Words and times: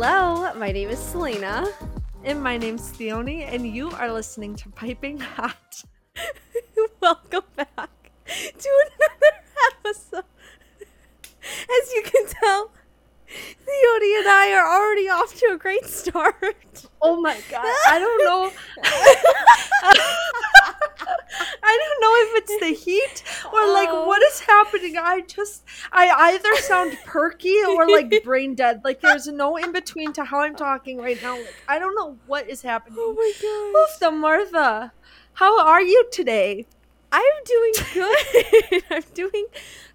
Hello, 0.00 0.54
my 0.54 0.70
name 0.70 0.90
is 0.90 1.00
Selena. 1.00 1.66
And 2.22 2.40
my 2.40 2.56
name's 2.56 2.92
Theoni, 2.92 3.42
and 3.52 3.66
you 3.66 3.90
are 3.90 4.12
listening 4.12 4.54
to 4.54 4.68
Piping 4.68 5.18
Hot. 5.18 5.82
Welcome 7.00 7.42
back 7.56 8.12
to 8.24 8.68
another 8.86 9.34
episode. 9.72 10.22
As 11.42 11.92
you 11.92 12.02
can 12.04 12.26
tell, 12.28 12.70
Theoni 13.28 14.18
and 14.20 14.28
I 14.28 14.52
are 14.56 14.68
already 14.72 15.08
off 15.08 15.34
to 15.40 15.46
a 15.46 15.56
great 15.58 15.84
start. 15.86 16.86
Oh 17.02 17.20
my 17.20 17.36
god, 17.50 17.64
I 17.88 17.98
don't 17.98 18.24
know. 18.24 18.52
I 21.60 21.76
don't 21.80 22.00
know 22.00 22.14
if 22.24 22.42
it's 22.42 22.60
the 22.60 22.72
heat 22.84 23.24
or 23.52 23.66
like 23.72 23.88
Oh. 23.90 24.06
what 24.06 24.22
is 24.22 24.40
happening. 24.40 24.96
I 24.96 25.22
just, 25.22 25.64
I 25.98 26.32
either 26.32 26.54
sound 26.62 26.96
perky 27.04 27.56
or 27.68 27.88
like 27.88 28.22
brain 28.24 28.54
dead. 28.54 28.82
Like 28.84 29.00
there's 29.00 29.26
no 29.26 29.56
in 29.56 29.72
between 29.72 30.12
to 30.14 30.24
how 30.24 30.40
I'm 30.40 30.54
talking 30.54 30.98
right 30.98 31.20
now. 31.22 31.36
Like, 31.36 31.54
I 31.68 31.78
don't 31.78 31.94
know 31.94 32.16
what 32.26 32.48
is 32.48 32.62
happening. 32.62 32.98
Oh 33.00 33.14
my 33.14 33.32
god. 33.42 33.98
The 34.00 34.10
Martha. 34.16 34.92
How 35.34 35.60
are 35.64 35.82
you 35.82 36.08
today? 36.12 36.66
I'm 37.12 37.22
doing 37.44 37.72
good. 37.94 38.82
I'm 38.90 39.02
doing 39.14 39.46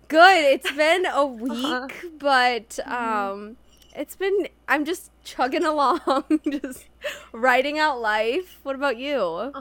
good. 0.08 0.44
It's 0.54 0.72
been 0.72 1.06
a 1.06 1.26
week, 1.26 1.52
Uh-huh. 1.52 1.88
but 2.18 2.80
um 2.88 3.58
it's 3.96 4.16
been 4.16 4.48
I'm 4.68 4.86
just 4.86 5.12
chugging 5.24 5.64
along, 5.74 6.24
just 6.50 6.86
writing 7.32 7.78
out 7.80 8.02
life. 8.02 8.60
What 8.64 8.76
about 8.76 8.98
you? 8.98 9.54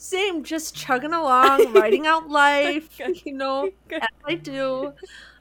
Same, 0.00 0.44
just 0.44 0.76
chugging 0.76 1.12
along, 1.12 1.72
writing 1.72 2.06
out 2.06 2.28
life, 2.30 3.00
you 3.24 3.32
know, 3.32 3.68
as 3.90 4.00
I 4.24 4.36
do. 4.36 4.92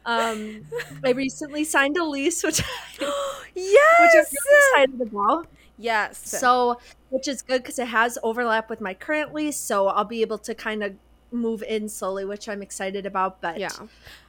Um, 0.03 0.65
I 1.05 1.11
recently 1.11 1.63
signed 1.63 1.95
a 1.95 2.03
lease, 2.03 2.43
which, 2.43 2.63
which 2.97 3.05
I'm 3.05 3.13
really 3.53 4.25
excited 4.73 5.01
about. 5.01 5.47
Yes. 5.77 6.17
So, 6.27 6.79
which 7.09 7.27
is 7.27 7.43
good 7.43 7.61
because 7.61 7.77
it 7.77 7.89
has 7.89 8.17
overlap 8.23 8.67
with 8.67 8.81
my 8.81 8.95
current 8.95 9.31
lease, 9.31 9.57
so 9.57 9.89
I'll 9.89 10.05
be 10.05 10.21
able 10.21 10.39
to 10.39 10.55
kind 10.55 10.83
of 10.83 10.95
move 11.31 11.61
in 11.61 11.87
slowly, 11.87 12.25
which 12.25 12.49
I'm 12.49 12.63
excited 12.63 13.05
about. 13.05 13.41
But 13.41 13.59
yeah. 13.59 13.69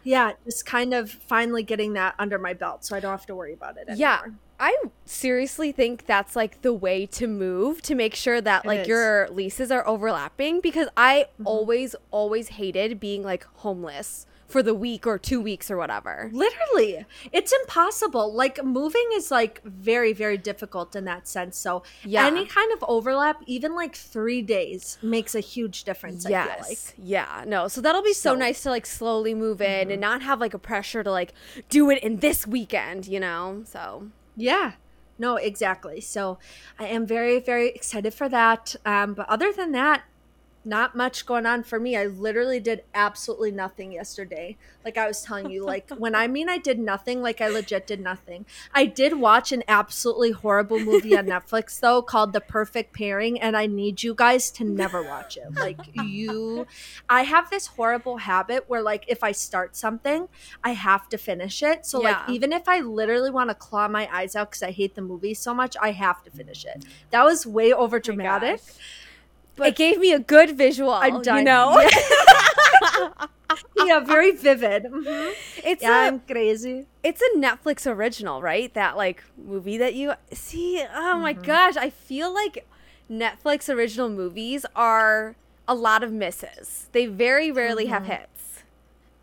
yeah, 0.04 0.32
just 0.44 0.66
kind 0.66 0.92
of 0.92 1.10
finally 1.10 1.62
getting 1.62 1.94
that 1.94 2.14
under 2.18 2.38
my 2.38 2.52
belt, 2.52 2.84
so 2.84 2.94
I 2.94 3.00
don't 3.00 3.12
have 3.12 3.24
to 3.26 3.34
worry 3.34 3.54
about 3.54 3.78
it 3.78 3.88
anymore. 3.88 3.96
Yeah. 3.96 4.20
I 4.60 4.76
seriously 5.04 5.70
think 5.72 6.06
that's 6.06 6.34
like 6.34 6.62
the 6.62 6.72
way 6.72 7.06
to 7.06 7.26
move 7.26 7.80
to 7.82 7.94
make 7.94 8.14
sure 8.14 8.40
that 8.40 8.66
like 8.66 8.86
your 8.86 9.28
leases 9.30 9.70
are 9.70 9.86
overlapping 9.86 10.60
because 10.60 10.88
I 10.96 11.26
Mhm. 11.40 11.46
always 11.46 11.94
always 12.10 12.48
hated 12.48 12.98
being 12.98 13.22
like 13.22 13.44
homeless 13.58 14.26
for 14.48 14.62
the 14.62 14.74
week 14.74 15.06
or 15.06 15.18
2 15.18 15.42
weeks 15.42 15.70
or 15.70 15.76
whatever. 15.76 16.30
Literally, 16.32 17.04
it's 17.32 17.52
impossible. 17.52 18.32
Like 18.32 18.64
moving 18.64 19.06
is 19.12 19.30
like 19.30 19.62
very, 19.62 20.14
very 20.14 20.38
difficult 20.38 20.96
in 20.96 21.04
that 21.04 21.28
sense. 21.28 21.58
So 21.58 21.82
Yeah. 22.02 22.26
any 22.26 22.46
kind 22.46 22.72
of 22.72 22.82
overlap, 22.88 23.42
even 23.46 23.74
like 23.74 23.94
three 23.94 24.40
days, 24.40 24.96
makes 25.02 25.34
a 25.34 25.40
huge 25.40 25.84
difference. 25.84 26.24
I 26.24 26.30
feel 26.30 26.38
like. 26.38 26.58
Yes. 26.70 26.94
Yeah. 26.96 27.44
No. 27.46 27.68
So 27.68 27.82
that'll 27.82 28.02
be 28.02 28.14
so, 28.14 28.30
So- 28.30 28.32
Mm-hmm. 28.32 28.40
nice 28.40 28.62
to 28.62 28.70
like 28.70 28.86
slowly 28.86 29.34
move 29.34 29.60
in 29.60 29.90
and 29.90 30.00
not 30.00 30.22
have 30.22 30.40
like 30.40 30.54
a 30.54 30.58
pressure 30.58 31.02
to 31.04 31.10
like 31.10 31.34
do 31.68 31.90
it 31.90 32.02
in 32.02 32.16
this 32.20 32.46
weekend, 32.46 33.06
you 33.06 33.20
know? 33.20 33.62
So 33.66 34.08
Yeah. 34.38 34.72
No, 35.18 35.34
exactly. 35.34 36.00
So 36.00 36.38
I 36.78 36.86
am 36.86 37.04
very, 37.04 37.40
very 37.40 37.70
excited 37.70 38.14
for 38.14 38.28
that. 38.28 38.76
Um, 38.86 39.14
but 39.14 39.28
other 39.28 39.52
than 39.52 39.72
that, 39.72 40.04
not 40.64 40.94
much 40.94 41.24
going 41.24 41.46
on 41.46 41.62
for 41.62 41.80
me. 41.80 41.96
I 41.96 42.06
literally 42.06 42.60
did 42.60 42.82
absolutely 42.94 43.50
nothing 43.50 43.92
yesterday. 43.92 44.56
Like 44.84 44.98
I 44.98 45.06
was 45.06 45.22
telling 45.22 45.50
you, 45.50 45.64
like 45.64 45.90
when 45.90 46.14
I 46.14 46.26
mean 46.28 46.48
I 46.48 46.58
did 46.58 46.78
nothing, 46.78 47.22
like 47.22 47.40
I 47.40 47.48
legit 47.48 47.86
did 47.86 48.00
nothing. 48.00 48.46
I 48.74 48.86
did 48.86 49.18
watch 49.18 49.50
an 49.52 49.64
absolutely 49.66 50.30
horrible 50.30 50.78
movie 50.80 51.16
on 51.16 51.26
Netflix 51.34 51.80
though 51.80 52.02
called 52.02 52.32
The 52.32 52.40
Perfect 52.40 52.94
Pairing, 52.94 53.40
and 53.40 53.56
I 53.56 53.66
need 53.66 54.02
you 54.02 54.14
guys 54.14 54.50
to 54.52 54.64
never 54.64 55.02
watch 55.02 55.36
it. 55.36 55.54
Like 55.54 55.78
you 55.94 56.66
I 57.08 57.22
have 57.22 57.50
this 57.50 57.66
horrible 57.68 58.18
habit 58.18 58.64
where 58.68 58.82
like 58.82 59.04
if 59.08 59.24
I 59.24 59.32
start 59.32 59.76
something, 59.76 60.28
I 60.62 60.70
have 60.70 61.08
to 61.08 61.18
finish 61.18 61.62
it. 61.62 61.86
So 61.86 62.02
Yeah. 62.02 62.10
like 62.10 62.30
even 62.30 62.52
if 62.52 62.68
I 62.68 62.80
literally 62.80 63.30
want 63.30 63.50
to 63.50 63.54
claw 63.54 63.88
my 63.88 64.08
eyes 64.12 64.36
out 64.36 64.50
because 64.50 64.62
I 64.62 64.70
hate 64.70 64.94
the 64.94 65.02
movie 65.02 65.34
so 65.34 65.54
much, 65.54 65.76
I 65.80 65.92
have 65.92 66.22
to 66.24 66.30
finish 66.30 66.64
it. 66.64 66.84
That 67.10 67.24
was 67.24 67.46
way 67.46 67.72
oh 67.72 67.78
over 67.88 67.98
dramatic. 67.98 68.60
But 68.66 68.76
But- 69.58 69.68
it 69.68 69.76
gave 69.76 69.98
me 69.98 70.12
a 70.12 70.18
good 70.18 70.56
visual. 70.56 70.92
I'm 70.92 71.16
You 71.24 71.42
know? 71.42 71.88
yeah, 73.84 74.00
very 74.00 74.32
vivid. 74.32 74.84
Mhm. 74.84 75.32
it's 75.64 75.82
Yeah, 75.82 76.04
a 76.04 76.06
I'm 76.08 76.20
crazy. 76.20 76.86
it's 77.02 77.20
a 77.22 77.36
Netflix 77.38 77.90
original, 77.90 78.42
right? 78.42 78.72
That 78.74 78.96
like 78.96 79.22
movie 79.36 79.78
that 79.78 79.94
you 79.94 80.12
see. 80.32 80.84
Oh 80.94 81.18
my 81.18 81.34
Mhm. 81.34 81.42
gosh, 81.44 81.76
I 81.76 81.90
feel 81.90 82.32
like 82.32 82.66
Netflix 83.10 83.72
original 83.72 84.08
movies 84.08 84.66
are 84.76 85.34
a 85.66 85.74
lot 85.74 86.02
of 86.02 86.12
misses. 86.12 86.88
They 86.92 87.06
very 87.06 87.50
rarely 87.50 87.86
have 87.86 88.02
Mhm. 88.04 88.06
hits. 88.20 88.62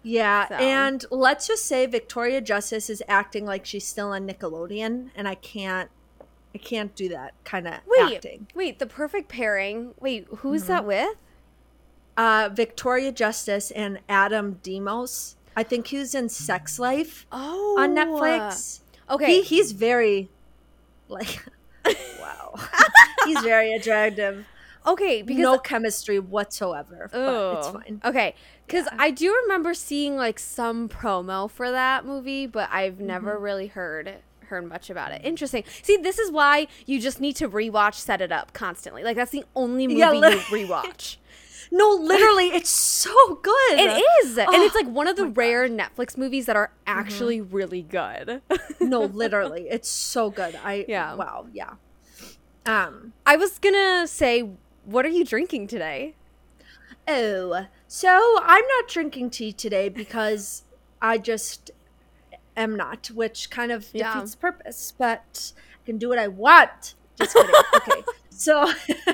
Yeah, 0.03 0.47
So. 0.47 0.55
and 0.55 1.03
let's 1.09 1.47
just 1.47 1.65
say 1.65 1.85
Victoria 1.87 2.39
Justice 2.41 2.89
is 2.91 3.01
acting 3.07 3.45
like 3.45 3.65
she's 3.65 3.87
still 3.87 4.09
on 4.09 4.27
Nickelodeon, 4.27 5.09
and 5.15 5.27
I 5.27 5.33
can't, 5.35 5.89
I 6.55 6.57
can't 6.57 6.95
do 6.95 7.09
that 7.09 7.33
kind 7.43 7.67
of 7.67 7.73
Wait, 7.85 8.15
acting. 8.15 8.47
wait, 8.55 8.79
the 8.79 8.85
perfect 8.85 9.27
pairing. 9.27 9.93
Wait, 9.99 10.25
who's 10.37 10.63
Mhm. 10.63 10.67
that 10.67 10.85
with? 10.85 11.17
Uh, 12.15 12.49
Victoria 12.53 13.11
Justice 13.11 13.71
and 13.71 13.99
Adam 14.07 14.53
Demos. 14.63 15.35
I 15.57 15.63
think 15.63 15.87
he 15.87 15.97
was 15.97 16.15
in 16.15 16.29
Sex 16.29 16.79
Life 16.79 17.25
Oh, 17.29 17.75
on 17.77 17.93
Netflix. 17.93 18.79
Okay, 19.09 19.41
He, 19.41 19.57
he's 19.57 19.73
very, 19.73 20.29
like, 21.09 21.45
wow, 22.21 22.55
he's 23.25 23.41
very 23.41 23.73
attractive. 23.73 24.45
okay, 24.87 25.21
because 25.21 25.41
no 25.43 25.59
chemistry 25.59 26.19
whatsoever, 26.19 27.09
but 27.11 27.57
it's 27.57 27.67
fine. 27.69 28.01
Okay, 28.05 28.33
because 28.65 28.85
Yeah. 28.85 28.97
I 28.97 29.11
do 29.11 29.33
remember 29.43 29.73
seeing 29.73 30.15
like 30.15 30.39
some 30.39 30.87
promo 30.87 31.51
for 31.51 31.69
that 31.69 32.05
movie, 32.05 32.47
but 32.47 32.69
I've 32.71 32.93
Mm-hmm. 32.93 33.07
never 33.07 33.37
really 33.37 33.67
heard 33.67 34.15
heard 34.55 34.67
much 34.69 34.89
about 34.89 35.11
it. 35.11 35.21
Interesting. 35.23 35.63
See, 35.83 35.97
this 35.97 36.17
is 36.19 36.31
why 36.31 36.67
you 36.85 36.99
just 36.99 37.19
need 37.19 37.35
to 37.37 37.49
rewatch 37.49 37.95
Set 37.95 38.21
It 38.21 38.31
Up 38.31 38.53
constantly. 38.53 39.03
Like 39.03 39.15
that's 39.15 39.31
the 39.31 39.43
only 39.55 39.87
movie 39.87 39.99
Yeah, 39.99 40.13
you 40.13 40.21
rewatch. 40.21 41.17
No, 41.71 41.89
literally, 41.89 42.49
it's 42.49 42.69
so 42.69 43.39
good. 43.41 43.79
it 43.79 44.01
is, 44.23 44.37
and 44.37 44.47
it's 44.53 44.75
Oh, 44.75 44.79
like 44.79 44.87
one 44.87 45.07
of 45.07 45.15
the 45.15 45.23
my 45.23 45.29
Mm-hmm. 45.29 45.39
rare 45.39 45.67
Netflix 45.67 46.15
movies 46.15 46.45
that 46.45 46.55
are 46.55 46.71
actually 46.85 47.41
really 47.41 47.81
good. 47.81 48.41
no, 48.79 49.01
literally, 49.03 49.67
it's 49.71 49.89
so 49.89 50.29
good. 50.29 50.55
I 50.63 50.85
Yeah. 50.87 51.15
Wow. 51.15 51.47
Yeah. 51.51 51.73
Um. 52.67 53.13
I 53.25 53.35
was 53.35 53.57
gonna 53.57 54.05
say, 54.07 54.41
what 54.85 55.05
are 55.05 55.09
you 55.09 55.25
drinking 55.25 55.65
today? 55.67 56.13
Oh, 57.07 57.65
so 57.87 58.39
I'm 58.43 58.63
not 58.67 58.87
drinking 58.87 59.31
tea 59.31 59.51
today 59.51 59.89
because 59.89 60.63
I 61.01 61.17
just 61.17 61.71
am 62.55 62.75
not, 62.75 63.07
which 63.07 63.49
kind 63.49 63.71
of 63.71 63.87
Yeah. 63.93 64.13
defeats 64.13 64.31
the 64.31 64.37
purpose. 64.39 64.93
But 64.97 65.53
I 65.83 65.85
can 65.85 65.97
do 65.97 66.09
what 66.09 66.19
I 66.19 66.27
want. 66.27 66.95
Just 67.17 67.35
kidding. 67.35 67.55
okay. 67.75 68.03
So 68.29 68.71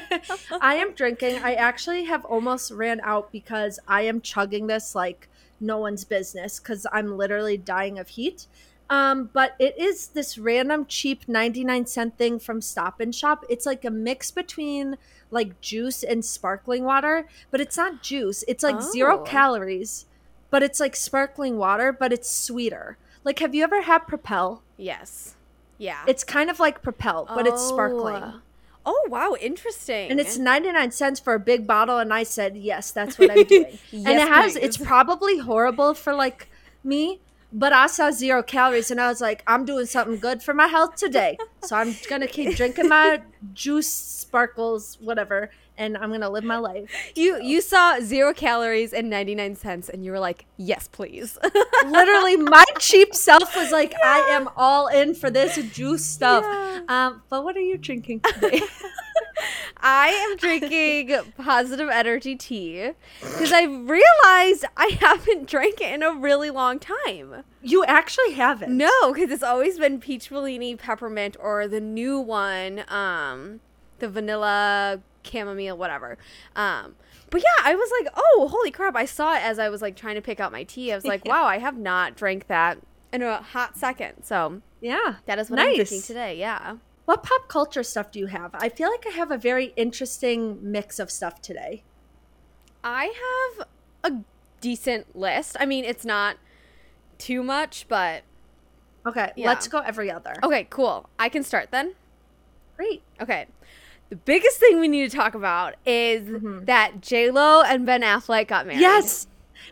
I 0.62 0.75
am 0.75 0.94
drinking. 0.94 1.38
I 1.44 1.53
actually 1.56 2.06
have 2.06 2.25
almost 2.25 2.72
ran 2.72 3.00
out 3.03 3.31
because 3.31 3.79
I 3.88 4.02
am 4.02 4.22
chugging 4.22 4.68
this 4.68 4.96
like 4.96 5.29
no 5.59 5.78
one's 5.78 6.03
business 6.03 6.59
because 6.59 6.88
I'm 6.91 7.18
literally 7.18 7.57
dying 7.57 8.00
of 8.00 8.09
heat. 8.09 8.47
Um, 8.90 9.29
but 9.31 9.56
it 9.58 9.78
is 9.78 10.08
this 10.08 10.38
random 10.38 10.85
cheap 10.85 11.25
99 11.28 11.85
cent 11.85 12.18
thing 12.18 12.40
from 12.40 12.59
Stop 12.59 13.00
and 13.00 13.16
Shop. 13.16 13.46
It's 13.50 13.66
like 13.66 13.85
a 13.85 13.90
mix 13.91 14.32
between 14.32 14.97
like 15.29 15.61
juice 15.61 16.03
and 16.03 16.26
sparkling 16.26 16.84
water, 16.84 17.26
but 17.52 17.61
it's 17.61 17.78
not 17.78 18.03
juice. 18.03 18.44
It's 18.49 18.64
like 18.64 18.82
zero 18.82 19.20
calories, 19.20 20.08
but 20.49 20.61
it's 20.61 20.82
like 20.82 20.97
sparkling 20.97 21.58
water, 21.58 21.94
but 21.94 22.11
it's 22.11 22.29
sweeter. 22.29 22.97
Like, 23.23 23.40
have 23.40 23.53
you 23.53 23.64
ever 23.64 23.82
had 23.84 24.00
Propel? 24.08 24.64
Yes. 24.78 25.35
Yeah. 25.78 26.03
It's 26.08 26.23
kind 26.23 26.50
of 26.50 26.59
like 26.59 26.82
Propel, 26.82 27.26
but 27.34 27.47
it's 27.47 27.62
sparkling. 27.62 28.23
Oh. 28.23 28.40
Oh 28.84 29.06
wow, 29.09 29.35
interesting. 29.40 30.09
And 30.09 30.20
it's 30.20 30.40
99 30.40 30.90
cents 30.90 31.20
for 31.20 31.35
a 31.35 31.40
big 31.40 31.68
bottle. 31.68 32.00
And 32.00 32.12
I 32.12 32.23
said, 32.23 32.58
yes, 32.58 32.90
that's 32.91 33.20
what 33.20 33.29
I'm 33.29 33.44
doing. 33.56 33.66
and 33.66 33.78
Yes, 33.91 34.23
it 34.23 34.28
has, 34.28 34.56
it's 34.56 34.78
probably 34.78 35.38
horrible 35.38 35.94
for 35.94 36.16
like 36.16 36.50
me, 36.84 37.20
but 37.53 37.73
I 37.73 37.85
saw 37.85 38.09
zero 38.09 38.41
calories 38.41 38.90
and 38.90 39.00
I 39.00 39.08
was 39.08 39.22
like, 39.22 39.44
I'm 39.46 39.66
doing 39.66 39.85
something 39.85 40.18
good 40.18 40.41
for 40.41 40.56
my 40.56 40.66
health 40.66 40.96
today. 40.96 41.38
So 41.62 41.76
I'm 41.76 41.96
going 42.09 42.22
to 42.22 42.28
keep 42.28 42.56
drinking 42.62 42.90
my 42.90 43.22
juice, 43.53 43.88
sparkles, 43.88 44.97
whatever. 45.00 45.52
And 45.82 45.98
I'm 45.98 46.10
going 46.10 46.22
to 46.22 46.30
live 46.30 46.44
my 46.44 46.58
life. 46.58 46.92
You 47.16 47.42
you 47.42 47.60
saw 47.60 48.00
zero 48.00 48.34
calories 48.34 48.94
and 48.94 49.10
ninety 49.10 49.34
nine 49.34 49.56
cents, 49.56 49.90
and 49.90 50.06
you 50.06 50.12
were 50.12 50.20
like, 50.20 50.46
"Yes, 50.58 50.88
please." 50.88 51.40
Literally, 51.86 52.38
my 52.38 52.66
cheap 52.80 53.16
self 53.16 53.56
was 53.56 53.72
like, 53.72 53.94
I 54.04 54.20
am 54.30 54.50
all 54.56 54.88
in 54.88 55.16
for 55.16 55.30
this 55.30 55.56
juice 55.72 56.06
stuff. 56.06 56.44
Yeah. 56.44 56.82
Um, 56.88 57.24
but 57.30 57.44
what 57.44 57.56
are 57.58 57.62
you 57.62 57.78
drinking 57.78 58.22
today? 58.22 58.62
I 59.78 60.10
am 60.10 60.38
drinking 60.38 61.18
positive 61.38 61.90
energy 61.90 62.36
tea 62.36 62.92
because 63.20 63.52
I 63.52 63.64
realized 63.64 64.66
I 64.78 64.98
haven't 65.00 65.48
drank 65.48 65.82
it 65.82 65.94
in 65.94 66.04
a 66.04 66.14
really 66.14 66.52
long 66.52 66.78
time. 66.78 67.44
You 67.64 67.84
actually 67.86 68.34
haven't. 68.34 68.76
No, 68.78 69.14
because 69.14 69.32
it's 69.32 69.44
always 69.44 69.80
been 69.80 70.00
peach 70.00 70.30
Bellini 70.30 70.76
peppermint 70.76 71.36
or 71.40 71.68
the 71.68 71.82
new 71.82 72.20
one, 72.20 72.84
um, 72.90 73.62
the 74.00 74.08
vanilla 74.08 75.02
chamomile, 75.23 75.78
whatever. 75.78 76.18
Um, 76.56 76.96
but 77.29 77.41
yeah, 77.41 77.64
I 77.66 77.76
was 77.76 77.90
like, 78.02 78.14
oh, 78.16 78.47
holy 78.52 78.72
crap! 78.72 78.96
I 78.96 79.06
saw 79.06 79.35
it 79.35 79.41
as 79.44 79.59
I 79.59 79.70
was 79.70 79.82
like 79.82 79.96
trying 79.96 80.16
to 80.16 80.22
pick 80.22 80.40
out 80.40 80.52
my 80.52 80.64
tea. 80.64 80.91
I 80.91 80.96
was 80.96 81.06
like, 81.06 81.26
wow, 81.34 81.46
I 81.46 81.59
have 81.59 81.78
not 81.78 82.16
drank 82.16 82.47
that 82.47 82.78
in 83.14 83.22
a 83.22 83.38
hot 83.41 83.78
second. 83.78 84.23
So 84.23 84.62
Yeah. 84.82 85.16
that 85.26 85.40
is 85.40 85.50
what 85.50 85.59
I'm 85.59 85.76
drinking 85.76 86.02
today. 86.02 86.38
Yeah. 86.38 86.78
What 87.06 87.23
pop 87.23 87.47
culture 87.47 87.84
stuff 87.84 88.12
do 88.12 88.20
you 88.20 88.28
have? 88.28 88.52
I 88.53 88.70
feel 88.70 88.90
like 88.90 89.06
I 89.08 89.09
have 89.12 89.32
a 89.32 89.38
very 89.38 89.73
interesting 89.76 90.59
mix 90.62 91.00
of 91.00 91.09
stuff 91.12 91.41
today. 91.41 91.84
I 92.84 93.14
have 93.58 93.68
a 94.14 94.18
decent 94.62 95.16
list. 95.16 95.58
I 95.59 95.66
mean, 95.66 95.84
it's 95.84 96.06
not 96.06 96.38
too 97.18 97.44
much, 97.44 97.85
but 97.88 98.23
Okay, 99.06 99.32
Yeah. 99.35 99.47
let's 99.47 99.68
go 99.68 99.79
every 99.79 100.12
other. 100.12 100.35
okay, 100.44 100.68
cool. 100.70 101.09
I 101.18 101.28
can 101.29 101.44
start 101.44 101.70
then. 101.72 101.96
great. 102.78 103.02
Okay. 103.20 103.46
The 104.11 104.17
biggest 104.17 104.58
thing 104.59 104.79
we 104.79 104.87
need 104.90 105.09
to 105.09 105.17
talk 105.17 105.34
about 105.35 105.75
is 105.85 106.28
Mhm. 106.28 106.66
that 106.67 106.99
J 107.02 107.31
Lo 107.31 107.61
and 107.61 107.85
Ben 107.85 108.02
Affleck 108.02 108.47
got 108.49 108.67
married. 108.67 108.81
Yes. 108.81 109.25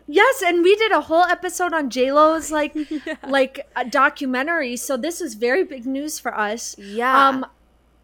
Yes, 0.06 0.42
and 0.42 0.62
we 0.62 0.74
did 0.76 0.92
a 0.92 1.02
whole 1.02 1.24
episode 1.24 1.72
on 1.74 1.90
J 1.90 2.10
Lo's 2.10 2.50
like 2.50 2.74
like 3.28 3.68
a 3.76 3.84
documentary. 3.84 4.76
So 4.76 4.96
this 4.96 5.20
is 5.20 5.34
very 5.34 5.62
big 5.62 5.84
news 5.86 6.18
for 6.18 6.36
us. 6.36 6.74
Yeah. 6.78 7.28
Um 7.28 7.46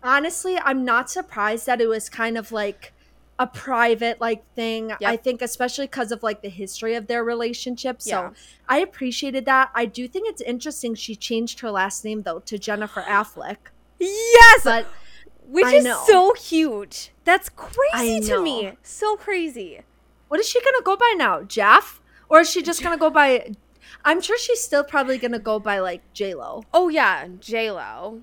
honestly, 0.02 0.58
I'm 0.58 0.84
not 0.84 1.10
surprised 1.10 1.66
that 1.66 1.80
it 1.80 1.86
was 1.88 2.08
kind 2.10 2.36
of 2.36 2.52
like 2.52 2.92
a 3.38 3.46
private 3.46 4.20
like 4.20 4.42
thing. 4.54 4.90
Yep. 4.90 5.00
I 5.04 5.16
think 5.16 5.40
especially 5.40 5.86
because 5.86 6.12
of 6.12 6.22
like 6.22 6.42
the 6.42 6.48
history 6.50 6.94
of 6.94 7.06
their 7.06 7.24
relationship. 7.24 8.02
So 8.02 8.10
Yeah. 8.10 8.30
I 8.68 8.78
appreciated 8.80 9.46
that. 9.46 9.70
I 9.74 9.86
do 9.86 10.06
think 10.06 10.28
it's 10.28 10.42
interesting 10.42 10.94
she 10.94 11.16
changed 11.16 11.60
her 11.60 11.70
last 11.70 12.04
name 12.04 12.22
though 12.22 12.40
to 12.40 12.58
Jennifer 12.58 13.00
Affleck. 13.02 13.56
yes. 13.98 14.60
But 14.64 14.86
which 15.48 15.64
I 15.66 15.74
is 15.76 15.84
know. 15.84 16.02
so 16.06 16.34
huge. 16.34 17.12
That's 17.24 17.48
crazy 17.48 18.20
to 18.28 18.40
me. 18.42 18.72
So 18.82 19.16
crazy. 19.16 19.80
what 20.28 20.40
is 20.40 20.48
she 20.48 20.60
gonna 20.62 20.82
go 20.82 20.96
by 20.96 21.14
now? 21.16 21.42
Jeff? 21.42 22.00
Or 22.28 22.40
is 22.40 22.50
she 22.50 22.62
just 22.62 22.82
gonna 22.82 22.96
go 22.96 23.10
by 23.10 23.52
I'm 24.04 24.20
sure 24.20 24.38
she's 24.38 24.60
still 24.60 24.84
probably 24.84 25.18
gonna 25.18 25.38
go 25.38 25.58
by 25.58 25.78
like 25.80 26.02
J 26.12 26.34
Lo. 26.34 26.62
Oh 26.74 26.88
yeah, 26.88 27.26
J 27.40 27.70
Lo. 27.70 28.20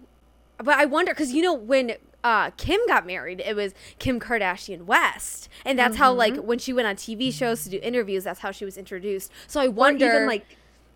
But 0.57 0.77
I 0.77 0.85
wonder 0.85 1.11
because 1.13 1.33
you 1.33 1.41
know 1.41 1.53
when 1.53 1.93
uh, 2.23 2.51
Kim 2.51 2.79
got 2.87 3.05
married, 3.05 3.41
it 3.45 3.53
was 3.55 3.73
Kim 3.99 4.17
Kardashian 4.19 4.83
West, 4.85 5.49
and 5.65 5.77
that's 5.77 5.97
how 5.97 6.13
like 6.13 6.33
Mm-hmm. 6.35 6.45
when 6.47 6.59
she 6.59 6.71
went 6.71 6.87
on 6.87 6.95
TV 6.95 7.33
shows 7.33 7.63
to 7.65 7.69
do 7.69 7.79
interviews, 7.83 8.23
that's 8.23 8.39
how 8.39 8.51
she 8.51 8.63
was 8.63 8.77
introduced. 8.77 9.29
So 9.47 9.59
I 9.59 9.67
Or 9.67 9.71
wonder, 9.71 10.05
even 10.05 10.27
like 10.27 10.45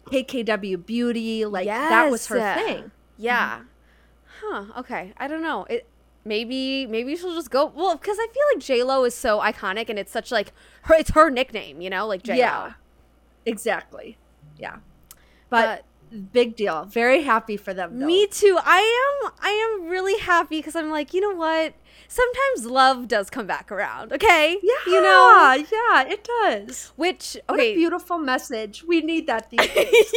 KKW 0.05 0.85
Beauty, 0.85 1.43
like 1.45 1.67
that 1.67 2.09
was 2.09 2.27
her 2.27 2.39
thing. 2.55 2.91
yeah, 3.17 3.61
huh? 4.41 4.65
Okay, 4.77 5.13
I 5.17 5.27
don't 5.27 5.41
know. 5.41 5.65
It 5.69 5.85
maybe 6.27 6.85
maybe 6.85 7.15
she'll 7.15 7.33
just 7.33 7.49
go 7.49 7.71
well 7.75 7.95
because 7.95 8.17
I 8.19 8.27
feel 8.27 8.43
like 8.53 8.63
J 8.63 8.83
Lo 8.83 9.03
is 9.03 9.15
so 9.15 9.39
iconic 9.39 9.89
and 9.89 9.97
it's 9.97 10.11
such 10.11 10.31
like 10.31 10.53
her 10.83 10.95
it's 10.95 11.11
her 11.11 11.29
nickname, 11.29 11.81
you 11.81 11.89
know, 11.89 12.05
like 12.07 12.23
J 12.23 12.33
Lo. 12.33 12.37
Yeah. 12.39 12.73
Exactly. 13.45 14.17
Yeah. 14.59 14.77
But, 15.49 15.85
big 16.31 16.55
deal. 16.55 16.85
Very 16.85 17.23
happy 17.23 17.57
for 17.57 17.73
them. 17.73 17.99
Though. 17.99 18.05
Me 18.05 18.27
too. 18.27 18.57
I 18.63 18.79
am 19.25 19.31
I 19.41 19.49
am 19.49 19.89
really 19.89 20.19
happy 20.19 20.59
because 20.59 20.75
I'm 20.75 20.89
like, 20.89 21.13
you 21.13 21.21
know 21.21 21.35
what? 21.35 21.73
Sometimes 22.09 22.65
love 22.65 23.07
does 23.09 23.29
come 23.29 23.47
back 23.47 23.69
around, 23.71 24.13
okay? 24.13 24.57
Yeah. 24.63 24.73
You 24.85 25.01
know? 25.01 25.65
Yeah, 25.71 26.03
it 26.07 26.23
does. 26.23 26.93
Which 26.95 27.37
What 27.47 27.59
a 27.59 27.61
okay. 27.61 27.75
beautiful 27.75 28.17
message. 28.17 28.83
We 28.87 29.01
need 29.01 29.27
that 29.27 29.49
these 29.49 29.67
days. 29.73 30.13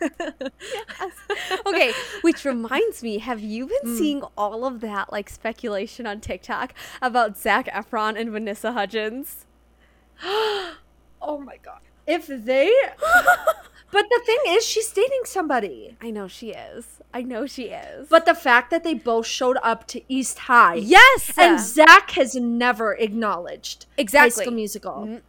okay, 1.66 1.92
which 2.22 2.44
reminds 2.44 3.02
me, 3.02 3.18
have 3.18 3.40
you 3.40 3.66
been 3.66 3.78
Hmm. 3.82 3.96
seeing 3.96 4.22
all 4.36 4.64
of 4.64 4.80
that 4.80 5.12
like 5.12 5.30
speculation 5.30 6.06
on 6.06 6.20
TikTok 6.20 6.74
about 7.00 7.38
Zac 7.38 7.66
Efron 7.66 8.18
and 8.20 8.30
Vanessa 8.30 8.72
Hudgens? 8.72 9.46
oh 10.22 11.38
my 11.38 11.56
god. 11.62 11.80
If 12.06 12.26
they 12.26 12.72
But 13.92 14.06
the 14.08 14.20
thing 14.24 14.38
is 14.48 14.64
she's 14.64 14.90
dating 14.92 15.22
somebody. 15.24 15.96
I 16.00 16.10
know 16.10 16.28
she 16.28 16.50
is. 16.50 17.00
I 17.12 17.22
know 17.22 17.46
she 17.46 17.64
is. 17.64 18.08
But 18.08 18.24
the 18.24 18.34
fact 18.34 18.70
that 18.70 18.84
they 18.84 18.94
both 18.94 19.26
showed 19.26 19.58
up 19.62 19.86
to 19.88 20.00
East 20.08 20.40
High. 20.40 20.76
yes, 20.76 21.32
And 21.36 21.58
Zac 21.58 22.12
has 22.12 22.36
never 22.36 22.94
acknowledged 22.94 23.86
Exactly. 23.96 24.30
High 24.30 24.44
School 24.44 24.54
Musical. 24.54 25.20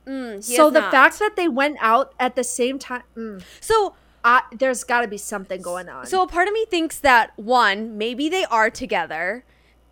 So 0.41 0.69
the 0.69 0.81
not. 0.81 0.91
fact 0.91 1.19
that 1.19 1.35
they 1.35 1.47
went 1.47 1.77
out 1.81 2.13
at 2.19 2.35
the 2.35 2.43
same 2.43 2.77
time, 2.77 3.03
mm, 3.17 3.43
so 3.59 3.95
I, 4.23 4.43
there's 4.51 4.83
got 4.83 5.01
to 5.01 5.07
be 5.07 5.17
something 5.17 5.61
going 5.61 5.89
on. 5.89 6.05
So 6.05 6.21
a 6.21 6.27
part 6.27 6.47
of 6.47 6.53
me 6.53 6.65
thinks 6.65 6.99
that 6.99 7.31
one, 7.37 7.97
maybe 7.97 8.29
they 8.29 8.45
are 8.45 8.69
together 8.69 9.43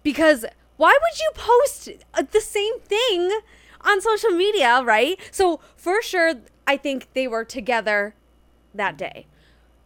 because 0.03 0.45
why 0.77 0.97
would 1.01 1.19
you 1.19 1.31
post 1.33 1.89
uh, 2.13 2.23
the 2.31 2.41
same 2.41 2.79
thing 2.81 3.39
on 3.81 4.01
social 4.01 4.29
media, 4.31 4.83
right? 4.83 5.19
So 5.31 5.59
for 5.75 6.01
sure, 6.03 6.35
I 6.67 6.77
think 6.77 7.07
they 7.13 7.27
were 7.27 7.43
together 7.43 8.13
that 8.73 8.97
day. 8.97 9.25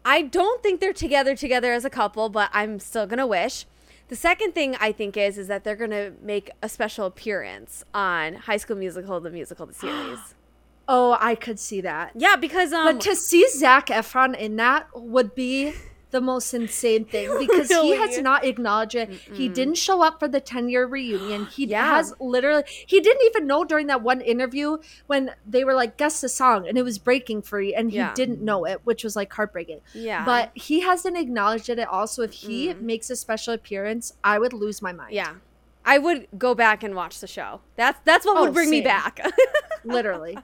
I 0.06 0.22
don't 0.22 0.62
think 0.62 0.80
they're 0.80 0.94
together 0.94 1.36
together 1.36 1.74
as 1.74 1.86
a 1.86 1.90
couple, 1.90 2.30
but 2.30 2.50
I'm 2.54 2.80
still 2.80 3.08
gonna 3.08 3.28
wish. 3.28 3.66
The 4.10 4.16
second 4.16 4.54
thing 4.54 4.76
I 4.80 4.92
think 4.92 5.16
is 5.16 5.38
is 5.38 5.48
that 5.48 5.64
they're 5.64 5.76
gonna 5.76 6.12
make 6.22 6.52
a 6.62 6.70
special 6.70 7.06
appearance 7.06 7.86
on 7.94 8.36
High 8.36 8.58
School 8.58 8.76
Musical, 8.76 9.20
the 9.20 9.30
musical, 9.30 9.66
the 9.66 9.74
series. 9.74 10.36
oh, 10.88 11.18
I 11.20 11.36
could 11.36 11.60
see 11.60 11.82
that. 11.82 12.12
yeah, 12.16 12.36
because 12.36 12.74
um, 12.74 12.86
But 12.86 13.02
to 13.02 13.16
see 13.16 13.48
Zac 13.50 13.88
Efron 13.88 14.38
in 14.38 14.58
that 14.58 14.88
would 14.94 15.34
be 15.36 15.74
the 16.14 16.22
most 16.22 16.54
insane 16.54 17.04
thing 17.04 17.28
because 17.46 17.68
he 17.68 17.98
has 17.98 18.18
not 18.20 18.46
acknowledged 18.46 18.96
it. 18.96 19.10
He 19.12 19.50
didn't 19.50 19.76
show 19.76 20.02
up 20.02 20.20
for 20.20 20.30
the 20.30 20.40
10 20.40 20.70
year 20.70 20.86
reunion. 20.86 21.48
He 21.48 21.66
Yeah. 21.66 21.86
has 21.96 22.14
literally, 22.22 22.64
he 22.88 23.02
didn't 23.02 23.24
even 23.26 23.46
know 23.46 23.66
during 23.66 23.88
that 23.88 24.02
one 24.02 24.22
interview 24.22 24.78
when 25.08 25.32
they 25.46 25.66
were 25.66 25.74
like, 25.74 25.98
guess 25.98 26.22
the 26.22 26.30
song, 26.30 26.66
and 26.68 26.78
it 26.78 26.84
was 26.84 26.98
Breaking 26.98 27.42
Free, 27.42 27.76
and 27.76 27.92
he 27.92 27.98
Yeah. 27.98 28.14
didn't 28.14 28.42
know 28.42 28.64
it, 28.66 28.80
which 28.86 29.04
was 29.04 29.16
like 29.18 29.34
heartbreaking. 29.34 29.82
yeah, 29.94 30.24
But 30.24 30.52
he 30.54 30.80
hasn't 30.80 31.18
acknowledged 31.18 31.68
it 31.70 31.80
at 31.80 31.90
all. 31.90 32.08
So 32.08 32.22
if 32.22 32.32
he 32.34 32.70
mm. 32.70 32.80
makes 32.82 33.10
a 33.10 33.16
special 33.18 33.54
appearance, 33.54 34.14
I 34.24 34.40
would 34.40 34.54
lose 34.54 34.82
my 34.82 34.94
mind. 34.94 35.14
Yeah. 35.14 35.34
I 35.86 35.98
would 35.98 36.28
go 36.38 36.56
back 36.56 36.82
and 36.84 36.96
watch 36.96 37.20
the 37.20 37.28
show. 37.28 37.60
That's 37.76 38.00
that's 38.06 38.26
what 38.26 38.38
Oh, 38.38 38.44
would 38.46 38.54
bring 38.54 38.70
me 38.70 38.80
back. 38.80 39.20
Literally. 39.84 40.38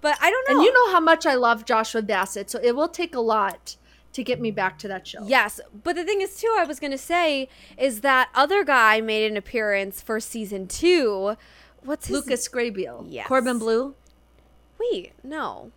but 0.00 0.18
I 0.20 0.28
don't 0.30 0.48
know. 0.48 0.56
And 0.56 0.64
you 0.64 0.72
know 0.72 0.90
how 0.92 0.98
much 0.98 1.24
I 1.26 1.34
love 1.34 1.64
Joshua 1.64 2.02
Bassett, 2.02 2.50
so 2.50 2.58
it 2.60 2.74
will 2.74 2.88
take 2.88 3.14
a 3.14 3.20
lot 3.20 3.76
to 4.12 4.22
get 4.22 4.40
me 4.40 4.50
back 4.50 4.78
to 4.80 4.88
that 4.88 5.06
show. 5.06 5.26
Yes, 5.26 5.60
but 5.82 5.96
the 5.96 6.04
thing 6.04 6.20
is 6.20 6.36
too 6.36 6.54
I 6.58 6.64
was 6.64 6.78
going 6.78 6.90
to 6.90 6.98
say 6.98 7.48
is 7.78 8.00
that 8.02 8.28
other 8.34 8.64
guy 8.64 9.00
made 9.00 9.30
an 9.30 9.36
appearance 9.36 10.00
for 10.00 10.20
season 10.20 10.66
2. 10.68 11.36
What's 11.82 12.06
his 12.06 12.16
Lucas 12.16 12.48
Grabeel. 12.48 13.06
Yes. 13.08 13.26
Corbin 13.26 13.58
Bleu. 13.58 13.94
Wait, 14.78 15.12
no. 15.24 15.72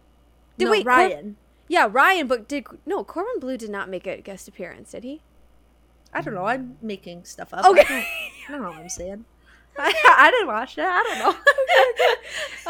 Did 0.57 0.65
no, 0.65 0.71
wait, 0.71 0.85
Cor- 0.85 0.93
Ryan. 0.93 1.35
yeah, 1.67 1.87
Ryan, 1.91 2.27
but 2.27 2.47
did 2.47 2.65
no, 2.85 3.03
Corbin 3.03 3.39
Bleu 3.39 3.57
did 3.57 3.69
not 3.69 3.89
make 3.89 4.05
a 4.07 4.21
guest 4.21 4.47
appearance, 4.47 4.91
did 4.91 5.03
he? 5.03 5.21
I 6.13 6.21
don't 6.21 6.33
know. 6.33 6.45
I'm 6.45 6.77
making 6.81 7.25
stuff 7.25 7.53
up. 7.53 7.65
Okay. 7.65 7.81
I 7.81 7.87
don't, 7.87 8.05
I 8.47 8.51
don't 8.51 8.61
know 8.61 8.69
what 8.69 8.79
I'm 8.79 8.89
saying. 8.89 9.25
I, 9.77 9.93
I 10.17 10.31
didn't 10.31 10.47
watch 10.47 10.77
it. 10.77 10.85
I 10.85 11.03
don't 11.03 11.19
know. 11.19 11.29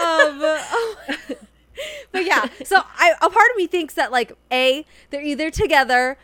um, 0.02 0.60
oh. 0.72 1.36
but 2.12 2.25
yeah, 2.25 2.48
so 2.63 2.82
I 2.98 3.13
a 3.22 3.29
part 3.29 3.51
of 3.51 3.58
me 3.58 3.67
thinks 3.67 3.94
that 3.96 4.12
like 4.12 4.34
a 4.51 4.86
they're 5.10 5.22
either 5.22 5.50
together, 5.51 6.17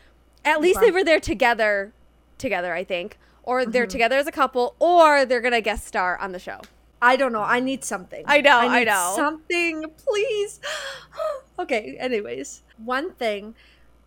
at 0.45 0.61
least 0.61 0.79
they 0.81 0.91
were 0.91 1.03
there 1.03 1.19
together, 1.19 1.93
together 2.37 2.73
I 2.73 2.83
think, 2.83 3.17
or 3.43 3.65
they're 3.65 3.83
Mm-hmm. 3.83 3.91
together 3.91 4.17
as 4.17 4.27
a 4.27 4.31
couple, 4.31 4.75
or 4.79 5.25
they're 5.25 5.41
gonna 5.41 5.61
guest 5.61 5.85
star 5.87 6.17
on 6.17 6.31
the 6.31 6.39
show. 6.39 6.61
I 7.01 7.15
don't 7.15 7.33
know. 7.33 7.41
I 7.41 7.59
need 7.59 7.83
something. 7.83 8.23
I 8.27 8.41
know, 8.41 8.59
I 8.59 8.79
need 8.79 8.85
know. 8.85 9.13
Something, 9.15 9.85
please. 9.97 10.59
okay. 11.59 11.97
Anyways, 11.99 12.61
one 12.77 13.11
thing. 13.13 13.55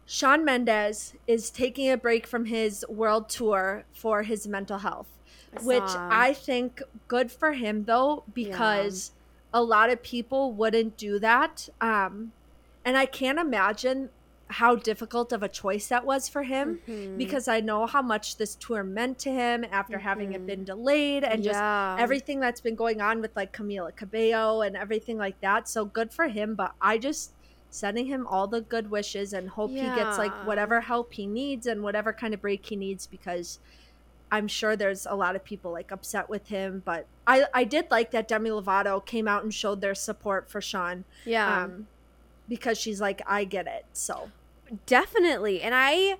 Shawn 0.06 0.44
Mendes 0.44 1.14
is 1.26 1.50
taking 1.50 1.90
a 1.90 1.96
break 1.96 2.26
from 2.26 2.44
his 2.44 2.84
world 2.88 3.28
tour 3.30 3.84
for 3.92 4.22
his 4.22 4.46
mental 4.46 4.78
health, 4.78 5.08
I 5.56 5.60
which. 5.62 5.82
I 5.96 6.34
think 6.34 6.82
good 7.08 7.32
for 7.32 7.52
him 7.54 7.84
though 7.86 8.22
because 8.34 9.12
a 9.54 9.62
lot 9.62 9.88
of 9.88 10.02
people 10.02 10.52
wouldn't 10.52 10.96
do 10.98 11.18
that. 11.20 11.68
Um, 11.80 12.32
and 12.84 12.98
I 12.98 13.06
can't 13.06 13.38
imagine 13.38 14.10
how 14.48 14.76
difficult 14.76 15.32
of 15.32 15.42
a 15.42 15.48
choice 15.48 15.86
that 15.88 16.04
was 16.04 16.28
for 16.28 16.42
him 16.42 16.80
Mhm. 16.86 17.16
because 17.16 17.48
I 17.48 17.60
know 17.60 17.86
how 17.86 18.02
much 18.02 18.36
this 18.36 18.54
tour 18.54 18.84
meant 18.84 19.18
to 19.20 19.30
him 19.30 19.64
after 19.70 19.98
having 20.00 20.32
it 20.34 20.44
been 20.46 20.64
delayed 20.64 21.24
and 21.24 21.42
just 21.42 21.58
everything 21.98 22.40
that's 22.40 22.60
been 22.60 22.74
going 22.74 23.00
on 23.00 23.20
with 23.22 23.34
like 23.34 23.52
Camila 23.56 23.96
Cabello 23.96 24.60
and 24.60 24.76
everything 24.76 25.16
like 25.16 25.40
that. 25.40 25.66
So 25.68 25.86
good 25.86 26.12
for 26.12 26.28
him, 26.28 26.54
but 26.56 26.72
I 26.80 26.98
just 26.98 27.32
sending 27.70 28.06
him 28.06 28.26
all 28.26 28.46
the 28.46 28.60
good 28.60 28.90
wishes 28.90 29.32
and 29.32 29.48
hope 29.48 29.70
he 29.70 29.76
gets 29.96 30.18
like 30.18 30.32
whatever 30.46 30.80
help 30.82 31.14
he 31.14 31.26
needs 31.26 31.66
and 31.66 31.82
whatever 31.82 32.12
kind 32.12 32.34
of 32.34 32.40
break 32.42 32.66
he 32.66 32.76
needs 32.76 33.06
because 33.06 33.58
I'm 34.34 34.48
sure 34.48 34.74
there's 34.76 35.06
a 35.06 35.14
lot 35.14 35.36
of 35.36 35.44
people 35.44 35.70
like 35.72 35.90
upset 35.92 36.28
with 36.28 36.48
him, 36.48 36.82
but 36.84 37.06
I 37.26 37.44
I 37.54 37.64
did 37.64 37.90
like 37.90 38.10
that 38.12 38.26
Demi 38.28 38.50
Lovato 38.50 39.04
came 39.04 39.26
out 39.28 39.42
and 39.44 39.52
showed 39.54 39.80
their 39.80 39.94
support 39.94 40.48
for 40.50 40.60
Shawn. 40.60 41.04
Yeah. 41.24 41.62
Um, 41.64 41.86
because 42.48 42.76
she's 42.78 43.00
like, 43.00 43.22
I 43.26 43.44
get 43.44 43.66
it. 43.66 43.86
So 43.92 44.30
definitely 44.86 45.60
and 45.60 45.74
i 45.74 46.16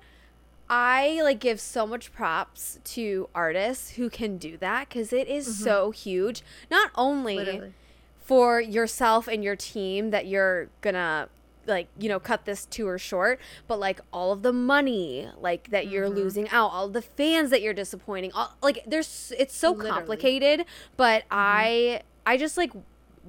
i 0.69 1.19
like 1.23 1.39
give 1.39 1.59
so 1.59 1.85
much 1.87 2.13
props 2.13 2.77
to 2.83 3.27
artists 3.33 3.91
who 3.91 4.07
can 4.09 4.37
do 4.37 4.55
that 4.57 4.87
because 4.87 5.11
it 5.11 5.27
is 5.27 5.47
Mhm. 5.47 5.63
so 5.63 5.91
huge 5.91 6.43
not 6.69 6.91
only 6.95 7.35
literally, 7.37 7.73
for 8.21 8.61
yourself 8.61 9.27
and 9.27 9.43
your 9.43 9.55
team 9.55 10.11
that 10.11 10.27
you're 10.27 10.69
gonna 10.81 11.27
like 11.67 11.87
you 11.99 12.07
know 12.09 12.19
cut 12.19 12.45
this 12.45 12.65
tour 12.65 12.97
short 12.97 13.39
but 13.67 13.79
like 13.79 13.99
all 14.13 14.31
of 14.31 14.41
the 14.43 14.53
money 14.53 15.27
like 15.39 15.69
that 15.71 15.87
you're 15.87 16.07
Mhm. 16.09 16.15
losing 16.15 16.49
out 16.49 16.69
all 16.69 16.87
the 16.89 17.01
fans 17.01 17.49
that 17.49 17.61
you're 17.61 17.73
disappointing 17.73 18.31
all 18.33 18.55
like 18.61 18.83
there's 18.85 19.33
it's 19.37 19.55
so 19.55 19.71
Literally. 19.71 19.89
complicated 19.91 20.65
but 20.97 21.23
i 21.31 22.01
i 22.25 22.37
just 22.37 22.57
like 22.57 22.71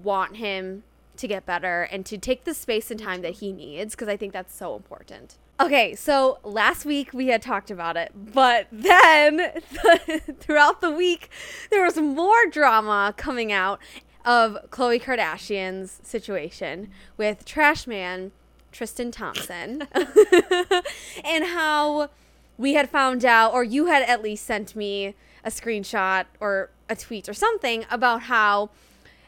want 0.02 0.36
him 0.36 0.82
to 1.16 1.26
get 1.26 1.46
better 1.46 1.82
and 1.90 2.04
to 2.06 2.18
take 2.18 2.44
the 2.44 2.52
space 2.52 2.90
and 2.90 3.00
time 3.00 3.22
that 3.22 3.34
he 3.36 3.52
needs 3.52 3.94
because 3.94 4.08
i 4.08 4.16
think 4.16 4.32
that's 4.34 4.54
so 4.54 4.76
important 4.76 5.38
okay 5.58 5.94
so 5.94 6.38
last 6.44 6.84
week 6.84 7.14
we 7.14 7.28
had 7.28 7.40
talked 7.40 7.70
about 7.70 7.96
it 7.96 8.12
but 8.14 8.66
then 8.70 9.50
throughout 10.40 10.82
the 10.82 10.90
week 10.90 11.30
there 11.70 11.82
was 11.82 11.96
more 11.96 12.44
drama 12.50 13.14
coming 13.16 13.50
out 13.50 13.80
of 14.26 14.58
Khloe 14.70 15.00
Kardashian's 15.00 16.00
situation 16.02 16.90
with 17.16 17.44
Trash 17.44 17.86
Man 17.86 18.32
Tristan 18.72 19.10
Thompson 19.10 19.86
and 21.24 21.44
how 21.44 22.10
we 22.58 22.74
had 22.74 22.90
found 22.90 23.24
out, 23.24 23.54
or 23.54 23.62
you 23.62 23.86
had 23.86 24.02
at 24.02 24.22
least 24.22 24.44
sent 24.44 24.74
me 24.74 25.14
a 25.44 25.50
screenshot 25.50 26.26
or 26.40 26.70
a 26.88 26.96
tweet 26.96 27.28
or 27.28 27.34
something 27.34 27.86
about 27.90 28.22
how, 28.22 28.70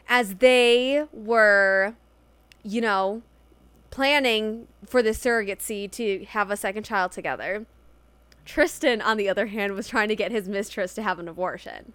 as 0.07 0.35
they 0.35 1.05
were, 1.13 1.95
you 2.63 2.81
know, 2.81 3.21
planning 3.89 4.67
for 4.85 5.01
the 5.01 5.11
surrogacy 5.11 5.89
to 5.89 6.25
have 6.25 6.51
a 6.51 6.57
second 6.57 6.83
child 6.83 7.11
together, 7.11 7.65
Tristan, 8.45 9.01
on 9.01 9.17
the 9.17 9.29
other 9.29 9.47
hand, 9.47 9.73
was 9.73 9.87
trying 9.87 10.09
to 10.09 10.15
get 10.15 10.31
his 10.31 10.49
mistress 10.49 10.93
to 10.95 11.01
have 11.01 11.19
an 11.19 11.27
abortion 11.27 11.93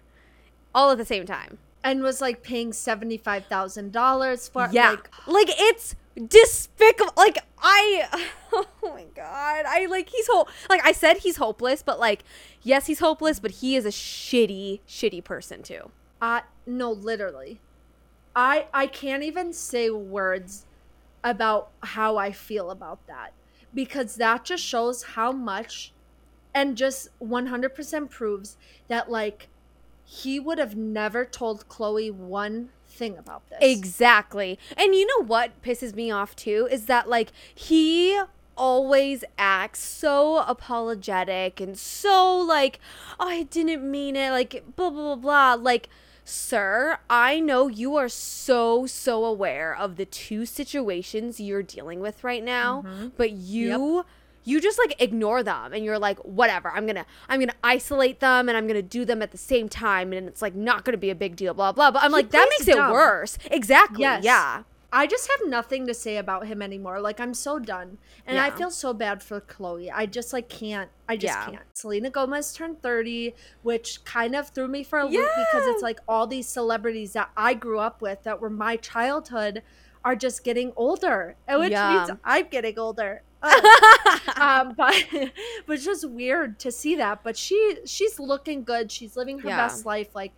all 0.73 0.91
at 0.91 0.97
the 0.97 1.05
same 1.05 1.25
time. 1.25 1.57
And 1.85 2.01
was 2.03 2.19
like 2.19 2.43
paying 2.43 2.73
seventy 2.73 3.17
five 3.17 3.45
thousand 3.45 3.93
dollars 3.93 4.49
for 4.49 4.67
Yeah. 4.71 4.89
like 4.89 5.09
Like, 5.27 5.49
it's 5.51 5.95
despicable. 6.27 7.13
Like 7.15 7.37
I 7.59 8.27
oh 8.53 8.65
my 8.83 9.05
god. 9.15 9.65
I 9.67 9.85
like 9.85 10.09
he's 10.09 10.27
ho- 10.27 10.47
like 10.69 10.81
I 10.83 10.91
said 10.91 11.17
he's 11.19 11.37
hopeless, 11.37 11.81
but 11.83 11.99
like 11.99 12.23
yes, 12.61 12.87
he's 12.87 12.99
hopeless, 12.99 13.39
but 13.39 13.51
he 13.51 13.75
is 13.77 13.85
a 13.85 13.89
shitty 13.89 14.81
shitty 14.87 15.23
person 15.23 15.63
too. 15.63 15.91
I 16.21 16.41
no, 16.65 16.91
literally. 16.91 17.61
I 18.35 18.67
I 18.73 18.87
can't 18.87 19.23
even 19.23 19.53
say 19.53 19.89
words 19.89 20.65
about 21.23 21.69
how 21.81 22.17
I 22.17 22.31
feel 22.31 22.69
about 22.71 23.05
that 23.07 23.33
because 23.73 24.15
that 24.15 24.43
just 24.45 24.63
shows 24.63 25.03
how 25.03 25.31
much 25.31 25.91
and 26.53 26.77
just 26.77 27.09
100% 27.21 28.09
proves 28.09 28.57
that 28.87 29.09
like 29.11 29.49
he 30.05 30.39
would 30.39 30.57
have 30.59 30.75
never 30.75 31.25
told 31.25 31.67
Khloe 31.67 32.11
one 32.13 32.69
thing 32.87 33.17
about 33.17 33.41
this. 33.49 33.57
Exactly. 33.61 34.57
And 34.77 34.95
you 34.95 35.05
know 35.07 35.25
what 35.25 35.61
pisses 35.61 35.93
me 35.95 36.11
off 36.11 36.35
too 36.35 36.67
is 36.71 36.85
that 36.85 37.09
like 37.09 37.31
he 37.53 38.21
always 38.57 39.25
acts 39.37 39.81
so 39.81 40.37
apologetic 40.47 41.59
and 41.59 41.77
so 41.77 42.37
like 42.37 42.79
oh, 43.19 43.27
I 43.27 43.43
didn't 43.43 43.89
mean 43.89 44.15
it 44.15 44.31
like 44.31 44.63
blah 44.77 44.89
blah 44.89 45.15
blah 45.15 45.55
blah 45.55 45.61
like 45.61 45.89
sir 46.23 46.97
I 47.09 47.39
know 47.41 47.67
you 47.67 47.97
are 47.97 48.07
so 48.07 48.85
so 48.85 49.25
aware 49.25 49.75
of 49.75 49.97
the 49.97 50.05
two 50.05 50.45
situations 50.45 51.39
you're 51.39 51.63
dealing 51.63 51.99
with 51.99 52.23
right 52.23 52.43
now 52.43 52.83
Mhm. 52.85 53.11
but 53.17 53.31
you 53.31 54.05
you 54.45 54.61
just 54.61 54.77
like 54.79 54.95
ignore 55.01 55.43
them 55.43 55.73
and 55.73 55.83
you're 55.83 55.99
like 55.99 56.17
whatever 56.19 56.69
i'm 56.69 56.85
gonna 56.87 57.05
i'm 57.27 57.39
gonna 57.39 57.53
isolate 57.63 58.19
them 58.21 58.47
and 58.47 58.57
i'm 58.57 58.67
gonna 58.67 58.81
do 58.81 59.03
them 59.03 59.21
at 59.21 59.31
the 59.31 59.37
same 59.37 59.67
time 59.67 60.13
and 60.13 60.27
it's 60.27 60.41
like 60.41 60.55
not 60.55 60.85
gonna 60.85 60.97
be 60.97 61.09
a 61.09 61.15
big 61.15 61.35
deal 61.35 61.53
blah 61.53 61.71
blah 61.71 61.91
but 61.91 62.01
i'm 62.03 62.11
He 62.11 62.15
like 62.17 62.29
that 62.31 62.47
makes 62.57 62.65
dumb. 62.65 62.89
it 62.89 62.93
worse 62.93 63.37
exactly 63.51 64.01
Yes. 64.01 64.23
yeah 64.23 64.63
I 64.93 65.07
just 65.07 65.29
have 65.29 65.49
nothing 65.49 65.87
to 65.87 65.93
say 65.93 66.15
about 66.15 66.47
him 66.47 66.61
anymore. 66.61 67.01
Like 67.01 67.19
I'm 67.19 67.33
so 67.33 67.59
done. 67.59 67.97
And 68.25 68.39
I 68.39 68.49
feel 68.49 68.71
so 68.71 68.93
bad 68.93 69.21
for 69.21 69.41
Khloe. 69.41 69.91
I 69.93 70.05
just 70.05 70.31
like 70.31 70.47
can't 70.47 70.89
I 71.09 71.17
just 71.17 71.33
Yeah. 71.37 71.45
can't. 71.47 71.63
Selena 71.73 72.09
Gomez 72.09 72.53
turned 72.53 72.81
30, 72.81 73.33
which 73.61 74.05
kind 74.05 74.33
of 74.37 74.49
threw 74.51 74.69
me 74.69 74.85
for 74.85 74.99
a 74.99 75.03
loop 75.05 75.11
because 75.35 75.67
it's 75.67 75.81
like 75.83 75.99
all 76.07 76.27
these 76.27 76.47
celebrities 76.47 77.11
that 77.11 77.29
I 77.35 77.55
grew 77.55 77.79
up 77.79 78.01
with 78.01 78.23
that 78.23 78.39
were 78.39 78.49
my 78.49 78.77
childhood 78.77 79.63
are 80.05 80.15
just 80.15 80.45
getting 80.45 80.71
older. 80.77 81.35
Which 81.49 81.71
Yeah. 81.71 82.05
means 82.07 82.19
I'm 82.23 82.47
getting 82.47 82.79
older. 82.79 83.23
Um 84.37 84.73
but 84.77 84.95
but 85.65 85.73
it's 85.75 85.85
just 85.85 86.09
weird 86.09 86.59
to 86.59 86.71
see 86.71 86.95
that. 86.95 87.23
But 87.23 87.37
she 87.37 87.77
she's 87.85 88.19
looking 88.19 88.63
good. 88.63 88.91
She's 88.91 89.15
living 89.15 89.39
her 89.39 89.49
Yeah. 89.49 89.57
best 89.67 89.85
life. 89.85 90.15
Like 90.15 90.33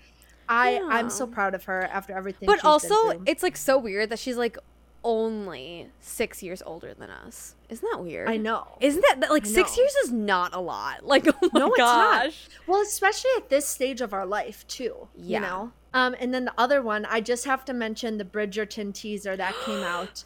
I 0.50 0.80
I'm 0.90 1.10
so 1.10 1.28
proud 1.28 1.56
of 1.56 1.66
her 1.66 1.84
after 1.86 2.14
everything. 2.16 2.48
but 2.48 2.64
also 2.64 3.22
it's 3.26 3.44
like 3.44 3.58
so 3.58 3.78
weird 3.78 4.10
that 4.12 4.20
she's 4.20 4.38
like 4.38 4.58
only 5.04 5.88
six 6.02 6.44
years 6.44 6.62
older 6.66 6.94
than 6.94 7.10
us 7.10 7.56
isn't 7.70 7.88
that 7.92 8.04
weird 8.04 8.28
I 8.28 8.36
know. 8.36 8.68
isn't 8.82 9.04
that 9.20 9.30
like 9.30 9.46
six 9.46 9.78
years 9.78 9.94
is 10.04 10.12
not 10.12 10.54
a 10.54 10.60
lot 10.60 11.06
like 11.06 11.28
oh 11.28 11.50
my 11.54 11.60
No, 11.60 11.68
it's 11.68 11.78
not. 11.78 12.34
Well, 12.66 12.82
especially 12.82 13.32
at 13.38 13.50
this 13.50 13.66
stage 13.66 14.02
of 14.02 14.12
our 14.14 14.26
life, 14.26 14.68
too. 14.68 15.08
Yeah. 15.16 15.40
You 15.40 15.46
know? 15.46 15.72
Um, 15.94 16.16
and 16.20 16.34
then 16.34 16.46
the 16.46 16.54
other 16.58 16.82
one, 16.82 17.06
I 17.06 17.22
just 17.22 17.46
have 17.46 17.64
to 17.66 17.74
mention 17.74 18.18
the 18.18 18.26
Bridgerton 18.26 18.94
teaser 18.94 19.38
that 19.38 19.56
came 19.66 19.82
out. 19.84 20.26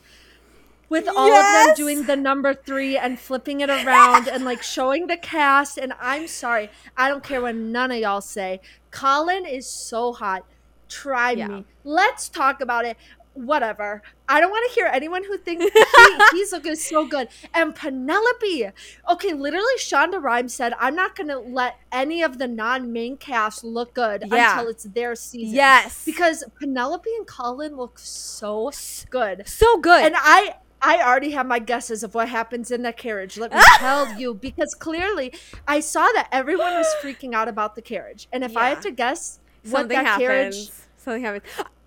With 0.92 1.08
all 1.08 1.32
of 1.34 1.66
them 1.68 1.76
doing 1.76 2.04
the 2.04 2.16
number 2.18 2.54
three 2.54 2.98
and 2.98 3.18
flipping 3.18 3.62
it 3.62 3.70
around 3.70 4.28
and 4.28 4.44
like 4.46 4.62
showing 4.62 5.08
the 5.08 5.18
cast. 5.18 5.78
And 5.78 5.94
I'm 6.00 6.28
sorry, 6.28 6.70
I 6.98 7.08
don't 7.10 7.24
care 7.24 7.42
what 7.42 7.56
none 7.56 7.92
of 7.92 7.98
y'all 7.98 8.22
say. 8.22 8.60
Colin 8.92 9.46
is 9.46 9.66
so 9.68 10.12
hot. 10.14 10.46
Try 10.90 11.32
Yeah. 11.32 11.48
me. 11.48 11.66
Let's 11.86 12.28
talk 12.30 12.60
about 12.62 12.84
it. 12.86 12.98
Whatever. 13.34 14.02
I 14.28 14.42
don't 14.42 14.52
want 14.52 14.70
to 14.70 14.76
hear 14.76 14.88
anyone 14.88 15.24
who 15.24 15.38
thinks 15.38 15.64
he, 15.74 16.18
he's 16.34 16.52
looking 16.52 16.76
so 16.76 17.06
good. 17.08 17.30
And 17.54 17.74
Penelope. 17.74 18.72
Okay, 19.10 19.32
literally, 19.34 19.78
Shonda 19.78 20.22
Rhimes 20.22 20.54
said, 20.54 20.74
I'm 20.78 20.96
not 20.96 21.16
going 21.16 21.30
to 21.30 21.40
let 21.40 21.78
any 21.94 22.22
of 22.22 22.38
the 22.40 22.48
non 22.50 22.92
main 22.92 23.16
cast 23.16 23.64
look 23.64 23.94
good 23.94 24.26
Yeah. 24.30 24.58
until 24.58 24.70
it's 24.70 24.84
their 24.84 25.16
season. 25.16 25.56
yes 25.56 26.04
Because 26.04 26.44
Penelope 26.60 27.10
and 27.18 27.26
Colin 27.26 27.78
look 27.78 27.98
so 28.00 28.70
good. 29.10 29.48
so 29.48 29.78
good 29.78 30.04
And 30.04 30.16
I. 30.18 30.56
I 30.82 31.02
already 31.02 31.32
have 31.32 31.46
my 31.46 31.60
guesses 31.60 32.04
of 32.04 32.16
what 32.16 32.30
happens 32.30 32.72
in 32.72 32.82
the 32.82 32.94
carriage. 32.94 33.38
Let 33.38 33.54
me 33.54 33.62
tell 33.78 34.12
you, 34.20 34.34
because 34.34 34.74
clearly 34.80 35.34
I 35.68 35.80
saw 35.80 36.08
that 36.16 36.28
everyone 36.32 36.74
was 36.78 36.88
freaking 37.04 37.34
out 37.34 37.48
about 37.48 37.76
the 37.76 37.82
carriage. 37.82 38.28
And 38.32 38.44
if 38.44 38.58
I 38.58 38.62
Yeah. 38.64 38.70
had 38.76 38.82
to 38.84 38.92
guess 38.92 39.40
what 39.64 39.72
something 39.82 39.98
that 39.98 40.06
happens 40.06 40.26
carriage, 40.26 40.72
something 40.98 41.24
happens 41.24 41.44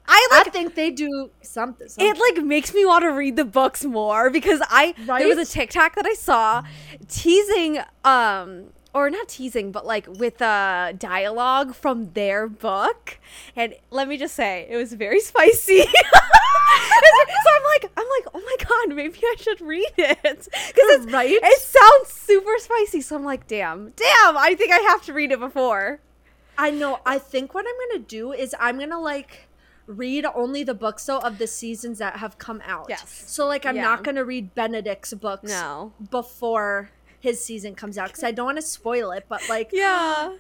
i 0.07 0.29
like 0.33 0.47
I 0.47 0.51
think 0.51 0.75
they 0.75 0.91
do 0.91 1.31
something. 1.43 1.89
it 1.99 2.19
like 2.19 2.45
makes 2.45 2.75
me 2.75 2.85
want 2.85 3.03
to 3.03 3.09
read 3.09 3.37
the 3.37 3.45
books 3.45 3.85
more 3.85 4.29
because 4.31 4.61
I 4.69 4.95
there 5.07 5.27
was 5.27 5.39
a 5.39 5.51
TikTok 5.51 5.95
that 5.97 6.05
I 6.07 6.13
saw 6.15 6.63
teasing 7.09 7.79
um 8.05 8.67
or 8.95 9.11
not 9.11 9.29
teasing 9.29 9.73
but 9.73 9.85
like 9.85 10.07
with 10.09 10.41
uh 10.41 10.93
dialogue 10.97 11.75
from 11.75 12.13
their 12.13 12.47
book 12.49 13.19
and 13.57 13.75
let 13.91 14.07
me 14.09 14.17
just 14.17 14.35
say 14.35 14.67
it 14.71 14.77
was 14.77 14.93
very 14.95 15.21
spicy. 15.31 15.81
so 15.83 17.51
I'm 17.57 17.63
like 17.75 17.93
I'm 17.97 18.07
like 18.07 18.27
oh 18.35 18.41
my 18.45 18.57
god 18.65 18.97
maybe 18.97 19.19
I 19.23 19.35
should 19.39 19.61
read 19.61 19.91
it 19.99 20.23
cuz 20.23 20.49
it's 20.77 21.13
right? 21.13 21.31
it 21.31 21.61
sounds 21.61 22.09
super 22.13 22.53
spicy 22.59 23.01
so 23.01 23.17
I'm 23.17 23.25
like 23.25 23.47
damn 23.47 23.91
damn 23.97 24.37
I 24.37 24.55
think 24.57 24.73
I 24.73 24.79
have 24.79 25.03
to 25.07 25.13
read 25.13 25.33
it 25.33 25.41
before. 25.41 26.01
I 26.57 26.71
know. 26.71 27.01
I 27.05 27.19
think 27.19 27.53
what 27.53 27.67
I'm 27.69 27.75
gonna 27.91 28.05
do 28.07 28.33
is 28.33 28.55
I'm 28.61 28.79
gonna 28.79 29.01
like 29.01 29.49
read 29.89 30.25
only 30.37 30.63
the 30.63 30.73
books 30.75 31.05
though 31.05 31.19
of 31.19 31.39
the 31.39 31.47
seasons 31.49 31.99
that 31.99 32.17
have 32.19 32.39
come 32.39 32.63
out. 32.65 32.87
Yes. 32.89 33.25
So 33.27 33.47
like 33.47 33.67
I'm 33.67 33.75
Yeah. 33.77 33.83
not 33.83 34.05
gonna 34.05 34.25
read 34.25 34.55
Benedict's 34.55 35.13
books 35.15 35.51
No. 35.51 35.93
before 36.13 36.91
his 37.25 37.43
season 37.43 37.75
comes 37.75 37.97
out 37.97 38.09
because 38.09 38.23
I 38.23 38.33
don't 38.33 38.45
want 38.45 38.59
to 38.59 38.63
spoil 38.63 39.11
it. 39.11 39.25
But 39.31 39.49
like, 39.49 39.71
Yeah. 39.73 40.35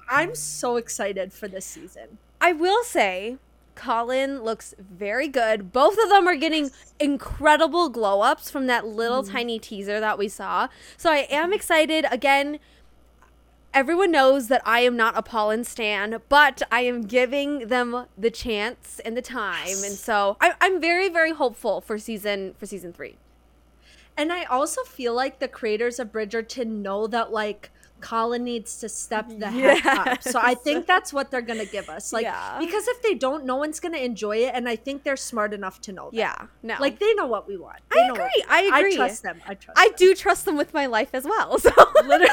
I'm 0.08 0.36
so 0.36 0.76
excited 0.76 1.32
for 1.32 1.48
this 1.48 1.66
season. 1.66 2.18
I 2.40 2.52
will 2.52 2.84
say, 2.84 3.38
Colin 3.74 4.44
looks 4.44 4.72
very 4.78 5.26
good. 5.26 5.72
Both 5.72 5.98
of 6.00 6.08
them 6.08 6.28
are 6.28 6.36
getting 6.36 6.70
incredible 7.00 7.88
glow 7.88 8.20
ups 8.20 8.48
from 8.48 8.68
that 8.68 8.86
little 8.86 9.24
mm-hmm. 9.24 9.32
tiny 9.32 9.58
teaser 9.58 9.98
that 9.98 10.16
we 10.16 10.28
saw. 10.28 10.68
So 10.96 11.10
I 11.10 11.26
am 11.28 11.52
excited. 11.52 12.06
Again, 12.08 12.60
everyone 13.74 14.12
knows 14.12 14.46
that 14.46 14.62
I 14.64 14.80
am 14.80 14.96
not 14.96 15.18
a 15.18 15.22
Polin 15.22 15.64
stan, 15.64 16.22
but 16.28 16.62
I 16.70 16.82
am 16.82 17.02
giving 17.02 17.66
them 17.66 18.06
the 18.16 18.30
chance 18.30 19.00
and 19.04 19.16
the 19.16 19.22
time, 19.22 19.82
and 19.84 19.94
so 19.94 20.36
I, 20.40 20.54
I'm 20.60 20.80
very, 20.80 21.08
very 21.08 21.32
hopeful 21.32 21.80
for 21.80 21.98
season 21.98 22.54
for 22.58 22.64
season 22.64 22.92
three. 22.92 23.16
And 24.16 24.32
I 24.32 24.44
also 24.44 24.82
feel 24.82 25.14
like 25.14 25.38
the 25.38 25.48
creators 25.48 25.98
of 25.98 26.12
Bridgerton 26.12 26.82
know 26.82 27.06
that 27.06 27.32
like 27.32 27.70
Colin 28.00 28.44
needs 28.44 28.78
to 28.80 28.88
step 28.88 29.28
the 29.28 29.46
mm-hmm. 29.46 29.58
heck 29.58 29.86
up. 29.86 30.22
So 30.22 30.38
I 30.42 30.54
think 30.54 30.86
that's 30.86 31.12
what 31.12 31.30
they're 31.30 31.42
gonna 31.42 31.64
give 31.64 31.88
us. 31.88 32.12
Like 32.12 32.24
Yeah. 32.24 32.58
because 32.58 32.86
if 32.88 33.02
they 33.02 33.14
don't, 33.14 33.44
no 33.44 33.56
one's 33.56 33.80
gonna 33.80 33.98
enjoy 33.98 34.38
it, 34.38 34.52
and 34.54 34.68
I 34.68 34.76
think 34.76 35.02
they're 35.02 35.16
smart 35.16 35.52
enough 35.54 35.80
to 35.82 35.92
know 35.92 36.10
that. 36.10 36.16
Yeah, 36.16 36.46
no. 36.62 36.76
Like 36.78 36.98
they 36.98 37.14
know 37.14 37.26
what 37.26 37.48
we 37.48 37.56
want. 37.56 37.78
They 37.90 38.00
I 38.00 38.08
agree. 38.08 38.44
I 38.48 38.62
agree. 38.62 38.92
I 38.94 38.96
trust 38.96 39.22
them. 39.22 39.40
I 39.46 39.54
trust. 39.54 39.78
I 39.78 39.88
them. 39.88 39.94
do 39.96 40.14
trust 40.14 40.44
them 40.44 40.56
with 40.56 40.74
my 40.74 40.86
life 40.86 41.10
as 41.12 41.24
well. 41.24 41.58
So 41.66 41.72
literally. 42.04 42.28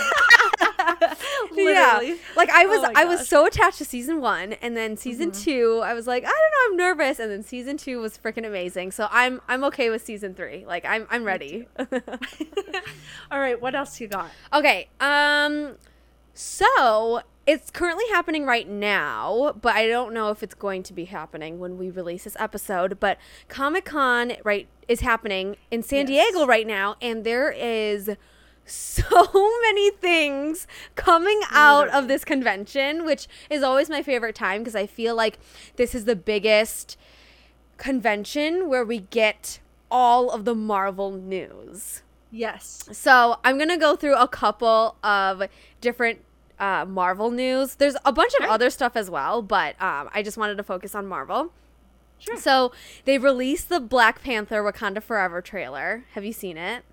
Yeah. 1.54 2.16
Like 2.36 2.50
I 2.50 2.66
was 2.66 2.80
Oh 2.84 2.92
I 2.96 3.06
was 3.06 3.28
so 3.28 3.46
attached 3.46 3.78
to 3.80 3.86
season 3.86 4.22
1 4.22 4.54
and 4.54 4.76
then 4.76 4.98
season 4.98 5.32
Mhm. 5.32 5.44
2 5.44 5.82
I 5.84 5.94
was 5.94 6.08
like 6.08 6.24
I 6.24 6.28
don't 6.28 6.52
know 6.52 6.72
I'm 6.72 6.78
nervous 6.78 7.20
and 7.20 7.32
then 7.32 7.44
season 7.44 7.78
2 7.78 8.00
was 8.00 8.18
freaking 8.18 8.46
amazing. 8.46 8.92
So 8.92 9.08
I'm 9.12 9.42
I'm 9.48 9.64
okay 9.66 9.90
with 9.90 10.04
season 10.04 10.34
3. 10.36 10.66
Like 10.66 10.86
I'm 10.86 11.08
I'm 11.10 11.24
ready. 11.24 11.68
All 13.32 13.40
right. 13.40 13.60
What 13.62 13.76
else 13.76 14.00
you 14.02 14.08
got? 14.08 14.30
okay. 14.54 14.90
Um 15.00 15.76
so 16.34 17.22
it's 17.46 17.70
currently 17.70 18.06
happening 18.12 18.46
right 18.46 18.68
now, 18.68 19.54
but 19.62 19.76
I 19.76 19.88
don't 19.88 20.14
know 20.14 20.30
if 20.30 20.42
it's 20.44 20.56
going 20.56 20.82
to 20.84 20.94
be 20.94 21.06
happening 21.06 21.60
when 21.60 21.78
we 21.78 21.90
release 21.90 22.24
this 22.24 22.38
episode, 22.40 23.00
but 23.02 23.18
Comic-Con 23.50 24.34
right 24.46 24.68
is 24.88 25.02
happening 25.02 25.58
in 25.70 25.84
San 25.84 26.08
Yes. 26.08 26.32
Diego 26.32 26.46
right 26.48 26.66
now 26.66 26.96
and 27.02 27.24
there 27.26 27.52
is 27.52 28.10
so 28.66 29.04
many 29.64 29.92
things 29.92 30.68
coming 30.96 31.42
out 31.52 31.88
of 31.90 32.08
this 32.08 32.24
convention, 32.24 33.06
which 33.06 33.28
is 33.50 33.64
always 33.64 33.90
my 33.90 34.02
favorite 34.02 34.36
time 34.36 34.62
because 34.62 34.76
I 34.76 34.86
feel 34.88 35.16
like 35.16 35.40
this 35.76 35.94
is 35.94 36.06
the 36.06 36.16
biggest 36.16 36.98
convention 37.78 38.70
where 38.70 38.86
we 38.86 39.00
get 39.00 39.60
all 39.92 40.30
of 40.30 40.46
the 40.46 40.56
Marvel 40.56 41.12
news. 41.12 42.02
Yes. 42.32 42.88
So 42.92 43.38
I'm 43.44 43.58
gonna 43.58 43.78
go 43.78 43.96
through 43.96 44.16
a 44.16 44.28
couple 44.28 44.96
of 45.04 45.44
different 45.82 46.20
uh, 46.60 46.86
Marvel 46.86 47.30
news. 47.30 47.76
There's 47.76 47.96
a 48.06 48.12
bunch 48.12 48.34
of 48.36 48.44
Sure. 48.46 48.50
other 48.52 48.70
stuff 48.70 48.96
as 48.96 49.10
well, 49.10 49.42
but 49.42 49.80
um, 49.82 50.10
I 50.14 50.24
just 50.24 50.38
wanted 50.38 50.56
to 50.58 50.64
focus 50.64 50.96
on 50.96 51.06
Marvel. 51.08 51.52
Sure. 52.20 52.38
So 52.38 52.72
they 53.06 53.18
released 53.18 53.70
the 53.70 53.80
Black 53.80 54.24
Panther 54.24 54.64
Wakanda 54.64 55.04
Forever 55.04 55.42
trailer. 55.42 56.06
Have 56.14 56.24
you 56.24 56.34
seen 56.34 56.58
it? 56.58 56.84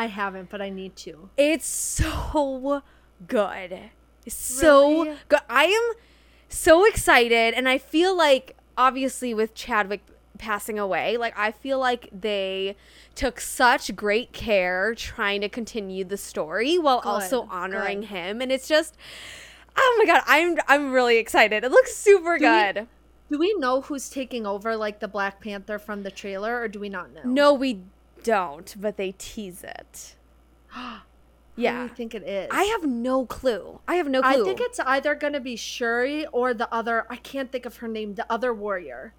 I 0.00 0.06
haven't, 0.06 0.48
but 0.50 0.62
I 0.62 0.70
need 0.70 0.96
to. 0.96 1.28
It's 1.36 1.66
so 1.66 2.82
good. 3.26 3.78
It's 4.24 4.34
so 4.36 5.02
Really? 5.04 5.16
good. 5.28 5.40
I 5.48 5.64
am 5.66 5.92
so 6.48 6.84
excited, 6.86 7.54
and 7.54 7.68
I 7.68 7.78
feel 7.78 8.16
like 8.16 8.56
obviously 8.78 9.34
with 9.34 9.54
Chadwick 9.54 10.00
passing 10.38 10.78
away, 10.78 11.18
like 11.18 11.38
I 11.38 11.50
feel 11.50 11.78
like 11.78 12.08
they 12.12 12.76
took 13.14 13.40
such 13.40 13.94
great 13.94 14.32
care 14.32 14.94
trying 14.94 15.42
to 15.42 15.48
continue 15.50 16.04
the 16.04 16.16
story 16.16 16.78
while 16.78 17.02
also 17.04 17.46
honoring 17.50 18.00
good. 18.00 18.08
him, 18.08 18.40
and 18.40 18.50
it's 18.50 18.66
just. 18.68 18.96
Oh 19.76 19.96
my 19.98 20.04
god, 20.12 20.22
I'm 20.26 20.56
I'm 20.66 20.92
really 20.92 21.18
excited. 21.18 21.62
It 21.62 21.70
looks 21.70 21.94
super 21.94 22.38
Do 22.38 22.44
we- 22.44 22.50
good. 22.72 22.88
Do 23.30 23.38
we 23.38 23.54
know 23.58 23.82
who's 23.82 24.08
taking 24.08 24.44
over, 24.44 24.74
like 24.76 24.98
the 24.98 25.06
Black 25.06 25.40
Panther 25.40 25.78
from 25.78 26.02
the 26.02 26.10
trailer, 26.10 26.58
or 26.60 26.66
do 26.68 26.80
we 26.80 26.88
not 26.88 27.12
know? 27.14 27.20
no, 27.24 27.54
we 27.54 27.80
don't, 28.22 28.74
but 28.80 28.96
they 28.96 29.14
tease 29.18 29.64
it. 29.64 30.16
Yeah. 31.56 31.82
you 31.82 31.88
think 31.90 32.14
it 32.14 32.22
is? 32.22 32.48
I 32.50 32.64
have 32.64 32.84
no 32.84 33.26
clue. 33.26 33.80
I 33.86 33.96
have 33.96 34.08
no 34.08 34.22
clue. 34.22 34.30
I 34.30 34.44
think 34.44 34.60
it's 34.60 34.80
either 34.80 35.14
going 35.14 35.34
to 35.34 35.40
be 35.40 35.56
Shuri 35.56 36.24
or 36.28 36.54
the 36.54 36.72
other. 36.72 37.06
I 37.10 37.16
can't 37.16 37.52
think 37.52 37.66
of 37.66 37.76
her 37.78 37.88
name. 37.88 38.14
The 38.14 38.24
other 38.32 38.54
warrior, 38.54 39.12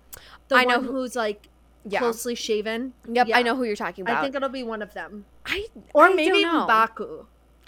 the 0.48 0.55
I 0.55 0.63
know 0.63 0.77
one 0.77 0.86
who- 0.86 0.91
who's 0.93 1.15
like 1.15 1.50
Yeah. 1.86 2.00
closely 2.00 2.34
shaven. 2.34 2.93
Yep, 3.08 3.27
Yeah. 3.27 3.38
I 3.38 3.43
know 3.43 3.55
who 3.55 3.63
you're 3.63 3.75
talking 3.75 4.03
about. 4.03 4.17
I 4.17 4.22
think 4.24 4.34
it'll 4.34 4.50
be 4.50 4.63
one 4.63 4.81
of 4.81 4.93
them, 4.96 5.25
I 5.46 5.67
or 5.93 6.05
I 6.05 6.13
maybe 6.13 6.41
don't 6.41 6.53
know. 6.53 6.65
Mbaku. 6.67 7.25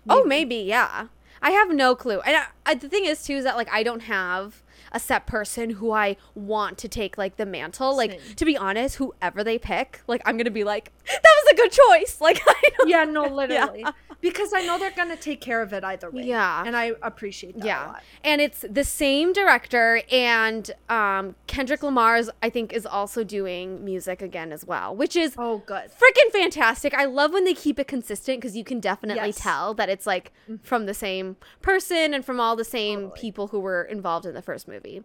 Oh, 0.10 0.24
maybe, 0.25 0.56
yeah. 0.56 1.08
I 1.42 1.52
have 1.52 1.70
no 1.72 1.94
clue. 1.94 2.22
And 2.22 2.38
I, 2.38 2.46
I, 2.66 2.74
the 2.74 2.90
thing 2.90 3.06
is, 3.06 3.22
too, 3.24 3.34
is 3.36 3.44
that 3.44 3.56
like 3.58 3.72
I 3.72 3.84
don't 3.84 4.02
have 4.04 4.62
a 4.93 5.00
set 5.00 5.25
person 5.25 5.71
who 5.71 5.91
I 5.91 6.17
want 6.35 6.77
to 6.79 6.88
take 6.88 7.17
like 7.17 7.38
the 7.38 7.45
mantle. 7.45 7.95
Like 7.95 8.12
Same. 8.12 8.36
to 8.36 8.45
be 8.45 8.58
honest, 8.58 8.95
whoever 8.97 9.43
they 9.43 9.58
pick, 9.58 10.01
like 10.08 10.21
I'm 10.25 10.38
gonna 10.38 10.51
be 10.51 10.63
like, 10.63 10.91
that 11.06 11.21
was 11.43 11.53
a 11.53 11.56
good 11.56 11.71
choice. 11.71 12.17
Like 12.23 12.41
I 12.47 12.69
don't. 12.77 12.89
Yeah, 12.89 13.03
no, 13.03 13.25
literally, 13.25 13.86
because 14.23 14.53
I 14.55 14.62
know 14.65 14.79
they're 14.79 14.89
going 14.91 15.09
to 15.09 15.15
take 15.17 15.41
care 15.41 15.62
of 15.62 15.73
it 15.73 15.83
either 15.83 16.09
way. 16.09 16.23
Yeah. 16.23 16.63
and 16.65 16.75
I 16.75 16.93
appreciate 17.03 17.55
that 17.57 17.63
a 17.63 17.67
Yeah, 17.67 17.86
lot. 17.88 18.03
and 18.23 18.41
it's 18.41 18.63
the 18.67 18.83
same 18.86 19.33
director, 19.33 20.01
and 20.12 20.71
um, 20.89 21.36
Kendrick 21.45 21.83
Lamar's 21.83 22.29
I 22.41 22.49
think 22.49 22.71
is 22.73 22.86
also 22.88 23.23
doing 23.23 23.83
music 23.86 24.21
again 24.21 24.51
as 24.53 24.65
well, 24.65 24.95
which 24.95 25.15
is 25.15 25.36
Oh, 25.38 25.57
good. 25.65 25.91
freaking 25.91 26.31
fantastic. 26.31 26.93
I 26.95 27.05
love 27.05 27.33
when 27.33 27.43
they 27.43 27.53
keep 27.53 27.77
it 27.77 27.88
consistent 27.88 28.39
because 28.41 28.55
you 28.55 28.63
can 28.63 28.79
definitely 28.79 29.27
Yes. 29.27 29.39
tell 29.41 29.73
that 29.75 29.89
it's 29.89 30.07
like 30.07 30.31
from 30.63 30.86
the 30.86 30.93
same 30.93 31.36
person 31.62 32.13
and 32.13 32.23
from 32.25 32.39
all 32.39 32.55
the 32.55 32.63
same 32.65 33.01
Totally. 33.09 33.19
people 33.21 33.47
who 33.49 33.59
were 33.59 33.83
involved 33.83 34.25
in 34.25 34.33
the 34.33 34.41
first 34.41 34.67
movie. 34.67 35.03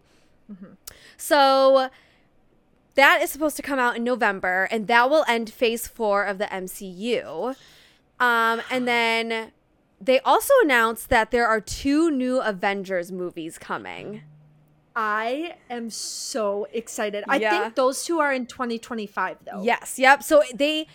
So 1.17 1.89
that 2.95 3.21
is 3.21 3.29
supposed 3.29 3.55
to 3.57 3.61
come 3.61 3.79
out 3.79 3.95
in 3.97 4.03
November, 4.03 4.67
and 4.71 4.87
that 4.87 5.09
will 5.09 5.25
end 5.27 5.49
phase 5.51 5.87
four 5.87 6.23
of 6.23 6.37
the 6.37 6.45
MCU. 6.45 7.55
Um, 8.19 8.61
and 8.69 8.87
then 8.87 9.51
they 10.01 10.19
also 10.21 10.53
announced 10.63 11.09
that 11.09 11.31
there 11.31 11.47
are 11.47 11.61
two 11.61 12.11
new 12.11 12.41
Avengers 12.41 13.11
movies 13.11 13.57
coming. 13.57 14.23
I 14.95 15.55
am 15.69 15.89
so 15.89 16.67
excited. 16.73 17.23
I 17.29 17.37
Yeah. 17.37 17.61
think 17.63 17.75
those 17.75 18.03
two 18.03 18.19
are 18.19 18.33
in 18.33 18.45
2025 18.45 19.37
though. 19.45 19.61
Yes, 19.61 19.97
yep. 19.97 20.23
So 20.23 20.43
they 20.53 20.87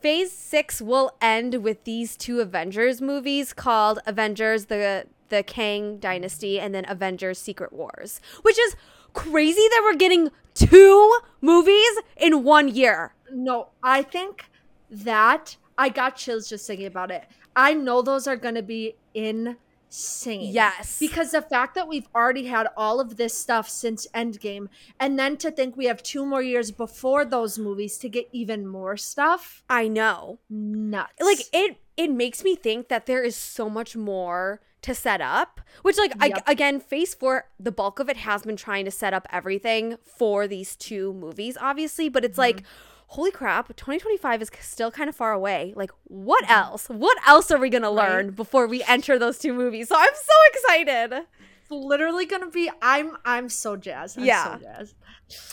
phase 0.00 0.30
6 0.32 0.80
will 0.82 1.12
end 1.20 1.62
with 1.62 1.84
these 1.84 2.16
two 2.16 2.40
Avengers 2.40 3.00
movies 3.00 3.52
called 3.52 3.98
Avengers 4.06 4.66
the 4.66 5.06
the 5.30 5.42
Kang 5.44 5.98
Dynasty 5.98 6.58
and 6.58 6.74
then 6.74 6.84
Avengers 6.88 7.38
Secret 7.38 7.72
Wars, 7.72 8.20
which 8.42 8.58
is 8.58 8.74
crazy 9.12 9.66
that 9.70 9.80
we're 9.84 9.94
getting 9.96 10.30
two 10.54 11.18
movies 11.40 11.98
in 12.16 12.42
one 12.42 12.66
year. 12.66 13.14
No, 13.32 13.68
I 13.80 14.02
think 14.02 14.46
that 14.90 15.56
I 15.80 15.88
got 15.88 16.16
chills 16.16 16.46
just 16.46 16.66
thinking 16.66 16.84
about 16.84 17.10
it. 17.10 17.24
I 17.56 17.72
know 17.72 18.02
those 18.02 18.26
are 18.26 18.36
going 18.36 18.54
to 18.54 18.62
be 18.62 18.96
insane. 19.14 20.52
Yes. 20.52 20.98
Because 21.00 21.30
the 21.30 21.40
fact 21.40 21.74
that 21.74 21.88
we've 21.88 22.06
already 22.14 22.44
had 22.44 22.68
all 22.76 23.00
of 23.00 23.16
this 23.16 23.32
stuff 23.32 23.66
since 23.66 24.06
Endgame, 24.14 24.68
and 25.00 25.18
then 25.18 25.38
to 25.38 25.50
think 25.50 25.78
we 25.78 25.86
have 25.86 26.02
two 26.02 26.26
more 26.26 26.42
years 26.42 26.70
before 26.70 27.24
those 27.24 27.58
movies 27.58 27.96
to 27.96 28.10
get 28.10 28.28
even 28.30 28.66
more 28.66 28.98
stuff, 28.98 29.64
I 29.70 29.88
know. 29.88 30.38
nuts. 30.50 31.14
Like 31.18 31.40
it 31.50 31.78
it 31.96 32.10
makes 32.10 32.44
me 32.44 32.56
think 32.56 32.88
that 32.88 33.06
there 33.06 33.22
is 33.22 33.34
so 33.34 33.70
much 33.70 33.96
more 33.96 34.60
to 34.82 34.94
set 34.94 35.22
up, 35.22 35.62
which 35.80 35.96
like 35.96 36.12
I, 36.20 36.32
again, 36.46 36.80
Phase 36.80 37.14
4 37.14 37.46
the 37.58 37.72
bulk 37.72 37.98
of 38.00 38.10
it 38.10 38.18
has 38.18 38.42
been 38.42 38.56
trying 38.56 38.84
to 38.84 38.90
set 38.90 39.14
up 39.14 39.26
everything 39.32 39.96
for 40.02 40.46
these 40.46 40.76
two 40.76 41.14
movies 41.14 41.56
obviously, 41.58 42.10
but 42.10 42.22
it's 42.22 42.38
like 42.38 42.56
mm-hmm. 42.56 42.89
Holy 43.10 43.30
crap 43.30 43.68
2025 43.68 44.42
is 44.42 44.50
still 44.60 44.90
kind 44.90 45.08
of 45.08 45.16
far 45.16 45.32
away 45.32 45.72
like 45.76 45.90
what 46.04 46.44
mm-hmm. 46.44 46.52
else 46.52 46.86
what 46.88 47.16
else 47.26 47.50
are 47.50 47.58
we 47.58 47.68
gonna 47.68 47.90
Right. 47.90 48.08
learn 48.08 48.30
before 48.30 48.66
we 48.66 48.82
enter 48.88 49.18
those 49.18 49.38
two 49.38 49.52
movies 49.52 49.88
so 49.88 49.96
i'm 49.98 50.14
so 50.14 50.34
excited 50.52 51.26
It's 51.60 51.70
literally 51.70 52.26
going 52.26 52.42
to 52.42 52.50
be. 52.50 52.70
I'm. 52.82 53.16
I'm 53.24 53.48
so 53.48 53.76
jazzed. 53.76 54.18
I'm 54.18 54.24
Yeah. 54.24 54.54
So 54.58 54.64
jazzed. 54.64 54.96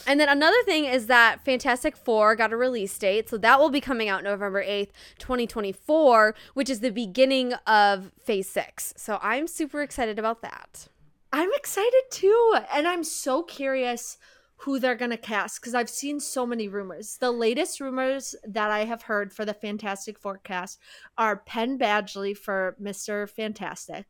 And 0.08 0.20
then 0.20 0.30
another 0.30 0.62
thing 0.64 0.86
is 0.86 1.06
that 1.08 1.46
Fantastic 1.46 1.96
Four 1.96 2.36
got 2.36 2.52
a 2.52 2.58
release 2.58 2.98
date. 2.98 3.30
So 3.30 3.38
that 3.38 3.60
will 3.60 3.70
be 3.70 3.80
coming 3.82 4.10
out 4.10 4.24
November 4.24 4.64
8th, 4.64 4.90
2024, 5.20 6.34
which 6.56 6.70
is 6.70 6.80
the 6.80 6.90
beginning 6.90 7.54
of 7.68 8.12
phase 8.24 8.50
six. 8.50 8.94
So 8.98 9.20
I'm 9.22 9.48
super 9.48 9.84
excited 9.84 10.18
about 10.18 10.42
that. 10.42 10.88
I'm 11.32 11.52
excited 11.54 12.02
too. 12.10 12.56
And 12.74 12.88
I'm 12.88 13.04
so 13.04 13.44
curious 13.44 14.18
who 14.62 14.80
they're 14.80 14.96
going 14.96 15.12
to 15.12 15.18
cast 15.18 15.62
because 15.62 15.76
I've 15.76 15.90
seen 15.90 16.20
so 16.20 16.46
many 16.46 16.68
rumors. 16.68 17.18
The 17.20 17.32
latest 17.32 17.80
rumors 17.80 18.36
that 18.48 18.72
I 18.72 18.86
have 18.86 19.04
heard 19.04 19.32
for 19.32 19.46
the 19.46 19.54
Fantastic 19.54 20.18
Four 20.18 20.40
cast 20.40 20.80
are 21.18 21.38
Penn 21.38 21.78
Badgley 21.78 22.36
for 22.36 22.76
Mr. 22.82 23.30
Fantastic. 23.30 24.06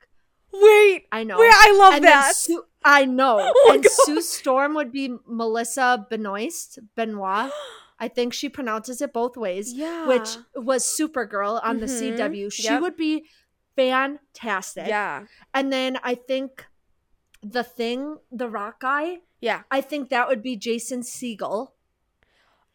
Wait. 0.54 1.04
I 1.12 1.24
know. 1.26 1.38
Wait, 1.38 1.52
I 1.54 1.76
love 1.78 1.94
And 1.96 2.04
that. 2.06 2.34
Sue, 2.36 2.64
I 2.84 3.04
know. 3.06 3.40
Oh 3.56 3.72
and 3.74 3.84
God. 3.84 3.92
Sue 3.92 4.22
Storm 4.22 4.74
would 4.76 4.92
be 4.94 5.18
Melissa 5.28 6.08
Benoist, 6.10 6.80
Benoit. 6.96 7.52
I 8.00 8.08
think 8.08 8.32
she 8.34 8.48
pronounces 8.48 9.02
it 9.02 9.12
both 9.12 9.36
ways. 9.36 9.74
Yeah. 9.74 10.08
Which 10.08 10.38
was 10.56 10.86
Supergirl 10.86 11.60
on 11.64 11.80
the 11.80 11.88
Mhm. 11.88 12.18
CW. 12.18 12.54
She 12.54 12.64
Yep. 12.64 12.82
would 12.84 12.96
be 12.96 13.26
fantastic. 13.76 14.88
yeah. 14.88 15.26
And 15.54 15.72
then 15.74 15.98
I 16.04 16.16
think 16.16 16.66
the 17.44 17.64
thing, 17.64 18.18
the 18.32 18.50
rock 18.50 18.80
guy, 18.82 19.20
Yeah. 19.42 19.62
I 19.72 19.82
think 19.82 20.10
that 20.10 20.28
would 20.28 20.42
be 20.42 20.56
Jason 20.56 21.02
Segel. 21.02 21.72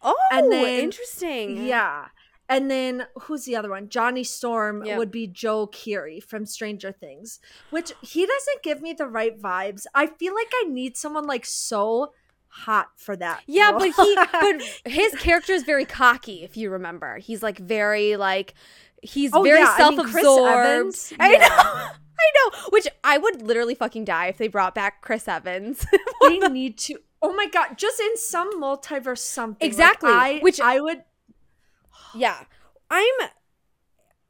Oh, 0.00 0.16
And 0.30 0.50
then- 0.52 0.80
interesting. 0.84 1.66
Yeah. 1.66 2.06
And 2.48 2.70
then 2.70 3.06
who's 3.22 3.44
the 3.44 3.56
other 3.56 3.70
one? 3.70 3.88
Johnny 3.88 4.24
Storm 4.24 4.84
Yep. 4.84 4.98
would 4.98 5.10
be 5.10 5.26
Joe 5.26 5.66
Keery 5.68 6.22
from 6.22 6.44
Stranger 6.44 6.92
Things, 6.92 7.40
which 7.70 7.92
he 8.02 8.26
doesn't 8.26 8.62
give 8.62 8.82
me 8.82 8.92
the 8.92 9.06
right 9.06 9.40
vibes. 9.40 9.86
I 9.94 10.06
feel 10.08 10.34
like 10.34 10.50
I 10.54 10.64
need 10.68 10.96
someone 10.96 11.26
like 11.26 11.46
so 11.46 12.12
hot 12.48 12.90
for 12.96 13.16
that. 13.16 13.42
Yeah, 13.46 13.70
role. 13.70 13.78
but 13.78 13.90
he 13.92 14.16
but 14.32 14.62
his 14.92 15.14
character 15.14 15.52
is 15.54 15.62
very 15.62 15.86
cocky, 15.86 16.42
if 16.42 16.56
you 16.56 16.68
remember. 16.68 17.16
He's 17.18 17.42
like 17.42 17.58
very 17.58 18.16
like 18.16 18.52
he's 19.02 19.30
Oh, 19.32 19.42
very 19.42 19.60
yeah, 19.60 19.74
I 19.78 19.90
mean, 19.90 19.98
Chris 20.00 20.12
self-absorbed. 20.24 20.66
Evans, 20.66 21.12
I 21.18 21.32
yeah. 21.32 21.38
know. 21.48 21.88
I 22.22 22.50
know. 22.50 22.58
Which 22.70 22.86
I 23.04 23.18
would 23.18 23.42
literally 23.42 23.74
fucking 23.74 24.04
die 24.04 24.26
if 24.28 24.38
they 24.38 24.48
brought 24.48 24.74
back 24.74 25.00
Chris 25.02 25.26
Evans. 25.28 25.86
they 26.22 26.38
need 26.38 26.78
to. 26.78 26.98
Oh 27.20 27.32
my 27.34 27.46
god! 27.46 27.76
Just 27.76 28.00
in 28.00 28.16
some 28.16 28.60
multiverse, 28.60 29.18
something 29.18 29.56
like, 29.64 29.72
Exactly, 29.72 30.10
I, 30.10 30.38
which- 30.40 30.60
I 30.60 30.80
would. 30.80 31.02
yeah. 32.14 32.44
I'm 32.90 33.14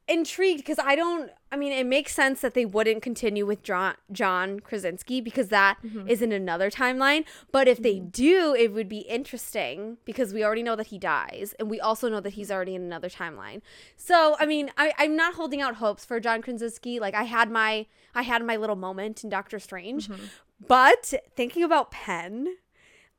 intrigued 0.07 0.59
because 0.59 0.79
I 0.79 0.95
don't 0.95 1.31
I 1.51 1.55
mean 1.55 1.71
it 1.71 1.85
makes 1.85 2.13
sense 2.13 2.41
that 2.41 2.53
they 2.55 2.65
wouldn't 2.65 3.01
continue 3.01 3.45
with 3.45 3.63
John 3.63 3.95
John 4.11 4.59
Krasinski 4.59 5.21
because 5.21 5.47
that 5.49 5.77
Mhm. 5.83 6.09
is 6.09 6.21
in 6.21 6.31
another 6.31 6.69
timeline. 6.69 7.25
But 7.51 7.67
if 7.67 7.81
they 7.81 7.99
do, 7.99 8.53
it 8.53 8.73
would 8.73 8.89
be 8.89 8.99
interesting 8.99 9.97
because 10.03 10.33
we 10.33 10.43
already 10.43 10.63
know 10.63 10.75
that 10.75 10.87
he 10.87 10.97
dies, 10.97 11.53
and 11.59 11.69
we 11.69 11.79
also 11.79 12.09
know 12.09 12.19
that 12.19 12.31
he's 12.33 12.51
already 12.51 12.75
in 12.75 12.81
another 12.83 13.09
timeline. 13.09 13.61
So 13.95 14.35
I 14.39 14.45
mean, 14.45 14.71
I, 14.77 14.93
I'm 14.97 15.15
not 15.15 15.35
holding 15.35 15.61
out 15.61 15.75
hopes 15.75 16.03
for 16.05 16.19
John 16.19 16.41
Krasinski. 16.41 16.99
Like 16.99 17.13
I 17.15 17.23
had 17.23 17.49
my 17.49 17.85
I 18.15 18.23
had 18.23 18.43
my 18.45 18.55
little 18.57 18.75
moment 18.75 19.23
in 19.23 19.29
Doctor 19.29 19.57
Strange, 19.59 20.07
Mhm. 20.09 20.29
but 20.67 21.13
thinking 21.35 21.63
about 21.63 21.91
Penn, 21.91 22.57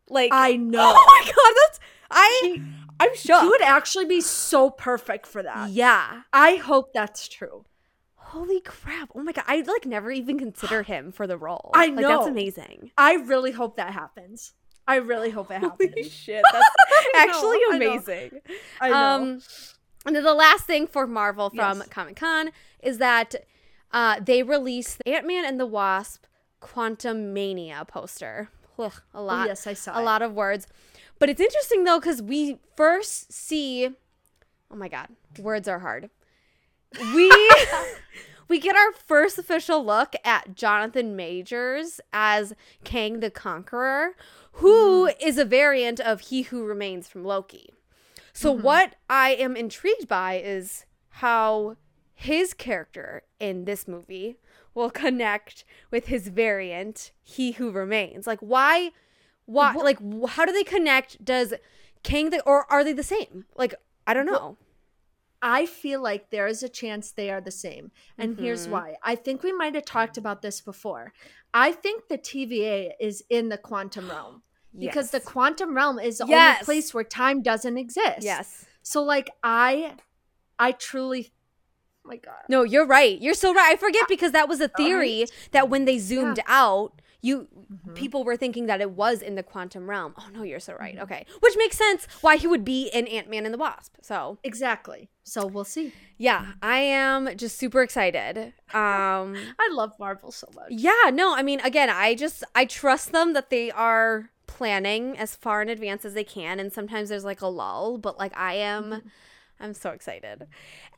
like 0.08 0.30
I 0.32 0.56
know. 0.56 0.92
oh 0.94 1.04
my 1.24 1.24
god, 1.32 1.54
that's 1.62 1.80
I 2.10 2.40
He, 2.42 2.62
I'm 3.00 3.14
shocked. 3.16 3.42
he 3.44 3.48
would 3.48 3.62
actually 3.62 4.04
be 4.06 4.20
so 4.20 4.70
perfect 4.70 5.26
for 5.26 5.42
that. 5.42 5.70
yeah. 5.70 6.22
I 6.32 6.56
hope 6.56 6.92
that's 6.92 7.26
true. 7.28 7.64
Holy 8.16 8.60
crap! 8.60 9.10
Oh 9.14 9.22
my 9.22 9.32
god, 9.32 9.44
I'd 9.46 9.66
like 9.68 9.86
never 9.86 10.10
even 10.10 10.38
consider 10.38 10.82
him 10.92 11.12
for 11.12 11.26
the 11.26 11.36
role. 11.36 11.70
I 11.74 11.86
Like 11.86 12.04
that's 12.06 12.26
amazing. 12.26 12.90
I 12.98 13.14
really 13.14 13.52
hope 13.52 13.76
that 13.76 13.92
happens. 13.92 14.52
I 14.86 14.96
really 14.96 15.30
hope 15.30 15.50
it 15.50 15.60
happens. 15.60 15.90
Holy 15.94 16.08
shit, 16.08 16.42
that's 16.52 16.66
I 17.14 17.24
know, 17.26 17.30
actually 17.30 17.56
I 17.56 17.78
know. 17.78 17.92
amazing. 17.92 18.30
I 18.80 18.88
know. 18.90 18.94
Um, 18.96 19.42
and 20.06 20.14
then 20.16 20.22
the 20.24 20.34
last 20.34 20.64
thing 20.66 20.86
for 20.86 21.06
Marvel 21.06 21.48
from 21.50 21.78
Yes. 21.78 21.88
Comic 21.88 22.16
Con 22.16 22.50
is 22.82 22.98
that 22.98 23.34
uh, 23.92 24.20
they 24.20 24.42
released 24.42 24.98
the 24.98 25.14
Ant 25.14 25.26
Man 25.26 25.44
and 25.46 25.58
the 25.58 25.64
Wasp 25.66 26.24
Quantumania 26.60 27.86
poster. 27.88 28.50
Ugh, 28.78 28.92
a 29.14 29.18
Oh, 29.18 29.24
lot, 29.24 29.46
yes, 29.48 29.66
I 29.66 29.74
saw 29.74 29.98
a 29.98 30.00
it. 30.00 30.04
lot 30.04 30.22
of 30.22 30.32
words. 30.34 30.66
But 31.18 31.28
it's 31.28 31.40
interesting 31.40 31.84
though 31.84 32.00
because 32.00 32.20
we 32.22 32.58
first 32.76 33.32
see. 33.32 33.88
Oh 34.70 34.76
my 34.76 34.88
god, 34.88 35.08
words 35.38 35.68
are 35.68 35.78
hard. 35.80 36.10
We 37.14 37.30
we 38.48 38.58
get 38.60 38.76
our 38.76 38.92
first 38.92 39.38
official 39.38 39.84
look 39.84 40.14
at 40.24 40.54
Jonathan 40.54 41.16
Majors 41.16 42.00
as 42.12 42.54
Kang 42.84 43.20
the 43.20 43.30
Conqueror, 43.30 44.16
who 44.54 45.06
is 45.20 45.38
a 45.38 45.44
variant 45.44 46.00
of 46.00 46.20
He 46.20 46.42
Who 46.42 46.64
Remains 46.64 47.08
from 47.08 47.24
Loki. 47.24 47.70
So 48.32 48.54
Mhm. 48.54 48.62
what 48.62 48.96
I 49.08 49.30
am 49.34 49.56
intrigued 49.56 50.08
by 50.08 50.40
is 50.44 50.84
how 51.20 51.76
his 52.14 52.54
character 52.54 53.22
in 53.38 53.64
this 53.64 53.86
movie 53.88 54.36
will 54.74 54.90
connect 54.90 55.64
with 55.90 56.06
his 56.06 56.28
variant 56.28 57.12
He 57.22 57.52
Who 57.52 57.70
Remains. 57.70 58.26
Like 58.26 58.40
why 58.40 58.90
why 59.46 59.74
Wha- 59.74 59.82
like 59.82 59.98
how 60.30 60.44
do 60.44 60.52
they 60.52 60.64
connect? 60.64 61.24
Does 61.24 61.54
Kang 62.02 62.30
the 62.30 62.42
or 62.44 62.70
are 62.70 62.82
they 62.84 62.92
the 62.92 63.02
same? 63.02 63.44
Like 63.56 63.74
I 64.06 64.14
don't 64.14 64.26
know. 64.26 64.56
I 65.42 65.66
feel 65.66 66.02
like 66.02 66.30
there 66.30 66.46
is 66.46 66.62
a 66.62 66.68
chance 66.70 67.10
they 67.10 67.30
are 67.30 67.40
the 67.40 67.50
same. 67.50 67.90
And 68.16 68.38
here's 68.40 68.66
Mhm. 68.66 68.70
why. 68.70 68.96
I 69.02 69.14
think 69.14 69.42
we 69.42 69.52
might 69.52 69.74
have 69.74 69.84
talked 69.84 70.16
about 70.16 70.40
this 70.40 70.62
before. 70.62 71.12
I 71.52 71.72
think 71.72 72.08
the 72.08 72.16
TVA 72.16 72.94
is 72.98 73.22
in 73.28 73.50
the 73.50 73.58
quantum 73.58 74.08
realm 74.10 74.42
because 74.78 75.10
the 75.10 75.20
quantum 75.20 75.76
realm 75.76 75.98
is 75.98 76.18
the 76.18 76.26
Yes. 76.26 76.56
only 76.56 76.64
place 76.64 76.94
where 76.94 77.04
time 77.04 77.42
doesn't 77.42 77.76
exist. 77.76 78.22
yes. 78.22 78.64
So 78.82 79.02
like 79.02 79.30
I 79.42 79.96
I 80.58 80.72
truly 80.72 81.32
my 82.04 82.16
god. 82.16 82.42
No, 82.48 82.62
you're 82.62 82.86
right. 82.86 83.20
You're 83.20 83.34
so 83.34 83.52
right. 83.54 83.72
I 83.72 83.76
forget 83.76 84.06
because 84.08 84.32
that 84.32 84.48
was 84.48 84.60
a 84.60 84.68
theory 84.68 85.26
that 85.52 85.68
when 85.68 85.84
they 85.84 85.98
zoomed 85.98 86.40
out, 86.46 87.00
you 87.22 87.48
Mhm. 87.72 87.94
people 87.94 88.22
were 88.24 88.36
thinking 88.36 88.66
that 88.66 88.82
it 88.82 88.90
was 88.90 89.22
in 89.22 89.34
the 89.34 89.42
quantum 89.42 89.88
realm. 89.88 90.14
Oh 90.18 90.28
no, 90.34 90.42
you're 90.42 90.60
so 90.60 90.74
Mm-hmm. 90.74 90.82
right. 90.82 90.98
Okay. 91.00 91.26
Which 91.40 91.56
makes 91.56 91.78
sense 91.78 92.06
why 92.20 92.36
he 92.36 92.46
would 92.46 92.64
be 92.64 92.88
in 92.92 93.06
Ant-Man 93.06 93.46
and 93.46 93.54
the 93.54 93.58
Wasp. 93.58 93.94
So, 94.02 94.36
Exactly. 94.44 95.08
So 95.22 95.46
we'll 95.46 95.64
see. 95.64 95.92
yeah, 96.18 96.52
I 96.62 96.80
am 96.80 97.34
just 97.38 97.56
super 97.56 97.80
excited. 97.82 98.52
Um 98.74 99.34
I 99.58 99.68
love 99.72 99.92
Marvel 99.98 100.30
so 100.32 100.48
much. 100.54 100.66
yeah, 100.70 101.08
no, 101.10 101.34
I 101.34 101.42
mean 101.42 101.60
again, 101.60 101.88
I 101.88 102.14
just 102.14 102.44
I 102.54 102.66
trust 102.66 103.12
them 103.12 103.32
that 103.32 103.48
they 103.48 103.70
are 103.70 104.30
planning 104.46 105.16
as 105.18 105.34
far 105.34 105.62
in 105.62 105.68
advance 105.70 106.04
as 106.04 106.12
they 106.14 106.24
can 106.24 106.60
and 106.60 106.70
sometimes 106.72 107.08
there's 107.08 107.24
like 107.24 107.40
a 107.40 107.46
lull, 107.48 107.96
but 107.96 108.18
like 108.18 108.36
I 108.36 108.54
am 108.54 108.84
Mm-hmm. 108.84 109.08
I'm 109.64 109.74
so 109.74 109.90
excited. 109.90 110.46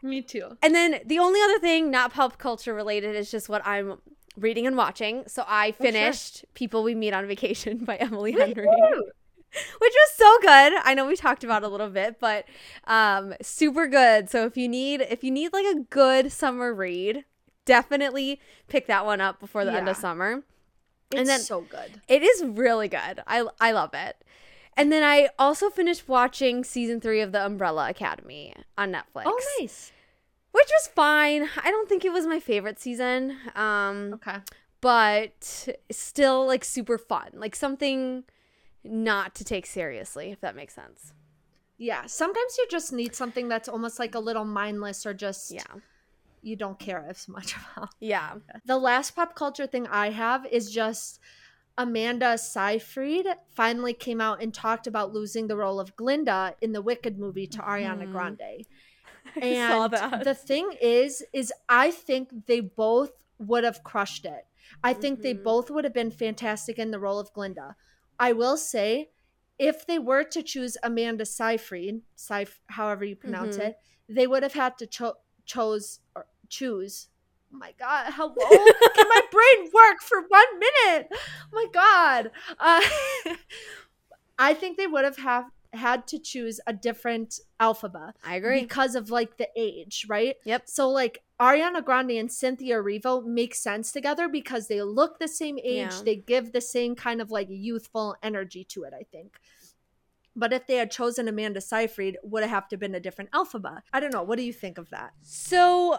Me 0.02 0.22
too. 0.22 0.56
And 0.62 0.74
then 0.74 1.00
the 1.06 1.18
only 1.18 1.40
other 1.42 1.58
thing, 1.58 1.90
not 1.90 2.12
pop 2.12 2.38
culture 2.38 2.74
related, 2.74 3.14
is 3.16 3.30
just 3.30 3.48
what 3.48 3.66
I'm 3.66 3.98
reading 4.36 4.66
and 4.66 4.76
watching. 4.76 5.24
So 5.28 5.44
I 5.46 5.68
Oh, 5.68 5.70
sure. 5.70 5.92
finished 5.92 6.44
People 6.54 6.82
We 6.82 6.94
Meet 6.94 7.14
on 7.14 7.26
Vacation 7.26 7.78
by 7.84 7.96
Emily 8.06 8.32
Henry, 8.32 8.66
which 8.66 9.94
was 9.94 10.10
so 10.16 10.38
good. 10.40 10.72
I 10.84 10.94
know 10.94 11.06
we 11.06 11.16
talked 11.16 11.44
about 11.44 11.62
it 11.62 11.66
a 11.66 11.68
little 11.68 11.88
bit, 11.88 12.18
but 12.20 12.44
um, 12.86 13.34
super 13.40 13.86
good. 13.86 14.28
So 14.28 14.44
if 14.46 14.56
you 14.56 14.68
need 14.68 15.00
if 15.02 15.22
you 15.24 15.30
need 15.30 15.52
like 15.52 15.66
a 15.66 15.80
good 15.88 16.32
summer 16.32 16.74
read, 16.74 17.24
definitely 17.64 18.40
pick 18.68 18.86
that 18.88 19.06
one 19.06 19.20
up 19.20 19.40
before 19.40 19.64
the 19.64 19.72
end 19.72 19.88
of 19.88 19.96
summer. 19.96 20.42
It's 21.12 21.20
And 21.20 21.28
then- 21.28 21.40
so 21.40 21.60
good. 21.62 22.00
It 22.08 22.22
is 22.22 22.44
really 22.44 22.88
good. 22.88 23.22
I 23.26 23.46
I 23.60 23.70
love 23.72 23.90
it. 23.94 24.16
And 24.76 24.92
then 24.92 25.02
I 25.02 25.30
also 25.38 25.70
finished 25.70 26.08
watching 26.08 26.62
season 26.64 27.00
three 27.00 27.20
of 27.20 27.32
The 27.32 27.44
Umbrella 27.44 27.88
Academy 27.88 28.54
on 28.76 28.92
Netflix 28.92 29.22
Oh 29.26 29.40
nice. 29.60 29.92
which 30.52 30.68
was 30.70 30.88
fine. 30.94 31.48
I 31.62 31.70
don't 31.70 31.88
think 31.88 32.04
it 32.04 32.12
was 32.12 32.26
my 32.26 32.40
favorite 32.40 32.78
season. 32.78 33.36
Um 33.54 34.14
Okay. 34.14 34.38
but 34.80 35.68
still 35.90 36.46
like 36.46 36.64
super 36.64 36.98
fun. 36.98 37.30
Like 37.34 37.56
something 37.56 38.24
not 38.84 39.34
to 39.36 39.44
take 39.44 39.66
seriously 39.66 40.30
if 40.30 40.40
that 40.40 40.54
makes 40.56 40.74
sense. 40.74 41.12
Yeah. 41.78 42.06
Sometimes 42.06 42.56
you 42.58 42.66
just 42.70 42.92
need 42.92 43.14
something 43.14 43.48
that's 43.48 43.68
almost 43.68 43.98
like 43.98 44.14
a 44.14 44.18
little 44.20 44.44
mindless 44.44 45.04
or 45.06 45.12
just 45.14 45.50
Yeah. 45.50 45.62
you 46.42 46.54
don't 46.56 46.78
care 46.78 47.04
as 47.08 47.28
much 47.28 47.54
about. 47.76 47.90
Yeah. 48.00 48.34
The 48.64 48.78
last 48.78 49.16
pop 49.16 49.34
culture 49.34 49.66
thing 49.66 49.86
I 49.88 50.10
have 50.10 50.46
is 50.46 50.70
just 50.70 51.18
Amanda 51.78 52.38
Seyfried 52.38 53.26
finally 53.54 53.92
came 53.92 54.20
out 54.20 54.42
and 54.42 54.52
talked 54.52 54.86
about 54.86 55.12
losing 55.12 55.46
the 55.46 55.56
role 55.56 55.78
of 55.78 55.94
Glinda 55.96 56.54
in 56.60 56.72
the 56.72 56.80
Wicked 56.82 57.18
movie 57.18 57.46
to 57.48 57.58
Ariana 57.58 58.06
Mhm. 58.08 58.12
Grande. 58.12 58.66
And 59.42 59.92
the 60.24 60.34
thing 60.34 60.70
is, 60.80 61.22
is 61.32 61.52
I 61.68 61.90
think 61.90 62.46
they 62.46 62.60
both 62.60 63.10
would 63.38 63.64
have 63.64 63.82
crushed 63.82 64.24
it. 64.24 64.46
I 64.82 64.94
think 64.94 65.20
they 65.22 65.34
Mhm. 65.34 65.42
both 65.42 65.70
would 65.70 65.84
have 65.84 65.92
been 65.92 66.10
fantastic 66.10 66.78
in 66.78 66.90
the 66.92 66.98
role 67.00 67.18
of 67.18 67.32
Glinda. 67.32 67.76
I 68.18 68.32
will 68.32 68.56
say, 68.56 69.10
if 69.58 69.86
they 69.86 69.98
were 69.98 70.22
to 70.24 70.42
choose 70.42 70.76
Amanda 70.82 71.26
Seyfried, 71.26 72.02
Seyf- 72.16 72.60
however 72.68 73.04
you 73.04 73.16
pronounce 73.16 73.56
Mhm. 73.58 73.64
it, 73.68 73.78
they 74.08 74.26
would 74.26 74.42
have 74.42 74.54
had 74.54 74.78
to 74.78 74.86
cho- 74.86 75.18
chose 75.44 76.00
or 76.14 76.26
choose. 76.48 77.08
Oh 77.52 77.58
my 77.58 77.72
God, 77.78 78.12
hello! 78.14 78.34
Can 78.94 79.08
my 79.08 79.20
brain 79.30 79.70
work 79.72 80.00
for 80.02 80.20
one 80.28 80.58
minute? 80.58 81.08
Oh 81.12 81.16
my 81.52 81.66
God. 81.72 82.30
Uh, 82.58 82.82
I 84.38 84.54
think 84.54 84.76
they 84.76 84.86
would 84.86 85.04
have 85.04 85.16
have 85.18 85.46
had 85.72 86.06
to 86.08 86.18
choose 86.18 86.58
a 86.66 86.72
different 86.72 87.38
Elphaba 87.60 88.12
I 88.24 88.36
agree. 88.36 88.62
because 88.62 88.94
of 88.94 89.10
like 89.10 89.36
the 89.36 89.48
age, 89.56 90.06
right? 90.08 90.36
Yep. 90.44 90.62
So 90.66 90.88
like 90.88 91.22
Ariana 91.40 91.84
Grande 91.84 92.12
and 92.12 92.32
Cynthia 92.32 92.76
Erivo 92.76 93.24
make 93.24 93.54
sense 93.54 93.92
together 93.92 94.26
because 94.28 94.68
they 94.68 94.80
look 94.82 95.18
the 95.18 95.28
same 95.28 95.58
age, 95.58 95.92
Yeah. 95.92 96.00
they 96.04 96.16
give 96.16 96.52
the 96.52 96.60
same 96.62 96.94
kind 96.94 97.20
of 97.20 97.30
like 97.30 97.48
youthful 97.50 98.16
energy 98.22 98.64
to 98.70 98.84
it, 98.84 98.94
I 98.98 99.02
think. 99.12 99.38
But 100.34 100.52
if 100.52 100.66
they 100.66 100.76
had 100.76 100.90
chosen 100.90 101.28
Amanda 101.28 101.60
Seyfried, 101.60 102.18
would 102.22 102.42
it 102.44 102.50
have 102.50 102.68
to 102.68 102.76
been 102.76 102.94
a 102.94 103.00
different 103.00 103.30
Elphaba? 103.32 103.80
I 103.92 104.00
don't 104.00 104.12
know. 104.12 104.22
What 104.22 104.36
do 104.36 104.44
you 104.44 104.52
think 104.52 104.78
of 104.78 104.88
that? 104.90 105.12
So 105.22 105.98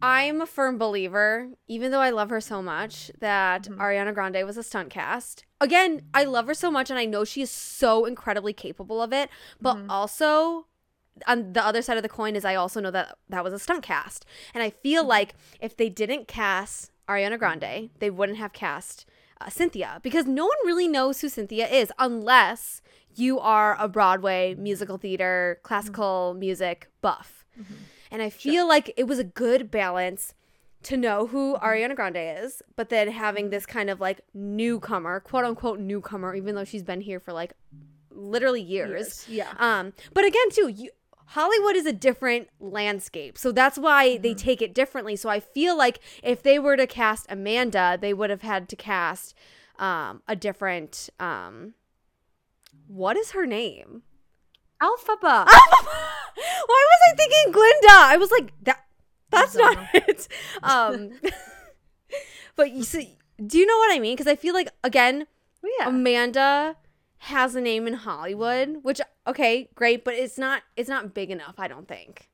I'm 0.00 0.40
a 0.40 0.46
firm 0.46 0.78
believer, 0.78 1.48
even 1.66 1.90
though 1.90 2.00
I 2.00 2.10
love 2.10 2.30
her 2.30 2.40
so 2.40 2.62
much, 2.62 3.10
that 3.18 3.64
Mhm. 3.64 3.76
Ariana 3.78 4.14
Grande 4.14 4.44
was 4.46 4.56
a 4.56 4.62
stunt 4.62 4.90
cast. 4.90 5.44
Again, 5.60 6.02
I 6.14 6.24
love 6.24 6.46
her 6.46 6.54
so 6.54 6.70
much 6.70 6.88
and 6.90 6.98
I 6.98 7.04
know 7.04 7.24
she 7.24 7.42
is 7.42 7.50
so 7.50 8.04
incredibly 8.04 8.52
capable 8.52 9.02
of 9.02 9.12
it, 9.12 9.28
but 9.60 9.76
Mhm. 9.76 9.86
also 9.90 10.66
on 11.26 11.52
the 11.52 11.64
other 11.64 11.82
side 11.82 11.96
of 11.96 12.04
the 12.04 12.08
coin 12.08 12.36
is 12.36 12.44
I 12.44 12.54
also 12.54 12.80
know 12.80 12.92
that 12.92 13.18
that 13.28 13.42
was 13.42 13.52
a 13.52 13.58
stunt 13.58 13.82
cast. 13.82 14.24
And 14.54 14.62
I 14.62 14.70
feel 14.70 15.02
Mhm. 15.02 15.08
like 15.08 15.34
if 15.60 15.76
they 15.76 15.88
didn't 15.88 16.28
cast 16.28 16.92
Ariana 17.08 17.36
Grande, 17.38 17.90
they 17.98 18.10
wouldn't 18.10 18.38
have 18.38 18.52
cast 18.52 19.04
uh, 19.40 19.48
Cynthia 19.48 20.00
because 20.02 20.26
no 20.26 20.44
one 20.46 20.56
really 20.64 20.88
knows 20.88 21.20
who 21.20 21.28
Cynthia 21.28 21.68
is 21.68 21.92
unless 21.98 22.82
you 23.14 23.38
are 23.40 23.76
a 23.80 23.88
Broadway 23.88 24.54
musical 24.56 24.96
theater, 24.98 25.60
classical 25.62 26.34
music 26.36 26.88
buff. 27.00 27.44
And 28.10 28.22
I 28.22 28.30
feel 28.30 28.66
like 28.66 28.92
it 28.96 29.04
was 29.04 29.18
a 29.18 29.24
good 29.24 29.70
balance 29.70 30.34
to 30.84 30.96
know 30.96 31.26
who 31.26 31.56
Ariana 31.56 31.94
Grande 31.96 32.16
is, 32.44 32.62
but 32.76 32.88
then 32.88 33.08
having 33.08 33.50
this 33.50 33.66
kind 33.66 33.90
of 33.90 34.00
like 34.00 34.20
newcomer, 34.32 35.20
quote 35.20 35.44
unquote 35.44 35.80
newcomer, 35.80 36.34
even 36.34 36.54
though 36.54 36.64
she's 36.64 36.82
been 36.84 37.00
here 37.00 37.20
for 37.20 37.32
like 37.32 37.52
literally 38.10 38.62
years. 38.62 39.26
Yeah. 39.28 39.52
Um, 39.58 39.92
but 40.14 40.24
again, 40.24 40.50
too, 40.50 40.68
you 40.68 40.90
Hollywood 41.32 41.76
is 41.76 41.84
a 41.84 41.92
different 41.92 42.48
landscape. 42.58 43.36
So 43.36 43.52
that's 43.52 43.76
why 43.78 44.16
they 44.16 44.30
Mm-hmm. 44.30 44.38
take 44.38 44.62
it 44.62 44.72
differently. 44.72 45.14
So 45.14 45.28
I 45.28 45.40
feel 45.40 45.76
like 45.76 46.00
if 46.22 46.42
they 46.42 46.58
were 46.58 46.76
to 46.78 46.86
cast 46.86 47.26
Amanda, 47.28 47.98
they 48.00 48.14
would 48.14 48.30
have 48.30 48.40
had 48.42 48.66
to 48.70 48.76
cast 48.76 49.34
um, 49.78 50.22
a 50.26 50.34
different 50.34 51.10
um, 51.20 51.74
what 52.86 53.16
is 53.18 53.32
her 53.32 53.44
name? 53.44 54.02
Elphaba. 54.82 55.44
Elphaba. 55.44 55.46
Why 56.66 56.84
was 56.90 56.97
I 57.12 57.16
thinking 57.16 57.52
Glinda? 57.52 57.92
I 57.92 58.16
was 58.16 58.30
like 58.30 58.52
that 58.62 58.84
that's 59.30 59.54
not 59.54 59.78
it. 59.94 60.28
Um 60.62 61.12
but 62.56 62.72
you 62.72 62.84
see 62.84 63.16
do 63.44 63.58
you 63.58 63.66
know 63.66 63.76
what 63.78 63.94
I 63.94 64.00
mean? 64.00 64.14
Because 64.16 64.26
I 64.26 64.36
feel 64.36 64.54
like 64.54 64.68
again, 64.82 65.26
yeah. 65.78 65.88
Amanda 65.88 66.76
has 67.18 67.54
a 67.54 67.60
name 67.60 67.86
in 67.86 67.94
Hollywood, 67.94 68.78
which 68.82 69.00
okay, 69.26 69.68
great, 69.74 70.04
but 70.04 70.14
it's 70.14 70.38
not 70.38 70.62
it's 70.76 70.88
not 70.88 71.14
big 71.14 71.30
enough, 71.30 71.54
I 71.58 71.68
don't 71.68 71.88
think. 71.88 72.28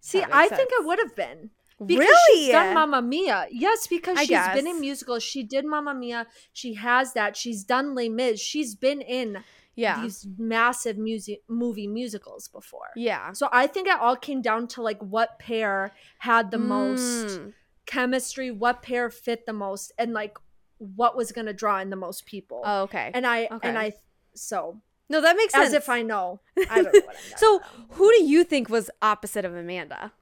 See, 0.00 0.22
I 0.22 0.44
makes 0.44 0.56
think 0.56 0.70
it 0.72 0.86
would 0.86 0.98
have 0.98 1.14
been. 1.14 1.50
Because 1.84 2.06
really? 2.06 2.44
she's 2.44 2.52
done 2.52 2.74
Mamma 2.74 3.00
Mia. 3.00 3.46
Yes, 3.50 3.86
because 3.86 4.18
I 4.18 4.24
she's 4.24 4.48
been 4.54 4.66
in 4.66 4.80
musicals. 4.80 5.22
She 5.22 5.42
did 5.42 5.64
Mamma 5.64 5.94
Mia. 5.94 6.26
She 6.52 6.74
has 6.74 7.14
that. 7.14 7.36
She's 7.36 7.64
done 7.64 7.94
Les 7.94 8.10
Mis. 8.10 8.38
She's 8.38 8.74
been 8.74 9.00
in 9.00 9.42
yeah. 9.76 10.02
these 10.02 10.26
massive 10.38 10.98
music 10.98 11.42
movie 11.48 11.86
musicals 11.86 12.48
before. 12.48 12.90
yeah. 12.96 13.32
So 13.32 13.48
I 13.52 13.66
think 13.66 13.88
it 13.88 13.98
all 14.00 14.16
came 14.16 14.42
down 14.42 14.66
to 14.68 14.82
like 14.82 14.98
what 15.00 15.38
pair 15.38 15.92
had 16.18 16.50
the 16.50 16.58
most 16.58 17.38
Mm. 17.38 17.52
chemistry, 17.86 18.50
what 18.50 18.82
pair 18.82 19.10
fit 19.10 19.46
the 19.46 19.52
most, 19.52 19.92
and 19.98 20.12
like 20.12 20.36
what 20.78 21.16
was 21.16 21.32
gonna 21.32 21.52
draw 21.52 21.78
in 21.80 21.90
the 21.90 21.96
most 21.96 22.26
people. 22.26 22.62
Oh, 22.64 22.82
okay. 22.82 23.10
and 23.14 23.26
I 23.26 23.46
okay. 23.50 23.68
and 23.68 23.78
I 23.78 23.92
so 24.34 24.80
no, 25.08 25.20
that 25.20 25.36
makes 25.36 25.52
sense. 25.54 25.68
as 25.68 25.72
if 25.74 25.88
I 25.88 26.02
know. 26.02 26.40
I 26.70 26.82
don't 26.82 26.94
know 26.94 27.12
So, 27.36 27.56
about. 27.56 27.68
who 27.90 28.10
do 28.12 28.22
you 28.24 28.44
think 28.44 28.68
was 28.68 28.90
opposite 29.02 29.44
of 29.44 29.54
Amanda? 29.56 30.12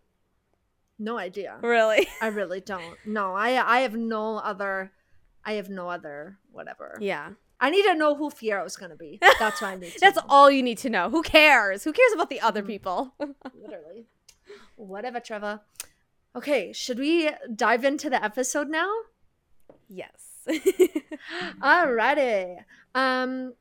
no 1.00 1.16
idea. 1.16 1.56
Really? 1.62 2.08
I 2.20 2.26
really 2.28 2.60
don't. 2.60 2.96
No, 3.06 3.34
I 3.34 3.50
I 3.76 3.80
have 3.80 3.94
no 3.94 4.38
other 4.38 4.92
I 5.44 5.52
have 5.52 5.68
no 5.68 5.88
other 5.90 6.38
whatever. 6.50 6.96
Yeah. 7.00 7.30
I 7.60 7.70
need 7.70 7.82
to 7.84 7.94
know 7.94 8.14
who 8.14 8.30
Fiyero's 8.30 8.76
gonna 8.76 8.96
be. 8.96 9.18
That's 9.38 9.60
what 9.60 9.68
I 9.72 9.76
need 9.76 9.92
to 9.92 9.98
That's 10.00 10.16
know. 10.16 10.24
all 10.28 10.50
you 10.50 10.62
need 10.62 10.78
to 10.78 10.90
know. 10.90 11.10
Who 11.10 11.22
cares? 11.22 11.84
Who 11.84 11.92
cares 11.92 12.12
about 12.14 12.30
the 12.30 12.40
other 12.40 12.62
Mhm. 12.62 12.66
people? 12.66 13.14
literally. 13.54 14.06
Whatever, 14.76 15.18
Trevor. 15.20 15.60
Okay, 16.36 16.72
should 16.72 16.98
we 16.98 17.30
dive 17.54 17.84
into 17.84 18.08
the 18.10 18.22
episode 18.22 18.68
now? 18.68 18.90
yes. 19.88 20.24
Alrighty. 21.60 22.64
Um 22.94 23.54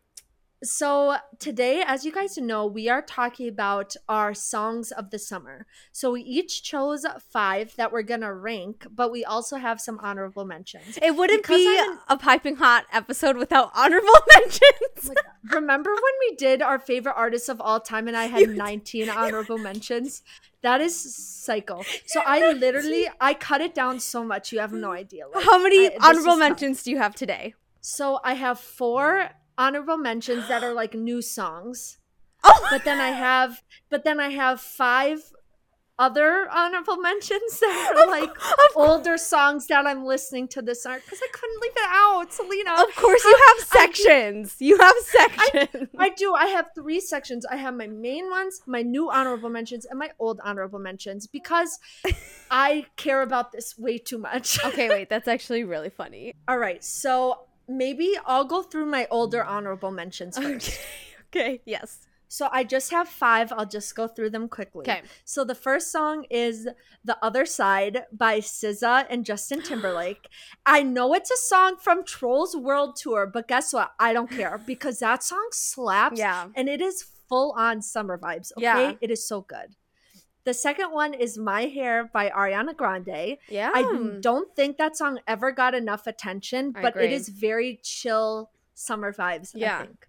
so 0.63 1.17
today, 1.37 1.83
as 1.85 2.03
you 2.03 2.11
guys 2.11 2.37
know, 2.37 2.65
we 2.65 2.89
are 2.89 3.01
talking 3.01 3.47
about 3.47 3.95
our 4.09 4.33
songs 4.33 4.91
of 4.91 5.11
the 5.11 5.19
summer. 5.19 5.67
So 5.91 6.11
we 6.11 6.21
each 6.21 6.63
chose 6.63 7.05
five 7.31 7.75
that 7.77 7.91
we're 7.91 8.01
gonna 8.01 8.33
rank, 8.33 8.87
but 8.89 9.11
we 9.11 9.23
also 9.23 9.57
have 9.57 9.79
some 9.79 9.99
honorable 10.01 10.45
mentions. 10.45 10.97
it 11.01 11.15
wouldn't 11.15 11.43
Because 11.43 11.57
be 11.57 11.79
I'm 11.79 11.99
a 12.09 12.17
piping 12.17 12.55
hot 12.55 12.85
episode 12.91 13.37
without 13.37 13.71
honorable 13.75 14.07
mentions. 14.35 15.11
Remember 15.51 15.91
when 15.91 16.13
we 16.29 16.35
did 16.37 16.61
our 16.63 16.79
favorite 16.79 17.13
artists 17.15 17.49
of 17.49 17.61
all 17.61 17.79
time 17.79 18.07
and 18.07 18.17
I 18.17 18.25
had 18.25 18.49
19 18.49 19.09
honorable 19.09 19.59
mentions? 19.59 20.23
That 20.63 20.81
is 20.81 21.15
psycho. 21.15 21.83
So 22.07 22.21
I 22.25 22.51
literally 22.53 23.07
I 23.21 23.35
cut 23.35 23.61
it 23.61 23.75
down 23.75 23.99
so 23.99 24.23
much 24.23 24.51
you 24.51 24.59
have 24.59 24.73
no 24.73 24.91
idea. 24.91 25.27
Like, 25.27 25.45
How 25.45 25.61
many 25.61 25.87
I- 25.87 25.97
honorable 26.01 26.19
is 26.19 26.25
tough. 26.25 26.39
mentions 26.39 26.83
do 26.83 26.89
you 26.91 26.97
have 26.97 27.13
today? 27.13 27.53
So 27.79 28.19
I 28.23 28.33
have 28.33 28.59
four 28.59 29.29
honorable 29.57 29.97
mentions 29.97 30.47
that 30.47 30.63
are 30.63 30.73
like 30.73 30.93
new 30.93 31.21
songs. 31.21 31.97
Oh, 32.43 32.67
But 32.69 32.85
then 32.85 32.99
I 33.01 33.09
have 33.09 33.63
but 33.89 34.03
then 34.03 34.19
I 34.19 34.29
have 34.29 34.61
five 34.61 35.33
other 35.99 36.47
honorable 36.51 36.97
mentions 36.97 37.59
that 37.59 37.93
are 37.97 38.07
like 38.07 38.29
of, 38.29 38.75
older 38.75 39.17
songs 39.17 39.65
that 39.67 39.87
I'm 39.87 40.05
listening 40.05 40.47
to 40.49 40.61
this 40.61 40.85
art 40.85 41.01
because 41.03 41.19
I 41.23 41.27
couldn't 41.33 41.59
leave 41.61 41.71
it 41.75 41.89
out, 41.89 42.31
Selena. 42.31 42.73
of 42.83 42.95
course, 42.95 43.23
you 43.23 43.35
have 43.47 43.57
I 43.57 43.63
sections. 43.85 44.55
You 44.59 44.77
have 44.77 44.95
sections. 45.01 45.89
I 45.97 46.09
do. 46.09 46.35
I 46.35 46.45
have 46.47 46.67
three 46.75 46.99
sections. 46.99 47.45
I 47.47 47.55
have 47.55 47.73
my 47.73 47.87
main 47.87 48.29
ones, 48.29 48.61
my 48.67 48.83
new 48.83 49.09
honorable 49.09 49.49
mentions, 49.49 49.85
and 49.85 49.97
my 49.97 50.11
old 50.19 50.39
honorable 50.43 50.79
mentions 50.79 51.25
because 51.25 51.79
I 52.51 52.85
care 52.95 53.23
about 53.23 53.51
this 53.51 53.75
way 53.77 53.97
too 53.97 54.19
much. 54.19 54.63
okay, 54.63 54.89
wait, 54.89 55.09
that's 55.09 55.27
actually 55.27 55.63
really 55.63 55.89
funny. 55.89 56.35
All 56.47 56.59
right. 56.59 56.83
So 56.83 57.46
maybe 57.67 58.13
I'll 58.25 58.45
go 58.45 58.61
through 58.63 58.85
my 58.85 59.07
older 59.11 59.39
mm. 59.39 59.49
honorable 59.49 59.91
mentions 59.91 60.37
first. 60.37 60.69
Okay. 60.69 60.77
Okay. 61.35 61.61
Yes. 61.65 62.07
So 62.29 62.47
I 62.53 62.63
just 62.63 62.91
have 62.91 63.09
five. 63.09 63.51
I'll 63.51 63.65
just 63.65 63.93
go 63.95 64.07
through 64.07 64.29
them 64.29 64.47
quickly. 64.47 64.81
Okay. 64.83 65.01
So 65.25 65.43
the 65.43 65.55
first 65.55 65.91
song 65.91 66.25
is 66.29 66.67
"The 67.03 67.17
Other 67.21 67.45
Side" 67.45 68.05
by 68.13 68.39
SZA 68.39 69.07
and 69.09 69.25
Justin 69.25 69.61
Timberlake. 69.69 70.29
I 70.65 70.83
know 70.83 71.13
it's 71.13 71.31
a 71.31 71.35
song 71.37 71.75
from 71.81 72.05
Trolls 72.05 72.55
World 72.55 72.95
Tour, 72.95 73.27
but 73.27 73.47
guess 73.49 73.73
what? 73.73 73.91
I 73.99 74.13
don't 74.13 74.29
care 74.29 74.57
because 74.65 74.99
that 74.99 75.21
song 75.23 75.49
slaps. 75.51 76.17
Yeah. 76.17 76.47
and 76.55 76.69
it 76.69 76.81
is 76.81 77.03
full 77.27 77.53
on 77.57 77.81
summer 77.81 78.17
vibes. 78.17 78.51
Okay, 78.53 78.63
Yeah. 78.63 78.93
it 79.01 79.11
is 79.11 79.27
so 79.27 79.41
good. 79.41 79.75
The 80.47 80.53
second 80.53 80.91
one 80.93 81.13
is 81.13 81.37
"My 81.37 81.63
Hair" 81.63 82.09
by 82.13 82.29
Ariana 82.29 82.73
Grande. 82.73 83.37
Yeah. 83.49 83.69
I 83.73 83.81
don't 84.21 84.55
think 84.55 84.77
that 84.77 84.95
song 84.95 85.19
ever 85.27 85.51
got 85.51 85.75
enough 85.75 86.07
attention, 86.07 86.71
I 86.73 86.81
but 86.83 86.95
it 86.95 87.11
is 87.11 87.27
very 87.27 87.81
chill 87.83 88.49
summer 88.73 89.11
vibes. 89.11 89.51
Yeah. 89.53 89.79
I 89.79 89.85
think. 89.87 90.07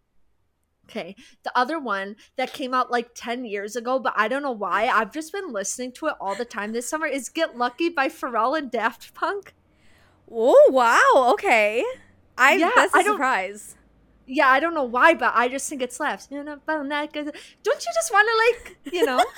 Okay. 0.88 1.16
The 1.42 1.51
other 1.59 1.81
one 1.81 2.14
that 2.37 2.53
came 2.53 2.72
out 2.72 2.88
like 2.88 3.11
10 3.16 3.46
years 3.46 3.74
ago, 3.74 3.98
but 3.98 4.14
I 4.16 4.29
don't 4.29 4.44
know 4.44 4.53
why. 4.53 4.87
I've 4.87 5.12
just 5.12 5.33
been 5.33 5.53
listening 5.53 5.90
to 5.94 6.07
it 6.07 6.14
all 6.20 6.37
the 6.37 6.44
time 6.44 6.70
this 6.72 6.88
summer 6.88 7.09
is 7.09 7.29
Get 7.29 7.59
Lucky 7.59 7.88
by 7.88 8.07
Pharrell 8.09 8.57
and 8.57 8.70
Daft 8.70 9.12
Punk. 9.14 9.55
Oh 10.31 10.68
wow. 10.70 11.33
Okay. 11.33 11.85
I 12.38 12.53
Yeah, 12.55 12.70
that's 12.77 12.94
a 12.94 12.98
I 12.98 13.03
surprise. 13.03 13.74
Yeah, 14.31 14.46
I 14.48 14.61
don't 14.61 14.74
know 14.74 14.85
why, 14.85 15.14
but 15.14 15.33
I 15.35 15.48
just 15.48 15.68
think 15.68 15.83
it 15.83 15.92
slaps. 15.92 16.29
You 16.31 16.44
know, 16.44 16.59
but 16.64 16.83
not 16.85 17.12
'cause- 17.12 17.33
Don't 17.64 17.85
you 17.87 17.92
just 17.92 18.12
want 18.12 18.29
to 18.31 18.37
like, 18.44 18.94
you 18.94 19.05
know? 19.05 19.24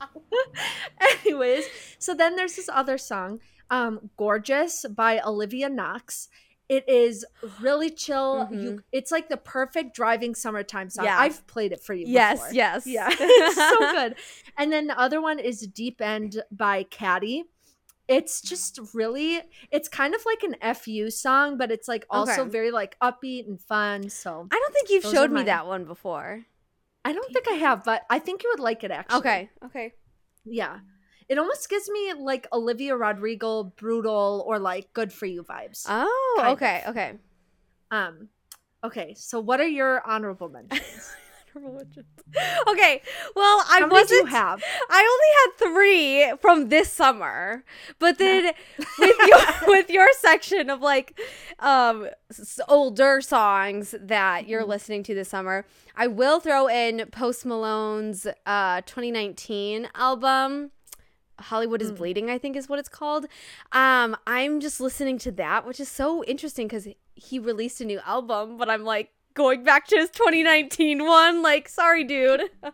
Anyways, 1.24 1.64
so 1.98 2.14
then 2.14 2.36
there's 2.36 2.56
this 2.56 2.68
other 2.68 2.98
song, 2.98 3.40
um, 3.70 4.10
"Gorgeous" 4.16 4.84
by 4.88 5.20
Olivia 5.20 5.68
Knox. 5.68 6.28
It 6.68 6.88
is 6.88 7.24
really 7.60 7.90
chill. 7.90 8.48
You, 8.52 8.82
it's 8.92 9.10
like 9.10 9.28
the 9.28 9.36
perfect 9.36 9.92
driving 9.94 10.36
summertime 10.36 10.88
song. 10.88 11.04
Yeah. 11.04 11.18
I've 11.18 11.44
played 11.48 11.72
it 11.72 11.82
for 11.82 11.94
you. 11.94 12.04
Yes. 12.06 12.38
before. 12.38 12.54
Yes. 12.54 12.86
yeah, 12.86 13.08
it's 13.12 13.56
so 13.56 13.78
good. 13.92 14.14
And 14.56 14.72
then 14.72 14.86
the 14.86 14.98
other 14.98 15.20
one 15.20 15.38
is 15.40 15.60
"Deep 15.62 16.00
End" 16.00 16.42
by 16.52 16.84
Caddy. 16.84 17.44
It's 18.06 18.40
just 18.40 18.80
really, 18.92 19.40
it's 19.70 19.88
kind 19.88 20.16
of 20.16 20.20
like 20.26 20.42
an 20.42 20.74
fu 20.74 21.10
song, 21.10 21.56
but 21.56 21.70
it's 21.70 21.86
like 21.86 22.04
also 22.10 22.42
Okay. 22.42 22.50
very 22.50 22.70
like 22.72 22.96
upbeat 23.00 23.46
and 23.46 23.60
fun. 23.60 24.08
So 24.10 24.48
I 24.50 24.54
don't 24.56 24.72
think 24.74 24.90
you've 24.90 25.04
showed 25.04 25.30
me 25.30 25.44
that 25.44 25.66
one 25.66 25.84
before. 25.84 26.44
I 27.04 27.12
don't 27.12 27.32
think 27.32 27.46
I 27.48 27.54
have, 27.54 27.84
but 27.84 28.02
I 28.10 28.18
think 28.18 28.42
you 28.42 28.50
would 28.52 28.60
like 28.60 28.84
it 28.84 28.90
actually. 28.90 29.18
Okay. 29.18 29.50
Okay. 29.64 29.94
Yeah. 30.44 30.80
It 31.28 31.38
almost 31.38 31.68
gives 31.70 31.88
me 31.88 32.12
like 32.14 32.46
Olivia 32.52 32.96
Rodrigo 32.96 33.64
brutal 33.64 34.44
or 34.46 34.58
like 34.58 34.92
good 34.92 35.12
for 35.12 35.26
you 35.26 35.44
vibes. 35.44 35.86
Oh. 35.88 36.44
Okay. 36.48 36.82
Okay. 36.88 37.14
Um 37.90 38.28
okay, 38.84 39.14
so 39.14 39.40
what 39.40 39.60
are 39.60 39.68
your 39.68 40.06
honorable 40.06 40.48
mentions? 40.48 41.12
okay. 42.68 43.02
Well, 43.34 43.64
I 43.68 43.78
How 43.80 43.86
many 43.86 44.06
do 44.06 44.14
you 44.14 44.22
wasn't. 44.22 44.28
have? 44.30 44.62
I 44.88 45.00
only 45.12 45.30
had 45.40 45.72
three 45.74 46.38
from 46.40 46.68
this 46.68 46.92
summer, 46.92 47.64
but 47.98 48.18
then 48.18 48.52
with 48.98 49.16
your 49.26 49.40
with 49.66 49.90
your 49.90 50.08
section 50.20 50.70
of 50.70 50.80
like 50.80 51.18
um 51.58 52.08
older 52.68 53.20
songs 53.20 53.94
that 54.00 54.48
you're 54.48 54.62
Mhm. 54.62 54.68
listening 54.68 55.02
to 55.04 55.14
this 55.14 55.28
summer, 55.28 55.64
I 55.96 56.06
will 56.06 56.40
throw 56.40 56.68
in 56.68 57.06
Post 57.10 57.44
Malone's 57.46 58.26
uh 58.46 58.80
2019 58.82 59.88
album. 59.94 60.70
Hollywood 61.40 61.80
is 61.80 61.90
Mm. 61.90 61.96
Bleeding, 61.96 62.30
I 62.30 62.36
think 62.36 62.54
is 62.54 62.68
what 62.68 62.78
it's 62.78 62.88
called. 62.90 63.24
Um, 63.72 64.14
I'm 64.26 64.60
just 64.60 64.78
listening 64.78 65.16
to 65.20 65.32
that, 65.32 65.66
which 65.66 65.80
is 65.80 65.88
so 65.88 66.22
interesting 66.24 66.68
because 66.68 66.86
he 67.14 67.38
released 67.38 67.80
a 67.80 67.84
new 67.86 67.98
album, 68.06 68.58
but 68.58 68.68
I'm 68.68 68.84
like 68.84 69.10
going 69.34 69.64
back 69.64 69.86
to 69.88 69.96
his 69.96 70.10
2019 70.10 71.04
one. 71.04 71.42
Like, 71.42 71.68
sorry, 71.68 72.04
dude. 72.04 72.42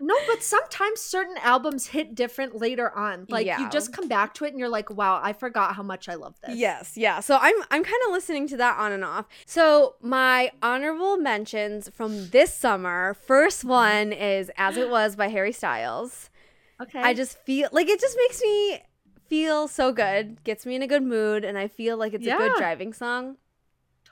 No, 0.00 0.14
but 0.26 0.42
sometimes 0.42 1.00
certain 1.00 1.36
albums 1.38 1.88
hit 1.88 2.14
different 2.14 2.56
later 2.56 2.96
on. 2.96 3.26
Like 3.28 3.46
Yeah. 3.46 3.58
you 3.60 3.68
just 3.68 3.92
come 3.92 4.08
back 4.08 4.32
to 4.34 4.44
it 4.44 4.50
and 4.50 4.58
you're 4.58 4.68
like, 4.68 4.90
"Wow, 4.90 5.20
I 5.22 5.32
forgot 5.32 5.74
how 5.74 5.82
much 5.82 6.08
I 6.08 6.14
love 6.14 6.40
this." 6.40 6.56
Yes, 6.56 6.96
yeah. 6.96 7.20
So 7.20 7.36
I'm 7.40 7.54
I'm 7.70 7.82
kind 7.82 8.02
of 8.06 8.12
listening 8.12 8.46
to 8.48 8.56
that 8.58 8.78
on 8.78 8.92
and 8.92 9.04
off. 9.04 9.26
So 9.44 9.96
my 10.00 10.52
honorable 10.62 11.16
mentions 11.16 11.88
from 11.88 12.28
this 12.30 12.54
summer. 12.54 13.14
First 13.14 13.60
mm-hmm. 13.60 13.68
one 13.68 14.12
is 14.12 14.50
"As 14.56 14.76
It 14.76 14.88
Was" 14.88 15.16
by 15.16 15.28
Harry 15.28 15.52
Styles. 15.52 16.30
Okay. 16.80 17.00
I 17.00 17.12
just 17.12 17.38
feel 17.38 17.68
like 17.72 17.88
it 17.88 18.00
just 18.00 18.16
makes 18.16 18.40
me 18.40 18.80
feel 19.26 19.66
so 19.66 19.92
good, 19.92 20.42
gets 20.44 20.64
me 20.64 20.76
in 20.76 20.82
a 20.82 20.86
good 20.86 21.02
mood, 21.02 21.44
and 21.44 21.58
I 21.58 21.66
feel 21.66 21.96
like 21.96 22.14
it's 22.14 22.26
a 22.26 22.36
good 22.36 22.52
driving 22.56 22.92
song. 22.92 23.36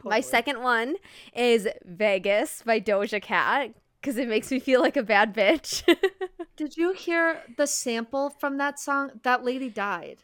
My 0.05 0.21
second 0.21 0.63
one 0.63 0.97
is 1.35 1.69
"Vegas" 1.85 2.63
by 2.65 2.81
Doja 2.81 3.21
Cat. 3.21 3.75
because 4.01 4.19
it 4.19 4.29
makes 4.29 4.51
me 4.51 4.61
feel 4.61 4.81
like 4.81 4.97
a 4.97 5.03
bad 5.03 5.35
bitch. 5.35 5.83
Did 6.57 6.77
you 6.77 6.93
hear 6.93 7.43
the 7.57 7.67
sample 7.67 8.31
from 8.31 8.59
that 8.59 8.79
song? 8.79 9.11
That 9.25 9.45
lady 9.45 9.69
died. 9.69 10.19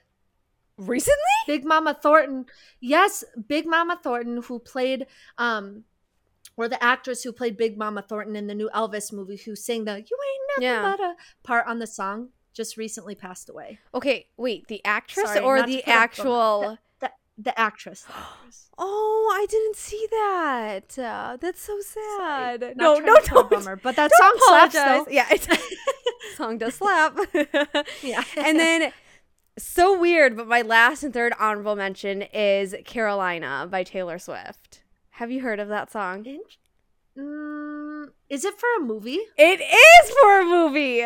Recently? 0.78 1.16
Big 1.46 1.64
Mama 1.64 1.98
Thornton. 2.00 2.46
Yes, 2.80 3.24
Big 3.48 3.66
Mama 3.66 3.98
Thornton, 4.02 4.42
who 4.42 4.58
played, 4.58 5.06
um, 5.36 5.84
or 6.56 6.68
the 6.68 6.82
actress 6.82 7.22
who 7.22 7.32
played 7.32 7.56
Big 7.56 7.76
Mama 7.76 8.02
Thornton 8.02 8.36
in 8.36 8.46
the 8.46 8.54
new 8.54 8.70
Elvis 8.74 9.12
movie, 9.12 9.36
who 9.36 9.54
sang 9.56 9.84
the 9.84 9.92
"You 9.92 9.98
Ain't 9.98 10.50
Nothing 10.50 10.62
Yeah. 10.62 10.82
But 10.82 11.00
a" 11.00 11.14
part 11.42 11.66
on 11.66 11.78
the 11.78 11.86
song, 11.86 12.28
just 12.52 12.76
recently 12.76 13.14
passed 13.14 13.48
away. 13.48 13.80
Okay, 13.94 14.28
wait, 14.36 14.68
the 14.68 14.82
actress 14.84 15.26
Sorry, 15.26 15.40
or 15.40 15.62
the 15.62 15.84
actual. 15.84 16.78
The, 17.42 17.58
actress. 17.58 18.02
The 18.02 18.12
actress. 18.12 18.68
Oh, 18.78 19.30
I 19.34 19.46
didn't 19.50 19.76
see 19.76 20.06
that. 20.10 20.98
Uh, 20.98 21.36
that's 21.38 21.60
so 21.60 21.78
sad. 21.80 22.72
No, 22.74 22.96
no, 22.98 23.16
to 23.16 23.20
put 23.20 23.24
a 23.26 23.30
don't. 23.34 23.50
bummer, 23.50 23.76
but 23.76 23.96
that 23.96 24.10
song 24.14 24.34
slaps 24.38 24.74
apologize. 24.74 25.04
though. 25.06 25.12
Yeah, 25.12 25.26
it's, 25.30 25.46
song 26.36 26.56
does 26.58 26.74
slap. 26.76 27.16
Yeah. 28.02 28.24
and 28.36 28.58
then, 28.58 28.92
so 29.58 29.96
weird, 29.98 30.36
but 30.36 30.48
my 30.48 30.62
last 30.62 31.04
and 31.04 31.12
third 31.12 31.34
honorable 31.38 31.76
mention 31.76 32.22
is 32.22 32.74
Carolina 32.86 33.68
by 33.70 33.84
Taylor 33.84 34.18
Swift. 34.18 34.82
Have 35.10 35.30
you 35.30 35.42
heard 35.42 35.60
of 35.60 35.68
that 35.68 35.92
song? 35.92 36.24
Mm, 37.16 38.06
is 38.30 38.44
it 38.44 38.58
for 38.58 38.68
a 38.78 38.80
movie? 38.80 39.20
It 39.36 39.60
is 39.60 40.10
for 40.22 40.40
a 40.40 40.44
movie. 40.44 41.04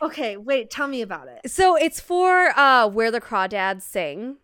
Okay, 0.00 0.36
wait, 0.38 0.70
tell 0.70 0.88
me 0.88 1.02
about 1.02 1.28
it. 1.28 1.50
So 1.50 1.76
it's 1.76 2.00
for 2.00 2.58
uh 2.58 2.88
Where 2.88 3.10
the 3.10 3.20
Crawdads 3.20 3.82
Sing. 3.82 4.38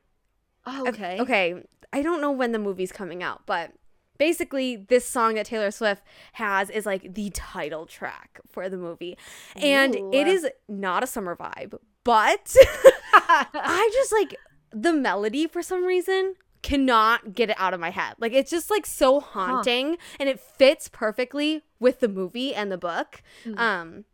Oh, 0.69 0.89
okay. 0.89 1.19
Okay. 1.21 1.63
I 1.93 2.03
don't 2.03 2.21
know 2.21 2.31
when 2.31 2.53
the 2.53 2.59
movie's 2.59 2.93
coming 2.93 3.23
out, 3.23 3.43
but 3.47 3.73
basically 4.19 4.77
this 4.77 5.07
song 5.07 5.35
that 5.35 5.47
Taylor 5.47 5.71
Swift 5.71 6.03
has 6.33 6.69
is 6.69 6.85
like 6.85 7.15
the 7.15 7.31
title 7.31 7.87
track 7.87 8.41
for 8.51 8.69
the 8.69 8.77
movie. 8.77 9.17
And 9.57 9.97
Ooh. 9.97 10.11
it 10.13 10.27
is 10.27 10.47
not 10.69 11.03
a 11.03 11.07
summer 11.07 11.35
vibe, 11.35 11.79
but 12.05 12.55
I 13.13 13.91
just 13.93 14.13
like 14.13 14.37
the 14.71 14.93
melody 14.93 15.47
for 15.47 15.63
some 15.63 15.85
reason 15.85 16.35
cannot 16.63 17.35
get 17.35 17.49
it 17.49 17.57
out 17.59 17.73
of 17.73 17.81
my 17.81 17.91
head. 17.91 18.15
Like 18.19 18.33
it's 18.33 18.51
just 18.51 18.71
like 18.71 18.85
so 18.85 19.21
haunting 19.21 19.97
and 20.21 20.29
it 20.29 20.41
fits 20.41 20.89
perfectly 20.89 21.63
with 21.81 22.01
the 22.01 22.09
movie 22.09 22.55
and 22.55 22.71
the 22.71 22.79
book. 22.79 23.23
Mm. 23.47 23.59
Um 23.59 24.05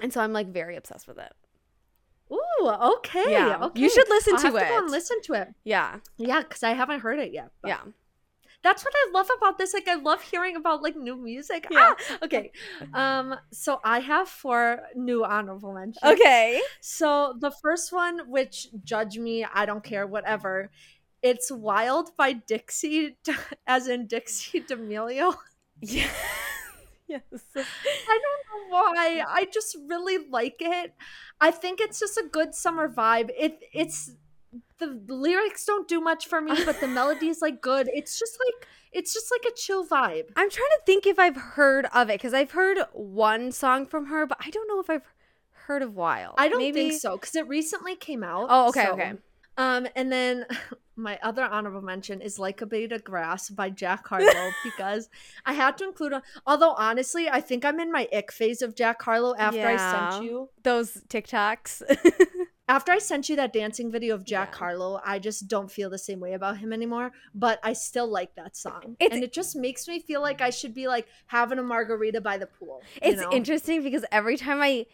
and 0.00 0.12
so 0.12 0.20
I'm 0.20 0.32
like 0.32 0.48
very 0.48 0.76
obsessed 0.76 1.08
with 1.08 1.18
it. 1.18 1.32
Ooh, 2.32 2.68
okay. 2.68 3.30
Yeah, 3.32 3.58
okay. 3.62 3.80
you 3.80 3.88
should 3.88 4.08
listen 4.08 4.36
to 4.36 4.46
it. 4.46 4.46
I'll 4.46 4.52
to 4.52 4.58
have 4.58 4.68
go 4.68 4.78
and 4.78 4.90
listen 4.90 5.20
to 5.22 5.32
it. 5.34 5.48
Yeah. 5.64 6.00
Yeah, 6.16 6.42
because 6.42 6.62
I 6.62 6.70
haven't 6.70 7.00
heard 7.00 7.18
it 7.18 7.32
yet. 7.32 7.50
but 7.62 7.68
Yeah. 7.68 7.80
That's 8.62 8.84
what 8.84 8.94
I 8.96 9.10
love 9.12 9.28
about 9.36 9.58
this. 9.58 9.72
Like 9.72 9.86
I 9.86 9.94
love 9.94 10.22
hearing 10.22 10.56
about 10.56 10.82
like 10.82 10.96
new 10.96 11.16
music. 11.16 11.68
Yeah. 11.70 11.92
Ah, 11.96 12.18
okay. 12.24 12.50
Um, 12.94 13.36
so 13.52 13.80
I 13.84 14.00
have 14.00 14.28
four 14.28 14.80
new 14.96 15.24
honorable 15.24 15.72
mentions. 15.72 16.02
Okay. 16.02 16.60
So 16.80 17.36
the 17.38 17.52
first 17.52 17.92
one, 17.92 18.28
which 18.28 18.68
judge 18.82 19.18
me, 19.18 19.44
I 19.44 19.66
don't 19.66 19.84
care, 19.84 20.04
whatever. 20.04 20.70
It's 21.22 21.50
Wild 21.50 22.16
by 22.16 22.32
Dixie, 22.32 23.16
as 23.68 23.86
in 23.86 24.06
Dixie 24.08 24.60
D'Amelio. 24.60 25.36
Yeah. 25.80 26.08
yes. 27.08 27.22
I 27.56 28.18
don't 28.22 28.70
know 28.70 28.76
why. 28.76 29.22
I 29.28 29.46
just 29.52 29.76
really 29.88 30.18
like 30.30 30.56
it. 30.60 30.94
I 31.40 31.50
think 31.50 31.80
it's 31.80 31.98
just 32.00 32.16
a 32.16 32.24
good 32.30 32.54
summer 32.54 32.88
vibe. 32.88 33.30
It 33.38 33.60
it's 33.72 34.12
the 34.78 35.00
lyrics 35.08 35.64
don't 35.64 35.88
do 35.88 36.00
much 36.00 36.26
for 36.26 36.40
me, 36.40 36.52
but 36.64 36.80
the 36.80 36.88
melody 36.98 37.28
is 37.28 37.40
like 37.42 37.60
good. 37.60 37.88
It's 37.92 38.18
just 38.18 38.38
like 38.44 38.68
it's 38.92 39.12
just 39.12 39.30
like 39.30 39.44
a 39.50 39.54
chill 39.54 39.86
vibe. 39.86 40.26
I'm 40.36 40.50
trying 40.50 40.68
to 40.78 40.80
think 40.86 41.06
if 41.06 41.18
I've 41.18 41.36
heard 41.36 41.86
of 41.94 42.08
it 42.08 42.14
because 42.14 42.34
I've 42.34 42.52
heard 42.52 42.78
one 42.92 43.52
song 43.52 43.86
from 43.86 44.06
her, 44.06 44.26
but 44.26 44.38
I 44.40 44.50
don't 44.50 44.68
know 44.68 44.80
if 44.80 44.88
I've 44.90 45.06
heard 45.66 45.82
of 45.82 45.94
Wild. 45.94 46.34
I 46.38 46.48
don't 46.48 46.58
Maybe- 46.58 46.90
think 46.90 47.00
so 47.00 47.16
because 47.16 47.34
it 47.34 47.46
recently 47.48 47.96
came 47.96 48.22
out. 48.22 48.46
Oh, 48.48 48.68
okay, 48.68 48.84
so- 48.84 48.92
okay. 48.92 49.12
Um, 49.58 49.86
and 49.96 50.12
then 50.12 50.46
my 50.96 51.18
other 51.22 51.42
honorable 51.44 51.82
mention 51.82 52.20
is 52.20 52.38
"Like 52.38 52.60
a 52.60 52.66
Blade 52.66 52.92
of 52.92 53.04
Grass" 53.04 53.48
by 53.50 53.70
Jack 53.70 54.06
Harlow 54.08 54.50
because 54.64 55.08
I 55.44 55.52
had 55.54 55.76
to 55.78 55.84
include. 55.84 56.12
A, 56.12 56.22
although 56.46 56.72
honestly, 56.72 57.28
I 57.28 57.40
think 57.40 57.64
I'm 57.64 57.80
in 57.80 57.90
my 57.92 58.08
ick 58.12 58.32
phase 58.32 58.62
of 58.62 58.74
Jack 58.74 59.02
Harlow 59.02 59.34
after 59.36 59.66
I 59.66 59.76
sent 59.76 60.24
you 60.24 60.48
Those 60.62 61.02
TikToks. 61.08 61.82
after 62.68 62.92
I 62.92 62.98
sent 62.98 63.28
you 63.28 63.36
that 63.36 63.52
dancing 63.52 63.90
video 63.92 64.14
of 64.14 64.24
Jack 64.24 64.50
Yeah. 64.52 64.58
Harlow, 64.58 65.00
I 65.04 65.18
just 65.20 65.48
don't 65.48 65.70
feel 65.70 65.88
the 65.88 65.98
same 65.98 66.20
way 66.20 66.32
about 66.34 66.58
him 66.58 66.72
anymore. 66.72 67.12
But 67.34 67.60
I 67.62 67.72
still 67.74 68.08
like 68.08 68.34
that 68.34 68.56
song, 68.56 68.96
It's- 68.98 69.14
and 69.14 69.22
it 69.24 69.32
just 69.32 69.54
makes 69.56 69.86
me 69.88 70.00
feel 70.00 70.20
like 70.20 70.40
I 70.40 70.50
should 70.50 70.74
be 70.74 70.88
like 70.88 71.06
having 71.26 71.58
a 71.58 71.62
margarita 71.62 72.20
by 72.20 72.38
the 72.38 72.46
pool. 72.46 72.82
you 72.96 73.10
it's 73.12 73.22
know? 73.22 73.30
interesting 73.32 73.82
because 73.82 74.04
every 74.12 74.36
time 74.36 74.60
I 74.60 74.86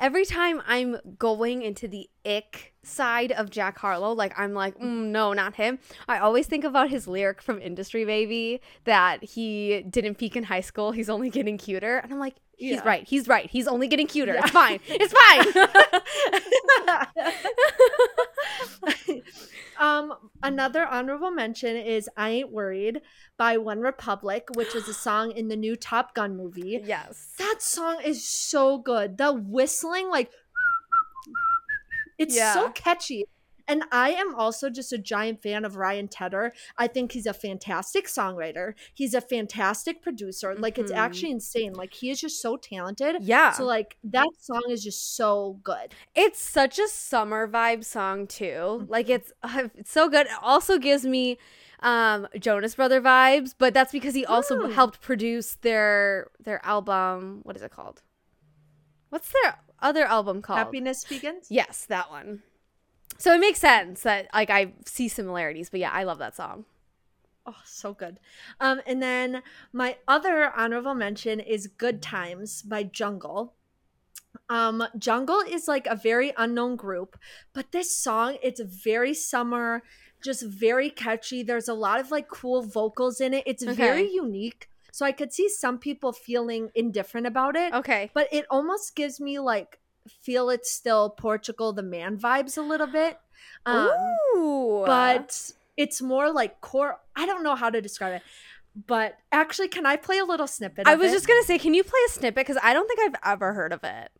every 0.00 0.24
time 0.24 0.62
I'm 0.66 0.96
going 1.18 1.62
into 1.62 1.86
the 1.86 2.08
ick 2.24 2.74
side 2.82 3.30
of 3.30 3.50
Jack 3.50 3.78
Harlow, 3.78 4.12
like 4.12 4.36
I'm 4.36 4.54
like, 4.54 4.76
mm, 4.78 5.06
no, 5.06 5.32
not 5.32 5.54
him. 5.54 5.78
I 6.08 6.18
always 6.18 6.46
think 6.46 6.64
about 6.64 6.88
his 6.88 7.06
lyric 7.06 7.42
from 7.42 7.60
Industry 7.60 8.04
Baby 8.04 8.60
that 8.84 9.22
he 9.22 9.82
didn't 9.88 10.16
peak 10.16 10.34
in 10.34 10.44
high 10.44 10.62
school. 10.62 10.92
He's 10.92 11.10
only 11.10 11.30
getting 11.30 11.58
cuter, 11.58 11.98
and 11.98 12.12
I'm 12.12 12.18
like, 12.18 12.36
he's 12.60 12.76
Yeah. 12.76 12.86
right. 12.88 13.08
He's 13.08 13.26
right. 13.26 13.50
He's 13.50 13.66
only 13.66 13.88
getting 13.88 14.06
cuter. 14.06 14.34
Yeah. 14.34 14.42
It's 14.42 14.50
fine. 14.52 14.78
It's 14.86 15.12
fine. 15.12 15.46
um, 19.80 20.12
another 20.42 20.86
honorable 20.86 21.30
mention 21.30 21.76
is 21.76 22.08
"I 22.16 22.30
Ain't 22.30 22.52
Worried" 22.52 23.00
by 23.36 23.56
One 23.58 23.80
Republic, 23.80 24.48
which 24.54 24.74
is 24.74 24.88
a 24.88 24.94
song 25.06 25.32
in 25.32 25.48
the 25.48 25.56
new 25.56 25.76
Top 25.76 26.14
Gun 26.14 26.36
movie. 26.36 26.80
yes. 26.84 27.34
That 27.38 27.56
song 27.60 28.00
is 28.04 28.26
so 28.26 28.78
good. 28.78 29.18
The 29.18 29.32
whistling, 29.32 30.08
like, 30.10 30.30
it's 32.18 32.36
Yeah. 32.36 32.54
so 32.54 32.70
catchy. 32.70 33.24
And 33.70 33.84
I 33.92 34.10
am 34.10 34.34
also 34.34 34.68
just 34.68 34.92
a 34.92 34.98
giant 34.98 35.42
fan 35.42 35.64
of 35.64 35.76
Ryan 35.76 36.08
Tedder. 36.08 36.52
I 36.76 36.88
think 36.88 37.12
he's 37.12 37.26
a 37.26 37.32
fantastic 37.32 38.06
songwriter. 38.06 38.74
He's 38.94 39.14
a 39.14 39.20
fantastic 39.20 40.02
producer. 40.02 40.54
Like, 40.56 40.76
it's 40.78 40.90
Mhm. 40.92 40.96
actually 40.96 41.30
insane. 41.30 41.72
Like, 41.74 41.94
he 41.94 42.10
is 42.10 42.20
just 42.20 42.42
so 42.42 42.56
talented. 42.56 43.16
Yeah. 43.20 43.52
So, 43.52 43.64
like, 43.64 43.96
that 44.04 44.28
song 44.40 44.62
is 44.68 44.82
just 44.82 45.14
so 45.16 45.60
good. 45.62 45.94
It's 46.14 46.40
such 46.42 46.78
a 46.78 46.88
summer 46.88 47.46
vibe 47.46 47.84
song 47.84 48.26
too. 48.26 48.86
Like 48.88 49.06
Mm-hmm. 49.06 49.14
it's, 49.14 49.32
uh, 49.42 49.68
it's 49.76 49.92
so 49.92 50.08
good. 50.08 50.26
It 50.26 50.32
also 50.42 50.78
gives 50.78 51.04
me 51.06 51.38
um 51.82 52.26
Jonas 52.38 52.74
Brother 52.74 53.00
vibes, 53.00 53.54
but 53.56 53.72
that's 53.72 53.92
because 53.92 54.14
he 54.14 54.26
also 54.26 54.58
Mm. 54.58 54.72
helped 54.74 55.00
produce 55.00 55.54
their 55.62 56.28
their 56.38 56.60
album. 56.66 57.40
What 57.44 57.56
is 57.56 57.62
it 57.62 57.70
called? 57.70 58.02
What's 59.08 59.32
their 59.32 59.58
other 59.80 60.04
album 60.04 60.42
called? 60.42 60.58
Happiness 60.58 61.04
Begins? 61.04 61.46
Yes, 61.50 61.86
that 61.86 62.10
one. 62.10 62.42
So 63.18 63.34
it 63.34 63.40
makes 63.40 63.58
sense 63.58 64.02
that 64.02 64.28
like 64.32 64.50
I 64.50 64.72
see 64.86 65.08
similarities, 65.08 65.70
but 65.70 65.80
yeah, 65.80 65.90
I 65.92 66.04
love 66.04 66.18
that 66.18 66.36
song. 66.36 66.64
Oh, 67.46 67.56
so 67.64 67.94
good. 67.94 68.18
Um, 68.60 68.80
and 68.86 69.02
then 69.02 69.42
my 69.72 69.96
other 70.06 70.52
honorable 70.56 70.94
mention 70.94 71.40
is 71.40 71.66
Good 71.66 72.00
Times 72.02 72.62
by 72.62 72.82
Jungle. 72.84 73.54
Um, 74.48 74.84
Jungle 74.98 75.40
is 75.40 75.66
like 75.66 75.86
a 75.86 75.96
very 75.96 76.32
unknown 76.36 76.76
group, 76.76 77.18
but 77.52 77.72
this 77.72 77.94
song, 77.96 78.36
it's 78.42 78.60
very 78.60 79.14
summer, 79.14 79.82
just 80.22 80.44
very 80.44 80.90
catchy. 80.90 81.42
There's 81.42 81.68
a 81.68 81.74
lot 81.74 81.98
of 81.98 82.10
like 82.10 82.28
cool 82.28 82.62
vocals 82.62 83.20
in 83.20 83.34
it. 83.34 83.42
It's 83.46 83.64
very 83.64 84.08
unique. 84.10 84.68
So 84.92 85.06
I 85.06 85.12
could 85.12 85.32
see 85.32 85.48
some 85.48 85.78
people 85.78 86.12
feeling 86.12 86.70
indifferent 86.74 87.26
about 87.26 87.56
it, 87.56 87.72
Okay. 87.72 88.10
but 88.12 88.28
it 88.32 88.44
almost 88.50 88.94
gives 88.94 89.20
me 89.20 89.38
like 89.38 89.79
feel 90.08 90.50
it's 90.50 90.70
still 90.70 91.10
Portugal 91.10 91.72
the 91.72 91.82
man 91.82 92.16
vibes 92.18 92.56
a 92.56 92.62
little 92.62 92.86
bit. 92.86 93.18
Um, 93.66 93.88
Ooh. 94.36 94.82
but 94.86 95.52
it's 95.76 96.00
more 96.02 96.30
like 96.32 96.60
core 96.60 96.98
i 97.16 97.24
don't 97.26 97.42
know 97.42 97.54
how 97.54 97.68
to 97.70 97.80
describe 97.80 98.12
it 98.14 98.22
but 98.86 99.16
actually 99.32 99.68
can 99.68 99.84
i 99.86 99.96
play 99.96 100.18
a 100.18 100.24
little 100.24 100.46
snippet 100.46 100.86
I 100.86 100.94
was 100.94 101.10
it? 101.10 101.14
just 101.14 101.26
gonna 101.28 101.42
say, 101.42 101.58
can 101.58 101.74
you 101.74 101.82
play 101.84 102.00
a 102.06 102.10
snippet? 102.10 102.34
Because 102.36 102.58
I 102.62 102.72
don't 102.74 102.86
think 102.86 103.00
I've 103.00 103.20
ever 103.32 103.52
heard 103.54 103.72
of 103.72 103.80
it. 103.84 104.10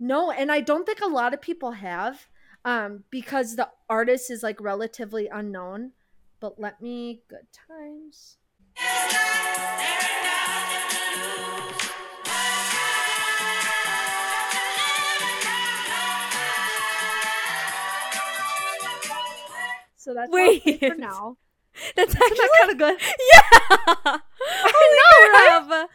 no 0.00 0.30
and 0.30 0.50
i 0.52 0.60
don't 0.60 0.86
think 0.86 1.00
a 1.00 1.06
lot 1.06 1.34
of 1.34 1.40
people 1.40 1.72
have 1.72 2.26
um 2.64 3.04
because 3.10 3.56
the 3.56 3.68
artist 3.88 4.30
is 4.30 4.42
like 4.42 4.60
relatively 4.60 5.28
unknown 5.28 5.92
but 6.40 6.58
let 6.60 6.80
me 6.80 7.22
good 7.28 7.46
times 7.68 8.36
so 20.08 20.14
that's 20.14 20.32
Wait. 20.32 20.80
For 20.80 20.94
now 20.94 21.36
That's 21.96 22.14
actually 22.14 22.48
kind 22.58 22.70
of 22.72 22.78
good 22.78 22.96
yeah. 23.32 24.16
I 24.64 24.96
know, 24.98 25.68
right? 25.68 25.86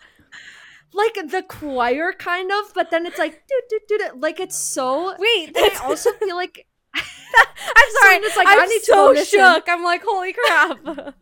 like 0.94 1.16
the 1.32 1.42
choir 1.42 2.14
kind 2.14 2.52
of 2.52 2.72
but 2.76 2.92
then 2.92 3.08
it's 3.08 3.18
like 3.18 3.42
do 3.48 3.62
do 3.70 3.80
do 3.88 3.98
do 3.98 4.20
like 4.20 4.40
it's 4.40 4.56
so 4.58 5.16
Wait, 5.18 5.52
i 5.58 5.80
also 5.84 6.12
feel 6.20 6.36
like 6.36 6.68
I'm 6.96 7.90
sorry. 8.02 8.20
Selena's 8.20 8.38
like, 8.38 8.48
I'm 8.48 8.60
I 8.60 8.66
need 8.68 8.84
so 8.84 9.08
listen. 9.10 9.40
shook. 9.40 9.64
I'm 9.68 9.84
like, 9.84 10.04
holy 10.06 10.34
crap. 10.34 11.16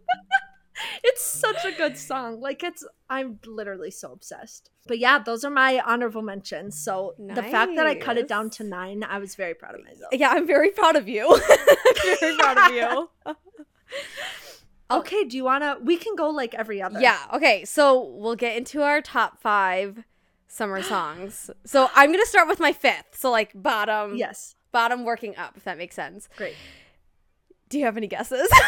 It's 1.03 1.23
such 1.23 1.63
a 1.65 1.71
good 1.71 1.97
song. 1.97 2.39
Like 2.41 2.63
it's 2.63 2.85
I'm 3.09 3.39
literally 3.45 3.91
so 3.91 4.11
obsessed. 4.11 4.69
But 4.87 4.99
yeah, 4.99 5.19
those 5.19 5.43
are 5.43 5.49
my 5.51 5.81
honorable 5.85 6.21
mentions. 6.21 6.77
So 6.79 7.13
the 7.19 7.43
fact 7.43 7.75
that 7.75 7.85
I 7.85 7.95
cut 7.95 8.17
it 8.17 8.27
down 8.27 8.49
to 8.51 8.63
9, 8.63 9.03
I 9.03 9.19
was 9.19 9.35
very 9.35 9.53
proud 9.53 9.75
of 9.75 9.83
myself. 9.83 10.09
Yeah, 10.13 10.29
I'm 10.31 10.47
very 10.47 10.71
proud 10.71 10.95
of 10.95 11.07
you. 11.07 11.39
very 12.19 12.35
proud 12.37 12.57
of 12.57 12.75
you. 12.75 13.09
Okay, 14.89 15.23
do 15.23 15.37
you 15.37 15.45
want 15.45 15.63
to 15.63 15.77
we 15.81 15.95
can 15.95 16.15
go 16.17 16.29
like 16.29 16.53
every 16.53 16.81
other. 16.81 16.99
Yeah. 16.99 17.17
Okay. 17.33 17.63
So 17.63 18.03
we'll 18.03 18.35
get 18.35 18.57
into 18.57 18.81
our 18.81 19.01
top 19.01 19.41
five 19.41 20.03
summer 20.49 20.81
songs. 20.93 21.49
So 21.65 21.89
I'm 21.95 22.11
gonna 22.11 22.25
start 22.25 22.49
with 22.49 22.59
my 22.59 22.73
fifth. 22.73 23.15
So 23.17 23.31
like 23.31 23.51
bottom, 23.55 24.17
Yes. 24.17 24.55
bottom 24.73 25.05
working 25.05 25.37
up, 25.37 25.55
if 25.55 25.63
that 25.63 25.77
makes 25.77 25.95
sense. 25.95 26.27
Great. 26.35 26.55
Do 27.69 27.79
you 27.79 27.85
have 27.85 27.95
any 27.95 28.07
guesses? 28.07 28.49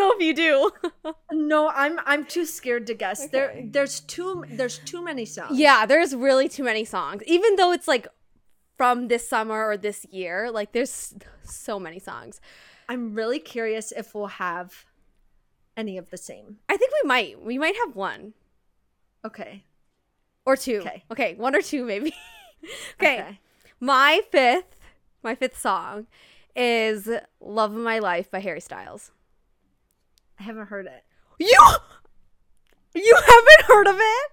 I 0.00 0.08
don't 0.08 0.18
know 0.18 0.24
if 0.26 0.26
you 0.26 0.34
do. 0.34 1.14
No, 1.32 1.68
I'm 1.68 1.98
I'm 2.06 2.24
too 2.24 2.44
scared 2.44 2.86
to 2.88 2.94
guess. 2.94 3.28
There 3.28 3.62
there's 3.64 4.00
too 4.00 4.44
there's 4.50 4.78
too 4.78 5.02
many 5.02 5.24
songs. 5.24 5.58
yeah, 5.58 5.86
there's 5.86 6.14
really 6.14 6.48
too 6.48 6.62
many 6.64 6.84
songs. 6.84 7.22
Even 7.26 7.56
though 7.56 7.72
it's 7.72 7.86
like 7.88 8.06
from 8.76 9.08
this 9.08 9.28
summer 9.28 9.66
or 9.66 9.76
this 9.76 10.06
year, 10.10 10.50
like 10.50 10.72
there's 10.72 11.14
so 11.44 11.78
many 11.78 11.98
songs. 11.98 12.40
I'm 12.88 13.14
really 13.14 13.38
curious 13.38 13.92
if 13.92 14.14
we'll 14.14 14.26
have 14.26 14.84
any 15.76 15.96
of 15.98 16.10
the 16.10 16.16
same. 16.16 16.58
I 16.68 16.76
think 16.76 16.92
we 17.02 17.08
might. 17.08 17.42
We 17.42 17.58
might 17.58 17.76
have 17.76 17.94
one 17.96 18.34
Okay. 19.24 19.64
or 20.44 20.56
two. 20.56 20.80
Okay. 20.80 21.04
Okay, 21.10 21.34
one 21.36 21.54
or 21.54 21.62
two 21.62 21.84
maybe. 21.84 22.12
okay. 23.00 23.38
My 23.80 24.20
fifth, 24.30 24.76
my 25.22 25.34
fifth 25.34 25.58
song 25.58 26.06
is 26.56 27.08
"Love 27.40 27.72
of 27.76 27.82
My 27.82 27.98
Life" 27.98 28.30
by 28.30 28.40
Harry 28.40 28.60
Styles. 28.60 29.12
I 30.40 30.42
haven't 30.42 30.66
heard 30.68 30.86
it. 30.86 31.04
You, 31.38 31.58
you 32.94 33.14
haven't 33.14 33.66
heard 33.66 33.86
of 33.88 33.96
it, 33.98 34.30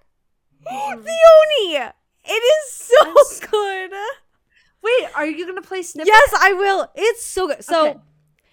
Theoni? 0.66 1.92
It 2.26 2.32
is 2.32 2.72
so 2.72 2.96
I'm 3.02 3.18
s- 3.20 3.40
good. 3.40 3.92
Wait, 4.82 5.08
are 5.16 5.26
you 5.26 5.46
gonna 5.48 5.62
play 5.62 5.82
snippet? 5.82 6.08
Yes, 6.08 6.34
I 6.40 6.54
will. 6.54 6.90
It's 6.96 7.24
so 7.26 7.48
good. 7.48 7.64
So, 7.64 7.88
Okay. 7.90 8.00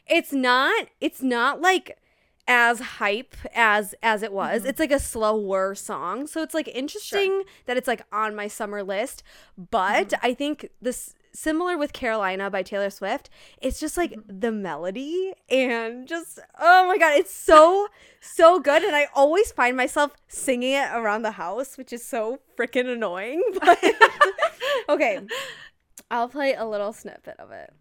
it's 0.09 0.33
not. 0.33 0.87
It's 1.01 1.23
not 1.23 1.61
like 1.61 1.99
as 2.47 2.79
hype 2.81 3.35
as 3.55 3.95
as 4.03 4.23
it 4.23 4.33
was. 4.33 4.61
Mm-hmm. 4.61 4.69
It's 4.71 4.81
like 4.81 4.93
a 4.93 4.99
slower 5.01 5.75
song. 5.75 6.27
So 6.27 6.43
it's 6.43 6.55
like 6.55 6.69
interesting 6.69 7.43
that 7.67 7.77
it's 7.77 7.89
like 7.89 8.03
on 8.13 8.35
my 8.37 8.47
summer 8.49 8.83
list. 8.83 9.23
But 9.57 10.09
Mm-hmm. 10.11 10.27
I 10.27 10.35
think 10.35 10.69
this 10.81 11.15
similar 11.35 11.77
with 11.77 11.93
Carolina 11.93 12.51
by 12.51 12.63
Taylor 12.63 12.91
Swift. 12.91 13.29
It's 13.61 13.81
just 13.81 13.97
like 13.97 14.13
Mm-hmm. 14.13 14.39
the 14.41 14.53
melody 14.53 15.33
and 15.51 16.07
just 16.07 16.39
oh 16.61 16.87
my 16.87 16.97
god, 16.99 17.15
it's 17.19 17.35
so 17.35 17.89
so 18.21 18.61
good. 18.61 18.83
And 18.83 18.95
I 18.97 19.09
always 19.15 19.53
find 19.53 19.77
myself 19.77 20.13
singing 20.29 20.73
it 20.75 20.89
around 20.93 21.23
the 21.23 21.33
house, 21.33 21.77
which 21.77 21.93
is 21.93 22.05
so 22.07 22.39
freaking 22.59 22.87
annoying. 22.93 23.43
But 23.61 23.79
okay, 24.89 25.21
I'll 26.11 26.29
play 26.29 26.55
a 26.55 26.65
little 26.65 26.93
snippet 26.93 27.37
of 27.39 27.51
it. 27.51 27.73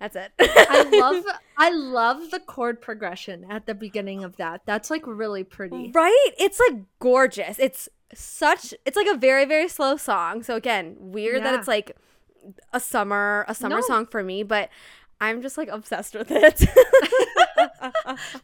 That's 0.00 0.16
it. 0.16 0.32
I 0.38 0.82
love 0.92 1.24
I 1.58 1.70
love 1.70 2.30
the 2.30 2.40
chord 2.40 2.80
progression 2.80 3.46
at 3.50 3.66
the 3.66 3.74
beginning 3.74 4.24
of 4.24 4.36
that. 4.36 4.62
That's 4.66 4.90
like 4.90 5.02
really 5.06 5.44
pretty. 5.44 5.90
Right? 5.94 6.30
It's 6.38 6.60
like 6.60 6.82
gorgeous. 6.98 7.58
It's 7.58 7.88
such 8.14 8.74
it's 8.84 8.96
like 8.96 9.08
a 9.08 9.16
very 9.16 9.44
very 9.44 9.68
slow 9.68 9.96
song. 9.96 10.42
So 10.42 10.54
again, 10.56 10.96
weird 10.98 11.42
that 11.44 11.54
it's 11.54 11.68
like 11.68 11.96
a 12.72 12.78
summer 12.80 13.44
a 13.48 13.54
summer 13.54 13.76
No. 13.76 13.80
song 13.82 14.06
for 14.06 14.22
me, 14.22 14.42
but 14.42 14.68
I'm 15.20 15.40
just 15.42 15.56
like 15.56 15.68
obsessed 15.68 16.14
with 16.14 16.30
it. 16.30 16.64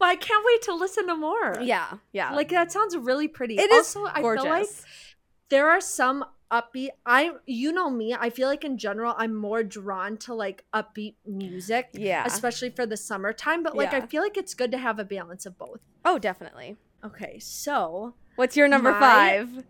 Well, 0.01 0.11
I 0.11 0.17
can't 0.17 0.45
wait 0.45 0.63
to 0.63 0.75
listen 0.75 1.07
to 1.09 1.17
more. 1.17 1.59
yeah, 1.61 1.95
yeah. 2.13 2.35
Like 2.35 2.49
that 2.51 2.73
sounds 2.73 2.97
really 2.97 3.29
pretty. 3.29 3.57
it 3.59 3.71
is 3.71 3.95
also, 3.97 4.05
I 4.13 4.21
gorgeous. 4.21 4.43
feel 4.45 4.53
like 4.53 4.69
there 5.51 5.69
are 5.71 5.81
some 5.81 6.25
upbeat 6.53 6.91
I 7.07 7.33
you 7.47 7.73
know 7.73 7.89
me, 7.91 8.15
I 8.15 8.29
feel 8.31 8.47
like 8.49 8.63
in 8.65 8.77
general 8.79 9.15
I'm 9.17 9.35
more 9.35 9.63
drawn 9.63 10.17
to 10.19 10.35
like 10.35 10.65
upbeat 10.75 11.15
music. 11.27 11.89
Yeah. 11.95 12.25
Especially 12.27 12.71
for 12.71 12.85
the 12.87 12.97
summertime. 12.97 13.63
But 13.63 13.75
like 13.77 13.95
I 13.95 14.03
feel 14.03 14.23
like 14.23 14.37
it's 14.37 14.55
good 14.55 14.71
to 14.73 14.79
have 14.79 14.99
a 14.99 15.05
balance 15.05 15.47
of 15.47 15.57
both. 15.59 15.81
oh, 16.05 16.19
definitely. 16.19 16.77
Okay, 17.05 17.39
so 17.41 18.15
What's 18.37 18.57
your 18.57 18.69
number 18.69 18.93
My- 18.93 19.45
5? 19.47 19.65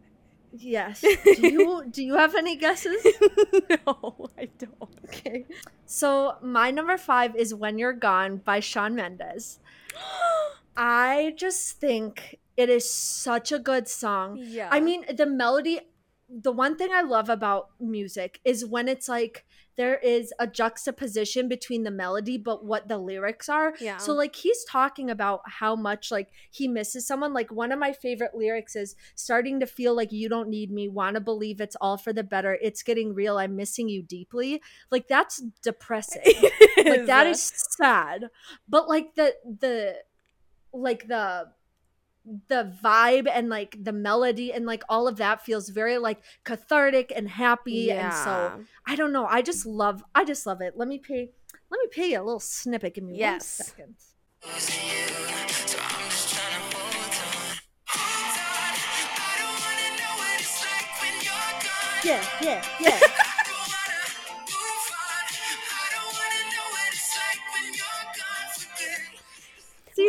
yes. 0.58 1.00
Do 1.24 1.48
you 1.48 1.84
do 1.90 2.02
you 2.04 2.14
have 2.16 2.34
any 2.34 2.56
guesses? 2.56 3.02
no, 3.86 4.28
I 4.38 4.48
don't. 4.58 4.94
Okay. 5.06 5.46
So 5.86 6.36
my 6.42 6.70
number 6.70 6.96
five 6.98 7.34
is 7.36 7.54
When 7.54 7.78
You're 7.78 7.92
Gone 7.94 8.36
by 8.38 8.60
Shawn 8.60 8.94
Mendes. 8.94 9.60
I 10.76 11.34
just 11.36 11.80
think 11.80 12.38
it 12.56 12.68
is 12.68 12.88
such 12.88 13.52
a 13.52 13.58
good 13.58 13.88
song. 13.88 14.38
Yeah. 14.40 14.68
I 14.70 14.80
mean, 14.80 15.04
the 15.14 15.26
melody, 15.26 15.80
the 16.40 16.52
one 16.52 16.76
thing 16.76 16.90
I 16.92 17.02
love 17.02 17.28
about 17.28 17.70
music 17.78 18.40
is 18.44 18.64
when 18.64 18.88
it's 18.88 19.08
like 19.08 19.44
there 19.76 19.96
is 19.98 20.32
a 20.38 20.46
juxtaposition 20.46 21.48
between 21.48 21.82
the 21.82 21.90
melody 21.90 22.38
but 22.38 22.64
what 22.64 22.88
the 22.88 22.98
lyrics 22.98 23.48
are. 23.48 23.74
Yeah. 23.80 23.98
So 23.98 24.14
like 24.14 24.36
he's 24.36 24.64
talking 24.64 25.10
about 25.10 25.40
how 25.46 25.76
much 25.76 26.10
like 26.10 26.28
he 26.50 26.68
misses 26.68 27.06
someone. 27.06 27.32
Like 27.34 27.52
one 27.52 27.72
of 27.72 27.78
my 27.78 27.92
favorite 27.92 28.34
lyrics 28.34 28.76
is 28.76 28.96
starting 29.14 29.60
to 29.60 29.66
feel 29.66 29.94
like 29.94 30.12
you 30.12 30.28
don't 30.28 30.48
need 30.48 30.70
me, 30.70 30.88
want 30.88 31.14
to 31.14 31.20
believe 31.20 31.60
it's 31.60 31.76
all 31.80 31.98
for 31.98 32.12
the 32.12 32.24
better. 32.24 32.58
It's 32.62 32.82
getting 32.82 33.14
real. 33.14 33.38
I'm 33.38 33.56
missing 33.56 33.88
you 33.88 34.02
deeply. 34.02 34.62
Like 34.90 35.08
that's 35.08 35.42
depressing 35.62 36.22
like 36.76 37.06
that 37.06 37.26
is 37.26 37.40
sad 37.42 38.28
but 38.68 38.88
like 38.88 39.14
the 39.14 39.34
the 39.44 39.96
like 40.72 41.08
the 41.08 41.48
the 42.48 42.72
vibe 42.84 43.28
and 43.32 43.48
like 43.48 43.76
the 43.82 43.92
melody 43.92 44.52
and 44.52 44.64
like 44.64 44.82
all 44.88 45.08
of 45.08 45.16
that 45.16 45.44
feels 45.44 45.68
very 45.70 45.98
like 45.98 46.22
cathartic 46.44 47.12
and 47.14 47.28
happy 47.28 47.90
and 47.90 48.14
so 48.14 48.60
i 48.86 48.94
don't 48.94 49.12
know 49.12 49.26
i 49.26 49.42
just 49.42 49.66
love 49.66 50.04
i 50.14 50.24
just 50.24 50.46
love 50.46 50.60
it. 50.60 50.74
Let 50.76 50.86
me 50.88 50.98
pay 50.98 51.30
let 51.70 51.78
me 51.80 51.86
pay 51.90 52.10
you 52.12 52.18
a 52.20 52.22
little 52.22 52.38
snippet. 52.40 52.94
Give 52.94 53.04
me 53.04 53.18
Yes. 53.18 53.58
one 53.58 53.66
second. 53.66 53.94
Losing 54.44 54.84
you, 54.88 55.22
so 62.86 63.11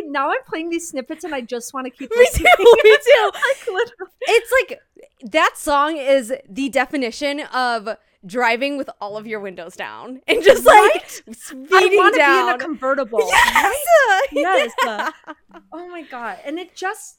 now 0.06 0.30
i'm 0.32 0.44
playing 0.48 0.70
these 0.70 0.90
snippets 0.90 1.24
and 1.24 1.34
i 1.36 1.42
just 1.42 1.74
want 1.74 1.86
to 1.86 1.92
keep 1.92 2.10
Me 2.12 2.18
listening. 2.18 2.52
too. 2.58 2.76
Me 2.84 2.98
too. 3.06 3.32
like 3.74 3.88
it's 4.22 4.52
like 4.62 4.80
that 5.32 5.54
song 5.58 5.98
is 5.98 6.34
the 6.50 6.70
definition 6.70 7.42
of 7.54 7.90
driving 8.26 8.78
with 8.78 8.90
all 9.02 9.18
of 9.18 9.28
your 9.28 9.40
windows 9.42 9.76
down 9.76 10.22
and 10.28 10.42
just 10.44 10.66
like 10.66 10.76
Right? 10.94 11.22
speeding 11.36 11.68
i 11.74 12.10
to 12.10 12.12
be 12.12 12.18
down. 12.18 12.50
in 12.50 12.56
a 12.56 12.58
convertible 12.58 13.20
yes, 13.28 13.76
uh, 14.12 14.20
Yes. 14.32 14.72
Uh, 14.88 15.12
oh 15.74 15.88
my 15.90 16.04
god 16.04 16.38
and 16.46 16.58
it 16.58 16.74
just 16.76 17.18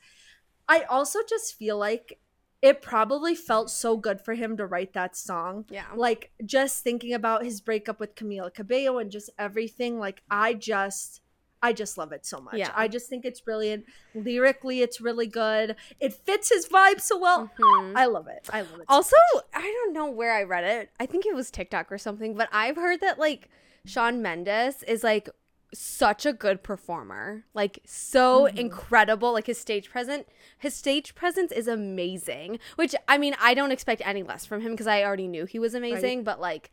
i 0.68 0.80
also 0.82 1.18
just 1.28 1.54
feel 1.56 1.76
like 1.76 2.18
it 2.62 2.80
probably 2.80 3.34
felt 3.34 3.68
so 3.68 3.98
good 3.98 4.22
for 4.22 4.32
him 4.32 4.56
to 4.56 4.64
write 4.64 4.94
that 4.94 5.14
song 5.14 5.66
yeah. 5.68 5.84
like 5.94 6.30
just 6.46 6.82
thinking 6.82 7.12
about 7.12 7.44
his 7.44 7.60
breakup 7.60 8.00
with 8.00 8.14
camila 8.14 8.52
cabello 8.54 8.96
and 8.98 9.10
just 9.10 9.28
everything 9.38 9.98
like 9.98 10.22
i 10.30 10.54
just 10.54 11.20
i 11.64 11.72
just 11.72 11.96
love 11.98 12.12
it 12.12 12.24
so 12.26 12.38
much 12.40 12.54
Yeah. 12.54 12.70
i 12.74 12.86
just 12.88 13.08
think 13.08 13.24
it's 13.24 13.40
brilliant 13.40 13.84
lyrically 14.14 14.82
it's 14.82 15.00
really 15.00 15.26
good 15.26 15.74
it 16.00 16.12
fits 16.12 16.48
his 16.54 16.68
vibe 16.68 17.00
so 17.00 17.18
well 17.18 17.50
Mhm. 17.58 17.92
i 17.96 18.06
love 18.06 18.28
it 18.28 18.48
i 18.52 18.60
love 18.60 18.80
it 18.80 18.86
so 18.88 18.94
Also, 18.94 19.16
I 19.52 19.62
don't 19.62 19.92
know 19.92 20.08
where 20.10 20.32
I 20.32 20.42
read 20.44 20.64
it. 20.64 20.90
I 21.00 21.06
think 21.06 21.26
it 21.26 21.34
was 21.34 21.50
TikTok 21.50 21.90
or 21.90 21.98
something, 21.98 22.34
but 22.34 22.48
I've 22.52 22.76
heard 22.76 23.00
that 23.00 23.18
like 23.18 23.48
Shawn 23.86 24.20
Mendes 24.22 24.82
is 24.84 25.02
like 25.02 25.28
such 25.72 26.24
a 26.26 26.32
good 26.32 26.62
performer. 26.62 27.44
Like 27.54 27.80
so 27.84 28.44
Mhm. 28.46 28.56
incredible. 28.58 29.32
Like 29.32 29.46
his 29.46 29.58
stage 29.60 29.90
present 29.90 30.26
his 30.58 30.74
stage 30.74 31.14
presence 31.14 31.50
is 31.52 31.66
amazing. 31.68 32.58
Which 32.76 32.94
I 33.08 33.18
mean, 33.18 33.34
I 33.40 33.54
don't 33.54 33.72
expect 33.72 34.02
any 34.04 34.22
less 34.22 34.44
from 34.46 34.60
him 34.60 34.72
because 34.72 34.86
I 34.86 35.02
already 35.02 35.26
knew 35.28 35.44
he 35.46 35.58
was 35.58 35.74
amazing, 35.74 36.24
but 36.24 36.40
like 36.40 36.70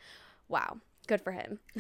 wow, 0.48 0.80
good 1.08 1.22
for 1.22 1.32
him. 1.32 1.60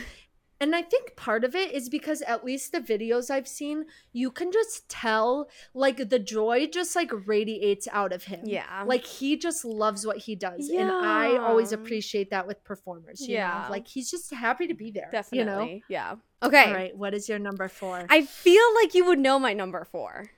And 0.61 0.75
I 0.75 0.83
think 0.83 1.15
part 1.15 1.43
of 1.43 1.55
it 1.55 1.73
is 1.73 1.89
because 1.89 2.21
at 2.21 2.45
least 2.45 2.71
the 2.71 2.79
videos 2.79 3.31
I've 3.31 3.47
seen, 3.47 3.85
you 4.13 4.29
can 4.29 4.51
just 4.51 4.87
tell 4.87 5.49
like 5.73 6.09
the 6.09 6.19
joy 6.19 6.67
just 6.67 6.95
like 6.95 7.09
radiates 7.25 7.87
out 7.91 8.13
of 8.13 8.25
him. 8.25 8.41
Yeah. 8.45 8.83
Like 8.85 9.03
he 9.03 9.37
just 9.37 9.65
loves 9.65 10.05
what 10.05 10.17
he 10.17 10.35
does. 10.35 10.69
And 10.69 10.91
I 10.91 11.37
always 11.37 11.71
appreciate 11.71 12.29
that 12.29 12.45
with 12.45 12.63
performers. 12.63 13.27
You 13.27 13.33
Yeah. 13.33 13.63
Know? 13.65 13.71
Like 13.71 13.87
he's 13.87 14.11
just 14.11 14.31
happy 14.31 14.67
to 14.67 14.75
be 14.75 14.91
there. 14.91 15.09
Definitely. 15.11 15.39
You 15.39 15.45
know? 15.45 15.79
Yeah. 15.89 16.15
Okay. 16.43 16.65
All 16.67 16.73
right. 16.73 16.95
What 16.95 17.15
is 17.15 17.27
your 17.27 17.39
number 17.39 17.67
four? 17.67 18.05
I 18.07 18.21
feel 18.21 18.63
like 18.75 18.93
you 18.93 19.03
would 19.05 19.19
know 19.19 19.39
my 19.39 19.53
number 19.53 19.83
four. 19.83 20.29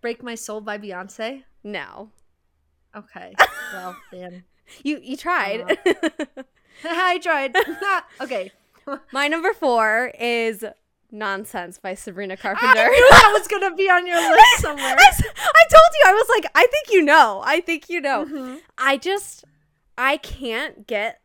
Break 0.00 0.24
My 0.24 0.34
Soul 0.34 0.60
by 0.60 0.78
Beyonce. 0.78 1.44
No. 1.62 2.10
Okay. 2.94 3.34
Well, 3.72 3.96
then. 4.12 4.44
You 4.84 5.00
you 5.02 5.16
tried. 5.16 5.76
I 6.84 7.18
tried. 7.18 7.54
okay. 8.20 8.50
my 9.12 9.28
number 9.28 9.52
four 9.52 10.12
is 10.18 10.64
Nonsense 11.10 11.78
by 11.78 11.94
Sabrina 11.94 12.36
Carpenter. 12.36 12.80
I 12.80 12.88
knew 12.88 13.08
that 13.10 13.30
was 13.38 13.48
going 13.48 13.62
to 13.68 13.74
be 13.76 13.88
on 13.88 14.06
your 14.06 14.16
list 14.20 14.58
somewhere. 14.58 14.84
I, 14.98 15.06
s- 15.08 15.22
I 15.24 15.62
told 15.70 15.90
you 15.94 16.02
I 16.06 16.12
was 16.12 16.26
like 16.28 16.46
I 16.54 16.66
think 16.66 16.90
you 16.90 17.02
know. 17.02 17.42
I 17.44 17.60
think 17.60 17.88
you 17.88 18.00
know. 18.00 18.24
Mhm. 18.26 18.58
I 18.78 18.96
just 18.96 19.44
I 19.98 20.16
can't 20.18 20.86
get 20.86 21.20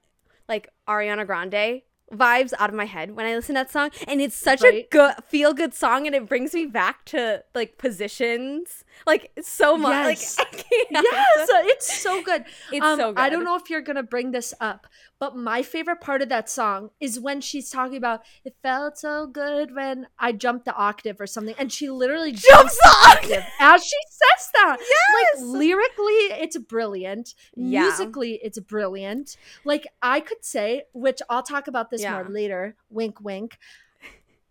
like 0.47 0.69
Ariana 0.87 1.25
Grande 1.25 1.81
vibes 2.13 2.51
out 2.59 2.69
of 2.69 2.75
my 2.75 2.83
head 2.85 3.15
when 3.15 3.25
I 3.25 3.35
listen 3.35 3.55
to 3.55 3.59
that 3.61 3.71
song 3.71 3.89
and 4.05 4.19
it's 4.21 4.35
such 4.35 4.61
a 4.65 4.85
good 4.91 5.13
feel 5.29 5.53
good 5.53 5.73
song 5.73 6.05
and 6.05 6.13
it 6.13 6.27
brings 6.27 6.53
me 6.53 6.65
back 6.65 7.05
to 7.05 7.41
like 7.55 7.77
positions 7.77 8.83
like 9.05 9.31
so 9.41 9.77
much 9.77 9.91
Yes. 10.19 10.37
like. 10.37 10.65
Yes, 10.89 11.49
it's 11.71 12.01
so 12.01 12.21
good. 12.23 12.45
It's 12.71 12.85
Um, 12.85 12.97
so 12.99 13.13
good. 13.13 13.19
I 13.21 13.29
don't 13.29 13.43
know 13.43 13.55
if 13.55 13.69
you're 13.69 13.81
gonna 13.81 14.03
bring 14.03 14.31
this 14.31 14.53
up, 14.59 14.87
but 15.19 15.35
my 15.35 15.61
favorite 15.61 16.01
part 16.01 16.21
of 16.21 16.29
that 16.29 16.49
song 16.49 16.89
is 16.99 17.19
when 17.19 17.41
she's 17.41 17.69
talking 17.69 17.97
about 17.97 18.21
it 18.43 18.55
felt 18.63 18.97
so 18.97 19.27
good 19.27 19.75
when 19.75 20.07
I 20.19 20.31
jumped 20.31 20.65
the 20.65 20.73
octave 20.75 21.19
or 21.19 21.27
something, 21.27 21.55
and 21.57 21.71
she 21.71 21.89
literally 21.89 22.31
Jumps 22.31 22.77
the 22.77 22.95
octave. 23.09 23.43
as 23.59 23.83
she 23.83 23.97
says 24.09 24.49
that. 24.55 24.77
Yes. 24.79 25.41
Like 25.41 25.57
lyrically, 25.57 26.13
it's 26.43 26.57
brilliant. 26.57 27.35
Yeah. 27.55 27.81
Musically, 27.81 28.39
it's 28.43 28.59
brilliant. 28.59 29.37
Like 29.65 29.87
I 30.01 30.19
could 30.19 30.43
say, 30.43 30.83
which 30.93 31.19
I'll 31.29 31.43
talk 31.43 31.67
about 31.67 31.89
this 31.89 32.01
Yeah. 32.01 32.13
more 32.13 32.29
later. 32.29 32.75
Wink, 32.89 33.19
wink. 33.21 33.57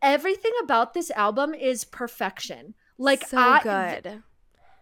Everything 0.03 0.53
about 0.63 0.95
this 0.95 1.11
album 1.11 1.53
is 1.55 1.85
perfection. 1.85 2.75
Like 2.97 3.27
so 3.27 3.37
I, 3.39 3.61
good. 3.63 4.23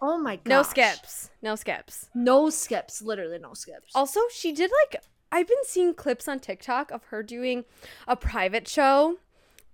Oh 0.00 0.18
my 0.18 0.36
god. 0.36 0.46
No 0.46 0.62
skips. 0.62 1.30
No 1.42 1.54
skips. 1.56 2.08
No 2.14 2.50
skips. 2.50 3.02
Literally 3.02 3.38
no 3.38 3.54
skips. 3.54 3.92
Also, 3.94 4.20
she 4.32 4.52
did 4.52 4.70
like 4.84 5.02
I've 5.30 5.46
been 5.48 5.64
seeing 5.64 5.94
clips 5.94 6.26
on 6.28 6.40
TikTok 6.40 6.90
of 6.90 7.04
her 7.04 7.22
doing 7.22 7.64
a 8.06 8.16
private 8.16 8.66
show. 8.68 9.18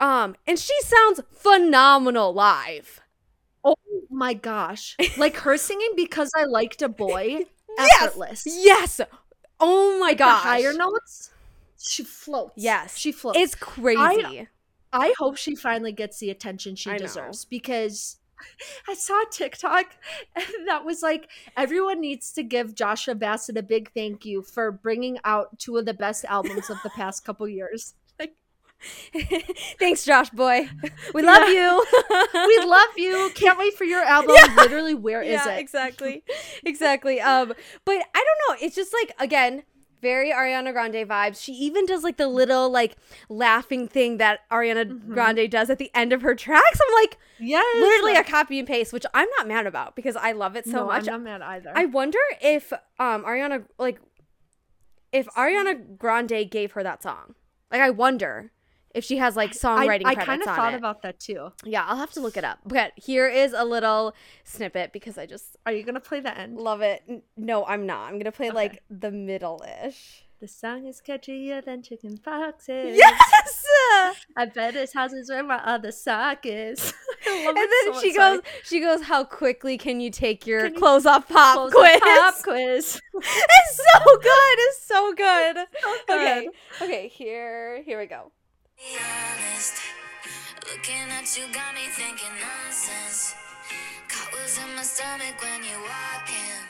Um, 0.00 0.34
and 0.46 0.58
she 0.58 0.74
sounds 0.82 1.20
phenomenal 1.30 2.32
live. 2.34 3.00
Oh 3.62 3.76
my 4.10 4.34
gosh. 4.34 4.96
Like 5.16 5.36
her 5.36 5.56
singing 5.56 5.92
because 5.96 6.30
I 6.36 6.44
liked 6.44 6.82
a 6.82 6.88
boy, 6.88 7.44
Yes! 7.78 8.02
effortless. 8.02 8.42
Yes. 8.46 9.00
Oh 9.60 9.98
my 10.00 10.12
The 10.12 10.18
gosh. 10.18 10.42
higher 10.42 10.72
notes, 10.72 11.30
she 11.78 12.02
floats. 12.02 12.54
Yes. 12.56 12.96
She 12.98 13.12
floats. 13.12 13.38
It's 13.38 13.54
crazy. 13.54 14.48
I 14.92 15.14
hope 15.18 15.36
she 15.36 15.54
finally 15.56 15.92
gets 15.92 16.18
the 16.18 16.30
attention 16.30 16.76
she 16.76 16.90
I 16.90 16.94
know. 16.94 16.98
deserves 16.98 17.44
because 17.44 18.16
I 18.88 18.94
saw 18.94 19.22
a 19.22 19.26
TikTok 19.30 19.86
that 20.66 20.84
was 20.84 21.02
like 21.02 21.30
everyone 21.56 22.00
needs 22.00 22.32
to 22.32 22.42
give 22.42 22.74
Joshua 22.74 23.14
Bassett 23.14 23.56
a 23.56 23.62
big 23.62 23.90
thank 23.92 24.24
you 24.24 24.42
for 24.42 24.72
bringing 24.72 25.18
out 25.24 25.58
two 25.58 25.76
of 25.76 25.86
the 25.86 25.94
best 25.94 26.24
albums 26.26 26.70
of 26.70 26.78
the 26.82 26.90
past 26.96 27.24
couple 27.24 27.48
years. 27.48 27.94
Like 28.18 28.34
Thanks, 29.78 30.04
Josh 30.04 30.30
boy. 30.30 30.68
We 31.14 31.22
love 31.22 31.48
you. 31.48 31.84
we 32.34 32.58
love 32.64 32.90
you. 32.96 33.30
Can't 33.34 33.58
wait 33.58 33.74
for 33.74 33.84
your 33.84 34.02
album. 34.02 34.36
Literally, 34.56 34.94
where 34.94 35.22
is 35.22 35.40
yeah, 35.44 35.54
it? 35.54 35.60
exactly. 35.60 36.22
exactly. 36.64 37.20
Um, 37.20 37.54
but 37.84 37.94
I 38.14 38.24
don't 38.24 38.60
know. 38.60 38.66
It's 38.66 38.76
just 38.76 38.92
like 38.92 39.14
again, 39.18 39.62
very 40.04 40.30
Ariana 40.30 40.72
Grande 40.72 41.08
vibes. 41.08 41.42
She 41.42 41.52
even 41.54 41.86
does 41.86 42.04
like 42.04 42.16
the 42.18 42.28
little 42.28 42.70
like 42.70 42.96
laughing 43.28 43.88
thing 43.88 44.18
that 44.18 44.40
Ariana 44.52 44.84
Mhm. 44.84 45.08
Grande 45.14 45.50
does 45.50 45.68
at 45.70 45.78
the 45.78 45.90
end 45.94 46.12
of 46.12 46.22
her 46.22 46.34
tracks. 46.36 46.78
I'm 46.86 46.94
like 47.02 47.18
Yes. 47.40 47.64
literally 47.80 48.14
a 48.16 48.22
copy 48.22 48.58
and 48.60 48.68
paste, 48.68 48.92
which 48.92 49.06
I'm 49.14 49.28
not 49.38 49.48
mad 49.48 49.66
about 49.66 49.96
because 49.96 50.14
I 50.16 50.32
love 50.32 50.54
it 50.56 50.66
so 50.66 50.78
no, 50.82 50.86
much. 50.86 51.08
I'm 51.08 51.24
not 51.24 51.40
mad 51.40 51.42
either. 51.42 51.72
I 51.74 51.86
wonder 51.86 52.18
if 52.40 52.72
um 53.00 53.24
Ariana 53.24 53.64
like 53.78 53.98
if 55.12 55.26
Ariana 55.28 55.96
Grande 55.98 56.48
gave 56.50 56.72
her 56.72 56.82
that 56.82 57.02
song. 57.02 57.34
Like 57.72 57.80
I 57.80 57.90
wonder 57.90 58.52
if 58.94 59.04
she 59.04 59.16
has 59.18 59.36
like 59.36 59.52
songwriting 59.52 60.06
I, 60.06 60.10
I 60.12 60.14
kind 60.14 60.40
of 60.42 60.46
thought 60.46 60.72
it. 60.74 60.76
about 60.78 61.02
that 61.02 61.18
too. 61.20 61.52
yeah, 61.64 61.84
I'll 61.86 61.96
have 61.96 62.12
to 62.12 62.20
look 62.20 62.36
it 62.36 62.44
up. 62.44 62.58
But 62.64 62.92
here 62.96 63.28
is 63.28 63.52
a 63.52 63.64
little 63.64 64.14
snippet 64.44 64.92
because 64.92 65.18
I 65.18 65.26
just 65.26 65.56
Are 65.66 65.72
you 65.72 65.82
gonna 65.84 66.00
play 66.00 66.20
the 66.20 66.36
end? 66.36 66.56
love 66.58 66.80
it. 66.80 67.02
No, 67.36 67.64
I'm 67.66 67.86
not. 67.86 68.08
I'm 68.10 68.18
gonna 68.18 68.32
play 68.32 68.48
Okay. 68.48 68.54
like 68.56 68.82
the 68.90 69.10
middle 69.10 69.64
ish. 69.84 70.22
The 70.40 70.48
song 70.48 70.84
is 70.86 71.00
catchier 71.06 71.64
than 71.64 71.82
chicken 71.82 72.18
foxes. 72.18 72.96
Yes. 72.98 73.64
I 74.36 74.46
bet 74.46 74.74
his 74.74 74.92
house 74.92 75.12
is 75.12 75.30
where 75.30 75.42
my 75.42 75.56
other 75.64 75.92
sock 75.92 76.40
is. 76.44 76.92
And 77.26 77.56
then 77.56 77.66
so 77.94 78.00
she 78.02 78.12
goes, 78.14 78.40
she 78.64 78.80
goes, 78.80 79.00
"How 79.02 79.24
quickly 79.24 79.78
can 79.78 79.98
you 79.98 80.10
take 80.10 80.46
your 80.46 80.66
you 80.66 80.74
clothes 80.74 81.06
off 81.06 81.26
pop 81.26 81.54
Close 81.56 81.72
quiz?" 81.72 81.94
the 81.94 82.00
pop 82.04 82.34
quiz. 82.42 83.00
it's 83.14 83.76
so 83.76 84.16
good. 84.18 84.56
It's 84.58 84.86
so 84.86 85.14
good. 85.14 85.56
So 85.82 86.14
Okay, 86.14 86.44
good. 86.44 86.84
okay. 86.84 87.08
Here, 87.08 87.82
here 87.82 87.98
we 87.98 88.04
go. 88.06 88.30
Be 88.76 88.96
honest. 88.98 89.74
Looking 90.68 91.06
at 91.10 91.26
you 91.38 91.44
got 91.52 91.74
me 91.74 91.86
thinking 91.94 92.34
nonsense. 92.40 93.34
Caught 94.08 94.32
was 94.34 94.58
in 94.58 94.74
my 94.76 94.82
stomach 94.82 95.36
when 95.42 95.62
you 95.62 95.76
walk 95.82 96.26
in. 96.28 96.62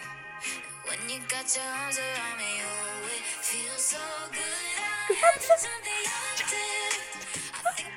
When 0.88 1.00
you 1.08 1.18
got 1.28 1.48
your 1.56 1.64
arms 1.64 1.98
around 1.98 2.36
me, 2.38 2.52
oh, 2.60 3.08
it 3.08 3.24
feels 3.40 3.84
so 3.96 4.04
good. 4.30 4.76
I 5.10 5.14
had 5.16 5.40
to 5.40 5.54
turn 5.64 5.80
the 5.84 5.98
octave. 6.20 6.98
I 7.64 7.72
think 7.72 7.88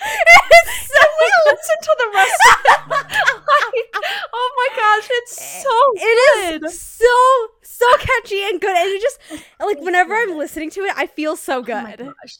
I 0.00 0.10
it's 0.56 0.88
so 0.88 1.02
listen 1.52 1.78
to 1.82 1.94
the 1.98 2.10
rest 2.14 2.40
of. 2.52 2.88
Like, 2.88 3.86
oh 4.32 4.48
my 4.56 4.68
gosh, 4.76 5.08
it's 5.10 5.62
so 5.62 5.76
It 5.96 6.60
good. 6.60 6.68
is 6.68 6.80
so 6.80 7.14
so 7.62 7.86
catchy 7.98 8.42
and 8.44 8.60
good, 8.60 8.76
and 8.76 8.88
it 8.88 9.00
just 9.02 9.18
like 9.60 9.80
whenever 9.80 10.14
I'm 10.14 10.36
listening 10.36 10.70
to 10.70 10.80
it, 10.82 10.94
I 10.96 11.06
feel 11.06 11.36
so 11.36 11.62
Oh 11.72 11.80
my 11.80 11.94
good. 11.96 12.06
gosh. 12.22 12.36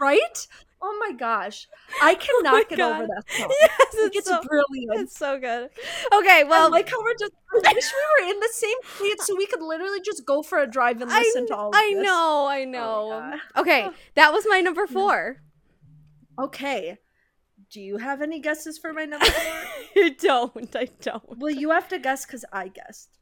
Right? 0.00 0.46
Oh 0.82 0.96
my 0.98 1.12
gosh. 1.14 1.68
I 2.02 2.12
oh 2.18 2.42
cannot 2.42 2.52
my 2.54 2.64
get 2.68 2.78
God. 2.78 2.92
over 3.02 3.06
that 3.06 3.30
song. 3.30 3.50
Yes, 3.60 3.70
it's, 3.92 4.16
it's 4.18 4.28
so, 4.28 4.40
brilliant. 4.42 5.00
it's 5.00 5.16
so 5.18 5.38
good. 5.38 5.68
Okay, 6.14 6.44
well, 6.44 6.66
I 6.66 6.68
like 6.70 6.88
how 6.88 7.02
we're 7.02 7.14
just. 7.18 7.32
I 7.66 7.72
wish 7.74 7.84
we 7.92 8.24
were 8.26 8.32
in 8.32 8.40
the 8.40 8.48
same 8.52 8.76
place 8.96 9.26
so 9.26 9.36
we 9.36 9.46
could 9.46 9.60
literally 9.62 10.00
just 10.00 10.24
go 10.24 10.42
for 10.42 10.58
a 10.58 10.66
drive 10.66 11.00
and 11.02 11.10
I, 11.10 11.18
listen 11.18 11.46
to 11.48 11.56
all 11.56 11.68
of 11.68 11.74
I 11.76 11.92
this. 11.94 12.04
know, 12.04 12.46
I 12.46 12.62
Oh 12.62 12.64
know. 12.64 13.08
God. 13.54 13.60
okay, 13.60 13.90
that 14.14 14.32
was 14.32 14.46
my 14.48 14.60
number 14.60 14.86
four. 14.86 15.42
Okay. 16.38 16.98
Do 17.70 17.80
you 17.80 17.98
have 17.98 18.20
any 18.22 18.40
guesses 18.40 18.78
for 18.78 18.92
my 18.92 19.04
number 19.04 19.26
four? 19.26 19.52
I 19.96 20.16
don't. 20.18 20.74
I 20.74 20.88
don't. 21.02 21.38
well, 21.38 21.50
you 21.52 21.70
have 21.70 21.88
to 21.88 21.98
guess 21.98 22.24
because 22.26 22.44
I 22.52 22.68
guessed. 22.68 23.18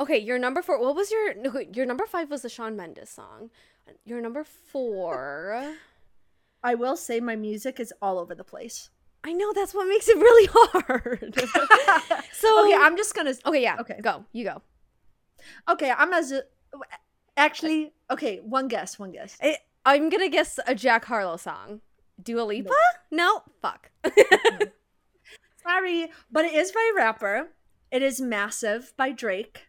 Okay, 0.00 0.18
your 0.18 0.38
number 0.38 0.60
four. 0.62 0.80
What 0.80 0.94
was 0.96 1.10
your 1.10 1.34
your 1.72 1.86
number 1.86 2.06
five? 2.06 2.30
Was 2.30 2.42
the 2.42 2.48
Shawn 2.48 2.76
Mendes 2.76 3.10
song? 3.10 3.50
Your 4.04 4.20
number 4.20 4.44
four. 4.44 5.74
I 6.62 6.74
will 6.74 6.96
say 6.96 7.20
my 7.20 7.36
music 7.36 7.78
is 7.78 7.92
all 8.02 8.18
over 8.18 8.34
the 8.34 8.44
place. 8.44 8.90
I 9.24 9.32
know 9.32 9.52
that's 9.52 9.74
what 9.74 9.88
makes 9.88 10.08
it 10.08 10.16
really 10.16 10.48
hard. 10.52 11.34
so 12.32 12.64
okay, 12.64 12.76
I'm 12.78 12.96
just 12.96 13.14
gonna. 13.14 13.34
okay, 13.46 13.62
yeah. 13.62 13.76
okay. 13.80 14.00
go. 14.00 14.24
You 14.32 14.44
go. 14.44 14.62
Okay, 15.68 15.90
I'm 15.90 16.12
as. 16.12 16.32
A, 16.32 16.42
actually, 17.36 17.92
okay, 18.10 18.40
one 18.42 18.68
guess, 18.68 18.98
one 18.98 19.12
guess. 19.12 19.36
I, 19.42 19.58
I'm 19.84 20.08
gonna 20.08 20.28
guess 20.28 20.58
a 20.66 20.74
Jack 20.74 21.04
Harlow 21.04 21.36
song. 21.36 21.80
Dua 22.22 22.42
Lipa? 22.42 22.70
No. 23.10 23.42
Fuck. 23.62 23.90
Sorry, 25.62 26.10
but 26.30 26.44
it 26.44 26.54
is 26.54 26.72
by 26.72 26.90
a 26.92 26.96
rapper. 26.96 27.48
It 27.90 28.02
is 28.02 28.20
Massive 28.20 28.92
by 28.96 29.12
Drake. 29.12 29.67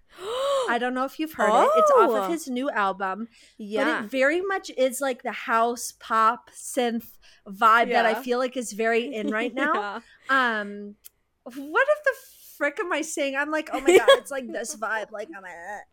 I 0.69 0.77
don't 0.79 0.93
know 0.93 1.05
if 1.05 1.19
you've 1.19 1.33
heard 1.33 1.49
it. 1.65 1.69
It's 1.77 1.91
off 1.91 2.09
Oh. 2.11 2.15
of 2.23 2.29
his 2.31 2.47
new 2.47 2.69
album. 2.69 3.27
yeah. 3.57 3.83
But 3.83 4.05
it 4.05 4.11
very 4.11 4.41
much 4.41 4.69
is 4.77 5.01
like 5.01 5.23
the 5.23 5.31
house 5.31 5.93
pop 5.99 6.49
synth 6.51 7.07
vibe 7.47 7.91
that 7.91 8.05
I 8.05 8.21
feel 8.21 8.37
like 8.39 8.55
is 8.57 8.73
very 8.73 9.13
in 9.13 9.29
right 9.29 9.53
now. 9.65 10.01
Yeah. 10.29 10.59
Um 10.59 10.95
what 11.43 11.87
if 11.89 12.03
the 12.03 12.13
frick 12.57 12.79
am 12.79 12.91
I 12.91 13.01
saying? 13.01 13.35
I'm 13.35 13.49
like, 13.51 13.69
oh 13.73 13.79
my 13.79 13.97
god, 13.97 14.07
it's 14.11 14.29
like 14.31 14.51
this 14.51 14.75
vibe, 14.81 15.11
like 15.11 15.29
I'm 15.35 15.43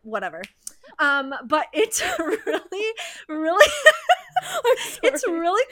whatever. 0.03 0.43
Um, 0.99 1.33
but 1.47 1.67
it's 1.73 2.03
really, 2.19 2.93
really 3.29 3.67
it's 5.03 5.27
really 5.27 5.65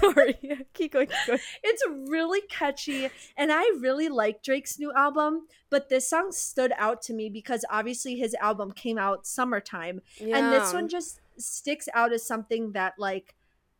sorry. 0.00 0.34
Keep 0.74 0.92
going. 0.92 1.06
Keep 1.08 1.26
going. 1.26 1.40
it's 1.62 1.82
really 2.08 2.40
catchy 2.48 3.08
and 3.36 3.52
I 3.52 3.62
really 3.80 4.08
like 4.08 4.42
Drake's 4.42 4.78
new 4.78 4.92
album, 4.92 5.46
but 5.70 5.88
this 5.88 6.08
song 6.08 6.32
stood 6.32 6.72
out 6.78 7.02
to 7.02 7.12
me 7.14 7.28
because 7.28 7.64
obviously 7.70 8.16
his 8.16 8.34
album 8.34 8.72
came 8.72 8.98
out 8.98 9.26
summertime 9.26 10.00
and 10.20 10.52
this 10.52 10.72
one 10.72 10.88
just 10.88 11.20
sticks 11.38 11.88
out 11.94 12.12
as 12.12 12.26
something 12.26 12.72
that 12.72 12.94
like 12.98 13.34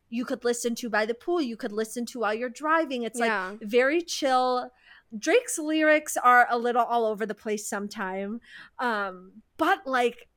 you 0.09 0.25
could 0.25 0.45
listen 0.45 0.75
to 0.75 0.91
by 0.91 1.07
the 1.07 1.15
pool, 1.15 1.41
you 1.41 1.57
could 1.57 1.73
listen 1.73 2.05
to 2.07 2.21
while 2.21 2.35
you're 2.35 2.51
driving. 2.51 3.03
It's 3.03 3.19
Yeah. 3.19 3.51
like 3.51 3.61
very 3.63 4.03
chill. 4.03 4.71
Drake's 5.19 5.59
lyrics 5.59 6.17
are 6.17 6.47
a 6.51 6.59
little 6.59 6.83
all 6.83 7.07
over 7.07 7.25
the 7.27 7.35
place 7.35 7.67
sometime. 7.67 8.41
Um, 8.79 9.43
but 9.57 9.87
like 9.87 10.29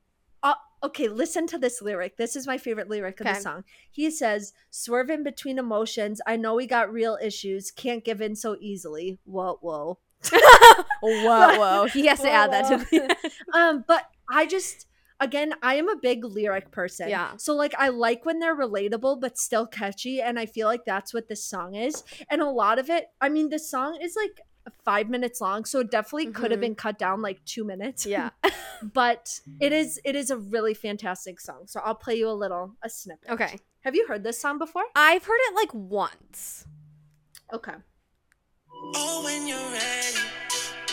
uh, 0.42 0.54
okay, 0.86 1.08
listen 1.08 1.46
to 1.48 1.58
this 1.58 1.80
lyric. 1.82 2.16
This 2.16 2.34
is 2.36 2.46
my 2.46 2.58
favorite 2.58 2.88
lyric 2.88 3.20
of 3.20 3.26
Okay. 3.26 3.34
the 3.36 3.40
song. 3.42 3.64
He 3.90 4.10
says, 4.10 4.52
"Swerving 4.70 5.22
between 5.22 5.58
emotions. 5.58 6.20
I 6.26 6.36
know 6.36 6.54
we 6.54 6.66
got 6.66 6.92
real 6.92 7.18
issues. 7.22 7.70
Can't 7.70 8.04
give 8.04 8.20
in 8.20 8.34
so 8.36 8.56
easily. 8.60 9.18
Whoa, 9.24 9.58
whoa." 9.60 9.98
whoa, 11.02 11.58
whoa. 11.58 11.86
He 11.92 12.06
has 12.06 12.20
to 12.20 12.30
add 12.30 12.52
that 12.52 12.68
to 12.68 12.78
Whoa. 12.78 13.06
the 13.08 13.30
um 13.58 13.84
but 13.86 14.04
i 14.30 14.46
just 14.46 14.86
again 15.20 15.52
i 15.62 15.74
am 15.74 15.88
a 15.88 15.94
big 15.96 16.24
lyric 16.24 16.70
person 16.72 17.08
Yeah. 17.10 17.36
so 17.36 17.54
like 17.54 17.74
i 17.78 17.88
like 17.90 18.24
when 18.24 18.38
they're 18.40 18.56
relatable 18.56 19.20
but 19.20 19.38
still 19.38 19.66
catchy 19.66 20.20
and 20.20 20.38
i 20.38 20.46
feel 20.46 20.66
like 20.66 20.84
that's 20.84 21.12
what 21.14 21.28
this 21.28 21.44
song 21.44 21.74
is 21.74 22.02
and 22.30 22.40
a 22.40 22.48
lot 22.50 22.78
of 22.78 22.90
it 22.90 23.06
i 23.20 23.28
mean 23.28 23.50
the 23.50 23.58
song 23.58 23.98
is 24.02 24.16
like 24.16 24.40
five 24.84 25.08
minutes 25.08 25.40
long 25.40 25.64
so 25.64 25.80
it 25.80 25.90
definitely 25.90 26.26
could 26.32 26.50
have 26.50 26.58
Mhm. 26.58 26.62
been 26.62 26.74
cut 26.74 26.98
down 26.98 27.22
like 27.22 27.44
two 27.44 27.64
minutes 27.64 28.04
Yeah. 28.06 28.30
but 28.82 29.40
it 29.60 29.72
is 29.72 30.00
it 30.04 30.14
is 30.16 30.30
a 30.30 30.36
really 30.36 30.74
fantastic 30.74 31.40
song 31.40 31.62
so 31.66 31.80
i'll 31.84 31.94
play 31.94 32.14
you 32.16 32.28
a 32.28 32.32
little 32.44 32.74
a 32.82 32.88
snippet 32.90 33.30
Okay. 33.30 33.58
have 33.82 33.94
you 33.94 34.06
heard 34.06 34.22
this 34.22 34.38
song 34.40 34.58
before 34.58 34.84
I've 34.94 35.24
heard 35.24 35.40
it 35.48 35.54
like 35.54 35.72
once. 35.72 36.66
okay 37.52 37.74
Oh, 38.94 39.22
when 39.24 39.46
you're 39.48 39.56
ready, 39.56 40.20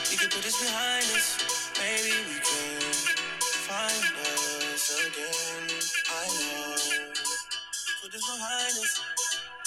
we 0.09 0.15
can 0.17 0.29
put 0.29 0.41
this 0.41 0.57
behind 0.61 1.03
us. 1.03 1.37
Maybe 1.77 2.15
we 2.29 2.39
can 2.39 2.81
find 3.67 4.05
us 4.23 4.85
again. 5.05 5.63
I 6.09 6.25
know. 6.39 7.11
Put 8.01 8.11
this 8.13 8.25
behind 8.25 8.73
us. 8.79 9.01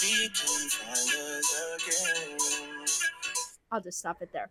We 0.01 0.29
can 0.29 0.69
find 0.69 1.09
us 1.13 1.49
again. 1.75 2.37
I'll 3.71 3.81
just 3.81 3.99
stop 3.99 4.21
it 4.21 4.31
there. 4.33 4.49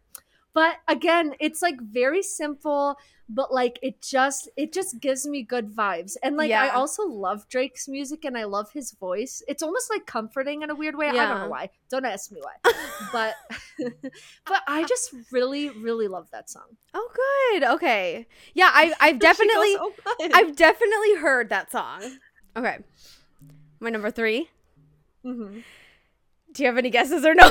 But 0.54 0.76
again, 0.88 1.34
it's 1.38 1.60
like 1.60 1.78
very 1.82 2.22
simple, 2.22 2.96
but 3.28 3.52
like 3.52 3.78
it 3.82 4.00
just 4.00 4.48
it 4.56 4.72
just 4.72 5.00
gives 5.00 5.26
me 5.26 5.42
good 5.42 5.68
vibes. 5.68 6.16
And 6.22 6.38
like 6.38 6.50
I 6.50 6.70
also 6.70 7.02
love 7.02 7.46
Drake's 7.50 7.86
music 7.88 8.24
and 8.24 8.38
I 8.38 8.44
love 8.44 8.70
his 8.72 8.92
voice. 8.92 9.42
It's 9.48 9.62
almost 9.62 9.90
like 9.90 10.06
comforting 10.06 10.62
in 10.62 10.70
a 10.70 10.74
weird 10.74 10.96
way. 10.96 11.08
I 11.08 11.12
don't 11.12 11.40
know 11.42 11.48
why. 11.48 11.68
Don't 11.90 12.06
ask 12.06 12.32
me 12.32 12.40
why. 12.40 12.72
but 13.12 13.34
but 14.46 14.62
I 14.66 14.84
just 14.84 15.14
really 15.30 15.68
really 15.68 16.08
love 16.08 16.30
that 16.30 16.48
song. 16.48 16.78
Oh, 16.94 17.10
good. 17.52 17.64
Okay. 17.74 18.26
Yeah, 18.54 18.70
I, 18.72 18.94
I've 19.00 19.18
goes, 19.18 19.36
definitely, 19.36 19.76
"Oh. 19.78 19.92
I've 20.32 20.56
definitely 20.56 21.16
heard 21.16 21.50
that 21.50 21.70
song. 21.70 22.02
Okay. 22.56 22.78
My 23.78 23.90
number 23.90 24.10
three. 24.10 24.48
Mhm. 25.22 25.62
Do 26.52 26.62
you 26.62 26.66
have 26.66 26.78
any 26.78 26.88
guesses 26.88 27.26
or 27.26 27.34
no? 27.34 27.50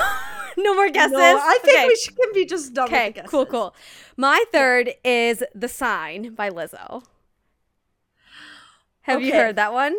no 0.57 0.75
more 0.75 0.89
guesses. 0.89 1.11
No, 1.13 1.19
I 1.41 1.57
think 1.63 1.77
Okay. 1.77 1.87
we 1.87 1.95
should, 1.95 2.15
can 2.15 2.33
be 2.33 2.45
just 2.45 2.73
done 2.73 2.87
Okay, 2.87 3.13
cool, 3.27 3.45
cool. 3.45 3.75
My 4.17 4.43
third 4.51 4.93
is 5.03 5.43
"The 5.53 5.67
Sign" 5.67 6.33
by 6.35 6.49
Lizzo. 6.49 7.03
Have 9.01 9.21
you 9.21 9.33
heard 9.33 9.55
that 9.57 9.71
one? 9.73 9.95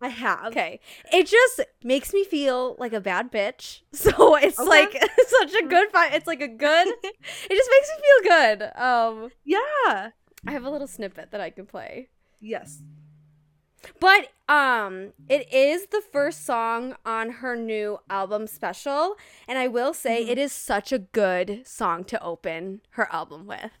I 0.00 0.08
have. 0.08 0.46
Okay, 0.48 0.80
it 1.12 1.26
just 1.26 1.60
makes 1.82 2.12
me 2.12 2.24
feel 2.24 2.76
like 2.78 2.92
a 2.92 3.00
bad 3.00 3.30
bitch. 3.32 3.80
So 3.92 4.36
it's 4.36 4.58
Okay. 4.58 4.68
like 4.68 4.92
such 5.28 5.54
a 5.54 5.66
good 5.66 5.92
vibe. 5.92 6.12
It's 6.14 6.26
like 6.26 6.40
a 6.42 6.48
good. 6.48 6.88
it 6.88 7.16
just 7.50 7.70
makes 7.70 7.90
me 7.90 8.02
feel 8.02 8.30
good. 8.30 8.62
Um, 8.80 9.30
Yeah. 9.44 10.10
I 10.46 10.50
have 10.52 10.64
a 10.64 10.70
little 10.70 10.86
snippet 10.88 11.30
that 11.30 11.40
I 11.40 11.48
can 11.50 11.64
play. 11.64 12.10
Yes. 12.40 12.82
But 14.00 14.28
um 14.48 15.12
it 15.28 15.52
is 15.52 15.86
the 15.86 16.02
first 16.12 16.44
song 16.44 16.96
on 17.06 17.30
her 17.40 17.56
new 17.56 17.98
album 18.10 18.46
special 18.46 19.16
and 19.48 19.58
I 19.58 19.68
will 19.68 19.94
say 19.94 20.24
Mhm. 20.24 20.28
it 20.28 20.38
is 20.38 20.52
such 20.52 20.92
a 20.92 20.98
good 20.98 21.62
song 21.66 22.04
to 22.04 22.22
open 22.22 22.82
her 22.90 23.10
album 23.12 23.46
with. 23.46 23.72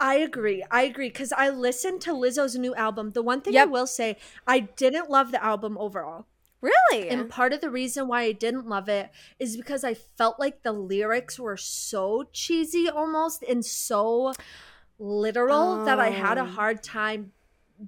I 0.00 0.16
agree. 0.16 0.62
I 0.70 0.82
agree 0.82 1.08
because 1.08 1.32
I 1.32 1.48
listened 1.48 2.00
to 2.02 2.10
Lizzo's 2.12 2.56
new 2.56 2.74
album. 2.74 3.12
The 3.12 3.22
one 3.22 3.40
thing 3.40 3.56
I 3.56 3.64
will 3.64 3.86
say, 3.86 4.18
I 4.46 4.60
didn't 4.60 5.08
love 5.08 5.30
the 5.30 5.42
album 5.42 5.78
overall. 5.78 6.26
Really? 6.60 7.08
And 7.08 7.30
part 7.30 7.52
of 7.52 7.60
the 7.60 7.70
reason 7.70 8.08
why 8.08 8.22
I 8.22 8.32
didn't 8.32 8.66
love 8.66 8.88
it 8.88 9.10
is 9.38 9.56
because 9.56 9.84
I 9.84 9.94
felt 9.94 10.38
like 10.40 10.62
the 10.62 10.72
lyrics 10.72 11.38
were 11.38 11.56
so 11.56 12.24
cheesy 12.32 12.88
almost 12.88 13.42
and 13.42 13.64
so 13.64 14.32
literal 14.98 15.84
that 15.84 15.98
I 16.00 16.10
had 16.10 16.38
a 16.38 16.42
Oh. 16.42 16.44
hard 16.46 16.82
time 16.82 17.32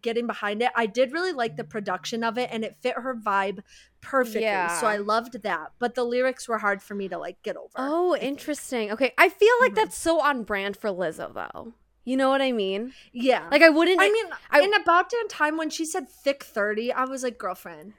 getting 0.02 0.26
behind 0.26 0.62
it. 0.62 0.70
I 0.74 0.86
did 0.86 1.12
really 1.12 1.32
like 1.32 1.56
the 1.56 1.64
production 1.64 2.24
of 2.24 2.38
it 2.38 2.48
and 2.52 2.64
it 2.64 2.76
fit 2.80 2.94
her 2.96 3.14
vibe 3.14 3.60
perfectly. 4.00 4.42
Yeah. 4.42 4.78
So 4.80 4.86
I 4.86 4.96
loved 4.98 5.42
that. 5.42 5.72
But 5.78 5.94
the 5.94 6.04
lyrics 6.04 6.48
were 6.48 6.58
hard 6.58 6.82
for 6.82 6.94
me 6.94 7.08
to 7.08 7.18
like 7.18 7.42
get 7.42 7.56
over. 7.56 7.70
oh, 7.76 8.16
interesting. 8.16 8.90
Okay, 8.92 9.12
I 9.18 9.28
feel 9.28 9.52
like 9.60 9.72
Mhm. 9.72 9.76
that's 9.76 9.96
so 9.98 10.20
on 10.20 10.42
brand 10.44 10.76
for 10.76 10.90
Lizzo 10.90 11.32
though. 11.32 11.74
You 12.04 12.16
know 12.16 12.30
what 12.30 12.40
I 12.40 12.52
mean? 12.52 12.92
yeah. 13.12 13.48
Like 13.50 13.62
I 13.62 13.68
wouldn't 13.68 14.00
I 14.00 14.08
mean, 14.10 14.26
I- 14.50 14.60
in 14.60 14.72
about 14.74 15.10
damn 15.10 15.28
time 15.28 15.56
when 15.56 15.70
she 15.70 15.84
said 15.84 16.08
thick 16.08 16.44
30, 16.44 16.92
I 16.92 17.04
was 17.04 17.22
like, 17.24 17.36
girlfriend, 17.38 17.94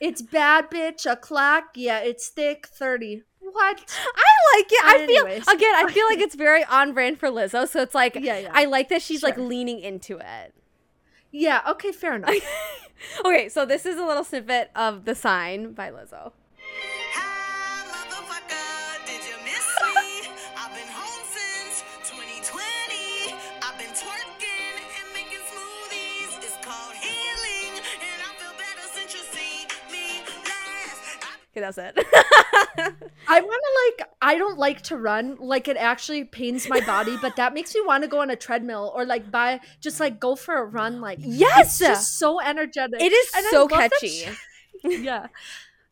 it's 0.00 0.20
bad 0.38 0.70
bitch 0.70 1.10
o'clock. 1.10 1.64
Yeah, 1.76 2.00
it's 2.00 2.28
thick 2.28 2.66
30. 2.66 3.22
What? 3.40 3.96
I 4.16 4.56
like 4.56 4.66
it. 4.72 4.84
I 4.84 5.06
feel 5.06 5.26
again, 5.54 5.74
I 5.76 5.90
feel 5.92 6.06
like 6.06 6.18
it's 6.26 6.34
very 6.34 6.64
on 6.64 6.92
brand 6.92 7.20
for 7.20 7.28
Lizzo, 7.28 7.68
so 7.68 7.80
it's 7.80 7.94
like 7.94 8.16
Yeah, 8.16 8.38
yeah. 8.38 8.50
I 8.52 8.64
like 8.64 8.88
that 8.88 9.00
she's 9.02 9.22
like 9.22 9.38
leaning 9.38 9.78
into 9.78 10.18
it. 10.18 10.52
Yeah, 11.38 11.60
okay, 11.68 11.92
fair 11.92 12.16
enough. 12.16 12.34
okay, 13.24 13.50
so 13.50 13.66
this 13.66 13.84
is 13.84 13.98
a 13.98 14.04
little 14.04 14.24
snippet 14.24 14.70
of 14.74 15.04
The 15.04 15.14
Sign 15.14 15.72
by 15.72 15.90
Lizzo. 15.90 16.32
Okay, 31.56 31.62
that's 31.62 31.78
it. 31.78 31.96
I 33.28 33.40
want 33.40 33.62
to 33.98 34.02
like, 34.04 34.08
I 34.20 34.36
don't 34.36 34.58
like 34.58 34.82
to 34.82 34.96
run. 34.96 35.36
Like, 35.40 35.68
it 35.68 35.78
actually 35.78 36.24
pains 36.24 36.68
my 36.68 36.80
body, 36.80 37.16
but 37.22 37.36
that 37.36 37.54
makes 37.54 37.74
me 37.74 37.80
want 37.86 38.04
to 38.04 38.08
go 38.08 38.20
on 38.20 38.28
a 38.28 38.36
treadmill 38.36 38.92
or 38.94 39.06
like 39.06 39.30
buy, 39.30 39.60
just 39.80 39.98
like 39.98 40.20
go 40.20 40.36
for 40.36 40.58
a 40.58 40.64
run. 40.66 41.00
Like, 41.00 41.18
yes, 41.22 41.80
it's 41.80 41.88
just 41.88 42.18
so 42.18 42.40
energetic. 42.42 43.00
it 43.00 43.12
is 43.12 43.30
And 43.34 43.46
so 43.46 43.66
that 43.68 43.90
catchy. 43.90 44.26
yeah. 44.84 45.28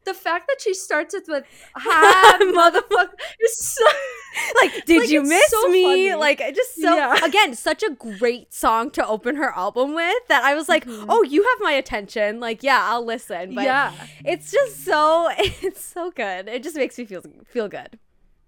The 0.04 0.14
fact 0.14 0.46
that 0.48 0.60
she 0.60 0.74
starts 0.74 1.14
it 1.14 1.24
with 1.28 1.44
"Hi, 1.74 2.38
motherfucker" 2.40 3.14
is 3.40 3.56
so 3.58 3.84
like, 4.60 4.84
did 4.84 5.00
Like, 5.00 5.10
you 5.10 5.22
miss 5.22 5.50
so 5.50 5.68
me? 5.68 5.82
funny. 5.84 6.14
Like, 6.14 6.40
I 6.40 6.50
just 6.50 6.74
so 6.74 6.94
Yeah. 6.94 7.24
again, 7.30 7.54
such 7.54 7.82
a 7.82 7.90
great 7.90 8.52
song 8.52 8.90
to 8.92 9.06
open 9.06 9.36
her 9.36 9.50
album 9.54 9.94
with. 9.94 10.26
That 10.28 10.44
I 10.44 10.54
was 10.54 10.68
like, 10.68 10.84
Mhm. 10.86 11.06
oh, 11.08 11.22
you 11.22 11.42
have 11.42 11.58
my 11.60 11.72
attention. 11.72 12.40
Like, 12.40 12.62
yeah, 12.62 12.80
I'll 12.82 13.04
listen. 13.04 13.54
But 13.54 13.64
yeah. 13.64 13.92
it's 14.24 14.50
just 14.52 14.84
so 14.84 15.28
it's 15.38 15.82
so 15.84 16.10
good. 16.10 16.48
It 16.48 16.62
just 16.62 16.76
makes 16.76 16.98
me 16.98 17.04
feel 17.06 17.22
feel 17.46 17.68
good. 17.68 17.98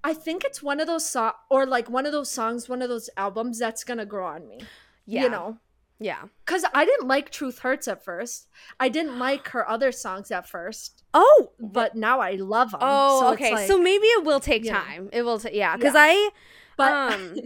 I 0.04 0.14
think 0.14 0.44
it's 0.44 0.62
one 0.62 0.78
of 0.78 0.86
those 0.86 1.08
so- 1.08 1.32
or 1.50 1.66
like 1.66 1.88
one 1.90 2.06
of 2.06 2.12
those 2.12 2.30
songs, 2.30 2.68
one 2.68 2.80
of 2.82 2.88
those 2.88 3.08
albums 3.16 3.58
that's 3.58 3.82
gonna 3.82 4.06
grow 4.06 4.26
on 4.26 4.46
me. 4.46 4.60
Yeah, 5.06 5.22
You 5.24 5.28
know, 5.30 5.58
yeah. 5.98 6.24
because 6.44 6.64
I 6.74 6.84
didn't 6.84 7.08
like 7.08 7.30
"Truth 7.30 7.60
Hurts" 7.60 7.88
at 7.88 8.04
first. 8.04 8.48
I 8.80 8.88
didn't 8.88 9.18
like 9.18 9.48
her 9.48 9.68
other 9.68 9.92
songs 9.92 10.30
at 10.30 10.48
first, 10.48 11.04
Oh, 11.14 11.52
but 11.58 11.94
now 11.94 12.20
I 12.20 12.32
love 12.32 12.70
them. 12.72 12.80
oh, 12.82 13.20
so 13.20 13.32
okay. 13.32 13.52
like- 13.52 13.66
so 13.68 13.78
maybe 13.78 14.06
it 14.06 14.24
will 14.24 14.40
take 14.40 14.64
Yeah. 14.64 14.80
time. 14.82 15.08
It 15.12 15.22
will, 15.22 15.40
yeah, 15.52 15.76
because 15.76 15.94
Yeah. 15.94 16.00
I 16.02 16.30
but 16.76 16.92
um 16.92 17.36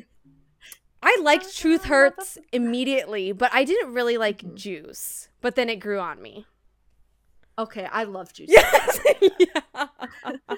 I 1.03 1.17
liked 1.23 1.57
Truth 1.57 1.85
Hurts 1.85 2.37
immediately, 2.53 3.33
but 3.33 3.51
I 3.55 3.65
didn't 3.65 3.95
really 3.95 4.19
like 4.19 4.55
Juice. 4.55 5.29
But 5.41 5.55
then 5.55 5.71
it 5.71 5.77
grew 5.77 5.99
on 5.99 6.21
me. 6.21 6.45
okay, 7.59 7.87
I 7.91 8.05
love 8.05 8.33
Juice. 8.33 8.51
Yes. 8.51 9.01
yeah. 9.39 9.87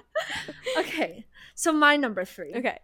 Okay, 0.78 1.26
so 1.54 1.72
my 1.72 1.96
number 1.96 2.24
three. 2.24 2.52
Okay. 2.54 2.78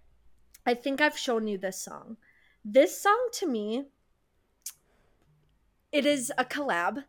I 0.66 0.74
think 0.74 1.00
I've 1.00 1.16
shown 1.18 1.46
you 1.46 1.56
this 1.58 1.80
song. 1.82 2.16
This 2.64 3.00
song 3.00 3.28
to 3.34 3.46
me, 3.46 3.84
it 5.92 6.06
is 6.06 6.32
a 6.38 6.44
collab. 6.44 7.04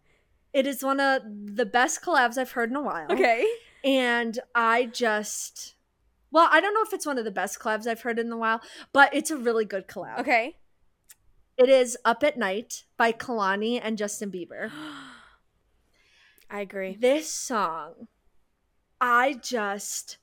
It 0.54 0.66
is 0.66 0.84
one 0.84 1.00
of 1.00 1.22
the 1.26 1.66
best 1.66 2.02
collabs 2.02 2.38
I've 2.38 2.52
heard 2.52 2.70
in 2.70 2.76
a 2.76 2.82
while. 2.82 3.12
Okay. 3.12 3.46
And 3.84 4.40
I 4.56 4.86
just, 4.86 5.76
well, 6.32 6.50
I 6.52 6.60
don't 6.60 6.74
know 6.74 6.84
if 6.84 6.94
it's 6.94 7.06
one 7.06 7.18
of 7.18 7.26
the 7.26 7.32
best 7.32 7.60
collabs 7.60 7.88
I've 7.88 8.02
heard 8.02 8.20
in 8.20 8.32
a 8.32 8.38
while, 8.38 8.62
but 8.92 9.14
it's 9.14 9.32
a 9.32 9.38
really 9.38 9.66
good 9.66 9.88
collab. 9.88 10.20
Okay. 10.20 10.58
It 11.58 11.70
is 11.70 11.98
Up 12.06 12.24
at 12.24 12.38
Night 12.38 12.86
by 12.98 13.12
Kehlani 13.12 13.80
and 13.84 13.98
Justin 13.98 14.32
Bieber. 14.32 14.72
I 16.50 16.62
agree. 16.62 16.96
This 17.00 17.30
song, 17.32 18.08
I 19.00 19.34
just 19.34 20.18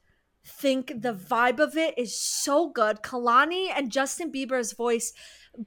think 0.45 1.03
the 1.03 1.13
vibe 1.13 1.61
of 1.61 1.77
it 1.77 1.95
is 1.99 2.19
so 2.19 2.69
good. 2.69 3.03
Kehlani 3.03 3.69
and 3.75 3.93
Justin 3.93 4.33
Bieber's 4.33 4.73
voice, 4.73 5.13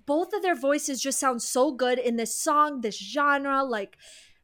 both 0.06 0.34
of 0.34 0.42
their 0.42 0.56
voices 0.56 1.02
just 1.02 1.20
sound 1.20 1.42
so 1.42 1.72
good 1.72 2.00
in 2.00 2.16
this 2.18 2.34
song, 2.38 2.82
this 2.82 2.98
genre. 2.98 3.64
Like, 3.64 3.98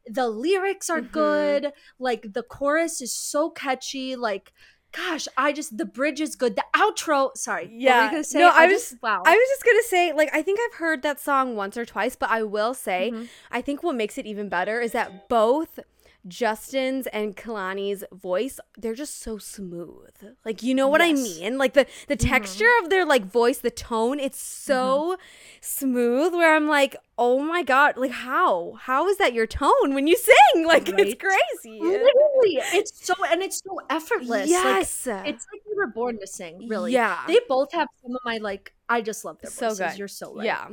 the 0.07 0.29
lyrics 0.29 0.89
are 0.89 1.01
Mhm. 1.01 1.11
good. 1.11 1.73
Like 1.97 2.33
the 2.33 2.43
chorus 2.43 3.01
is 3.01 3.11
so 3.11 3.49
catchy. 3.49 4.15
Like, 4.15 4.53
gosh, 4.91 5.27
I 5.35 5.51
just 5.51 5.77
the 5.77 5.85
bridge 5.85 6.21
is 6.21 6.35
good. 6.35 6.55
The 6.55 6.63
outro, 6.75 7.35
sorry, 7.35 7.63
what 7.63 7.69
were 7.71 7.75
you 7.75 7.85
Yeah. 7.85 8.11
gonna 8.11 8.23
say? 8.23 8.39
No, 8.39 8.49
I 8.49 8.67
just 8.69 8.93
was- 8.93 9.01
wow. 9.01 9.23
I 9.25 9.31
was 9.35 9.47
just 9.49 9.65
gonna 9.65 9.83
say, 9.83 10.13
like, 10.13 10.29
I 10.33 10.41
think 10.41 10.59
I've 10.65 10.75
heard 10.77 11.01
that 11.01 11.19
song 11.19 11.55
once 11.55 11.75
or 11.75 11.85
twice, 11.85 12.15
but 12.15 12.29
I 12.29 12.43
will 12.43 12.73
say, 12.73 13.11
Mhm. 13.13 13.27
I 13.51 13.61
think 13.61 13.81
what 13.83 13.95
makes 13.95 14.17
it 14.17 14.25
even 14.25 14.47
better 14.47 14.79
is 14.79 14.91
that 14.93 15.27
both 15.27 15.79
Justin's 16.27 17.07
and 17.07 17.35
Kehlani's 17.35 18.03
voice, 18.11 18.59
they're 18.77 18.95
just 18.95 19.21
so 19.21 19.37
smooth. 19.37 20.09
Like, 20.43 20.63
you 20.63 20.73
know 20.73 20.87
what 20.87 21.01
I 21.01 21.13
mean? 21.13 21.57
Like 21.57 21.73
the 21.73 21.85
the 22.07 22.17
mm-hmm. 22.17 22.27
texture 22.27 22.69
of 22.81 22.89
their 22.89 23.05
like 23.05 23.25
voice, 23.25 23.59
the 23.59 23.71
tone, 23.71 24.19
it's 24.19 24.41
so 24.41 25.17
mm-hmm. 25.17 25.21
smooth 25.61 26.33
where 26.33 26.55
I'm 26.55 26.67
like, 26.67 26.95
"Oh 27.17 27.39
my 27.39 27.63
god, 27.63 27.97
like 27.97 28.11
how? 28.11 28.73
How 28.81 29.07
is 29.07 29.17
that 29.17 29.33
your 29.33 29.47
tone 29.47 29.93
when 29.93 30.07
you 30.07 30.17
sing?" 30.17 30.35
Like 30.65 30.87
Right. 30.87 30.99
it's 30.99 31.21
crazy. 31.21 31.79
Literally, 31.79 32.59
it's 32.73 33.05
so 33.05 33.13
and 33.31 33.41
it's 33.43 33.61
so 33.63 33.79
effortless. 33.89 34.49
Yes. 34.49 35.05
Like, 35.05 35.27
it's 35.27 35.45
like 35.53 35.61
we 35.69 35.75
were 35.75 35.87
born 35.87 36.19
to 36.19 36.27
sing. 36.27 36.67
Really, 36.67 36.93
Yeah. 36.93 37.19
They 37.27 37.39
both 37.47 37.71
have 37.73 37.87
some 38.01 38.15
of 38.15 38.21
my 38.25 38.37
like. 38.37 38.73
I 38.87 39.01
just 39.01 39.25
love 39.25 39.39
their 39.41 39.49
So 39.49 39.69
voices. 39.69 39.79
good. 39.79 39.97
You're 39.99 40.07
so 40.07 40.35
right. 40.35 40.45
Yeah. 40.45 40.67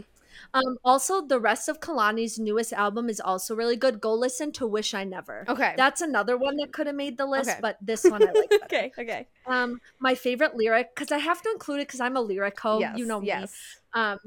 Um. 0.54 0.78
Also, 0.84 1.26
the 1.26 1.40
rest 1.40 1.68
of 1.68 1.80
Kehlani's 1.80 2.38
newest 2.38 2.72
album 2.72 3.08
is 3.08 3.20
also 3.20 3.54
really 3.54 3.76
good. 3.76 4.00
Go 4.00 4.14
listen 4.14 4.52
to 4.52 4.66
"Wish 4.66 4.94
I 4.94 5.04
Never." 5.04 5.44
Okay. 5.48 5.74
That's 5.76 6.00
another 6.00 6.36
one 6.36 6.56
that 6.56 6.72
could 6.72 6.86
have 6.86 6.96
made 6.96 7.18
the 7.18 7.26
list, 7.26 7.50
Okay. 7.50 7.58
but 7.60 7.76
this 7.80 8.04
one 8.04 8.22
I 8.22 8.32
like. 8.32 8.50
Better. 8.50 8.64
okay, 8.64 8.92
okay. 8.98 9.26
Um, 9.46 9.80
my 9.98 10.14
favorite 10.14 10.54
lyric 10.56 10.94
because 10.94 11.12
I 11.12 11.18
have 11.18 11.42
to 11.42 11.50
include 11.50 11.80
it 11.80 11.88
because 11.88 12.00
I'm 12.00 12.16
a 12.16 12.20
lyric 12.20 12.58
hoe. 12.60 12.80
yes, 12.80 12.98
you 12.98 13.06
know 13.06 13.20
me. 13.20 13.28
yes. 13.28 13.54
Um, 13.94 14.18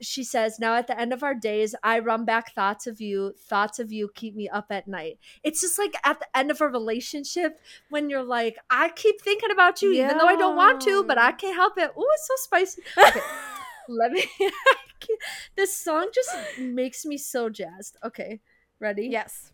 she 0.00 0.22
says, 0.22 0.60
"Now 0.60 0.76
at 0.76 0.86
the 0.86 0.96
end 0.98 1.12
of 1.12 1.24
our 1.24 1.34
days, 1.34 1.74
I 1.82 1.98
run 1.98 2.24
back 2.24 2.54
thoughts 2.54 2.86
of 2.86 3.00
you. 3.00 3.34
Thoughts 3.36 3.80
of 3.80 3.90
you 3.90 4.08
keep 4.14 4.36
me 4.36 4.48
up 4.48 4.66
at 4.70 4.86
night." 4.86 5.18
It's 5.42 5.60
just 5.60 5.76
like 5.76 5.94
at 6.04 6.20
the 6.20 6.38
end 6.38 6.52
of 6.52 6.60
a 6.60 6.68
relationship 6.68 7.58
when 7.90 8.08
you're 8.08 8.22
like, 8.22 8.56
"I 8.70 8.90
keep 8.90 9.20
thinking 9.20 9.50
about 9.50 9.82
you, 9.82 9.90
even 9.92 10.18
though 10.18 10.26
I 10.28 10.36
don't 10.36 10.54
want 10.54 10.80
to, 10.82 11.02
but 11.02 11.18
I 11.18 11.32
can't 11.32 11.56
help 11.56 11.76
it." 11.78 11.90
Ooh, 11.98 12.06
it's 12.14 12.28
so 12.28 12.34
spicy. 12.36 12.82
Okay, 13.08 13.20
let 13.88 14.12
me. 14.12 14.24
this 15.56 15.76
song 15.76 16.10
just 16.14 16.30
makes 16.58 17.04
me 17.04 17.18
so 17.18 17.48
jazzed. 17.48 17.96
Okay, 18.04 18.40
ready? 18.80 19.08
yes. 19.08 19.52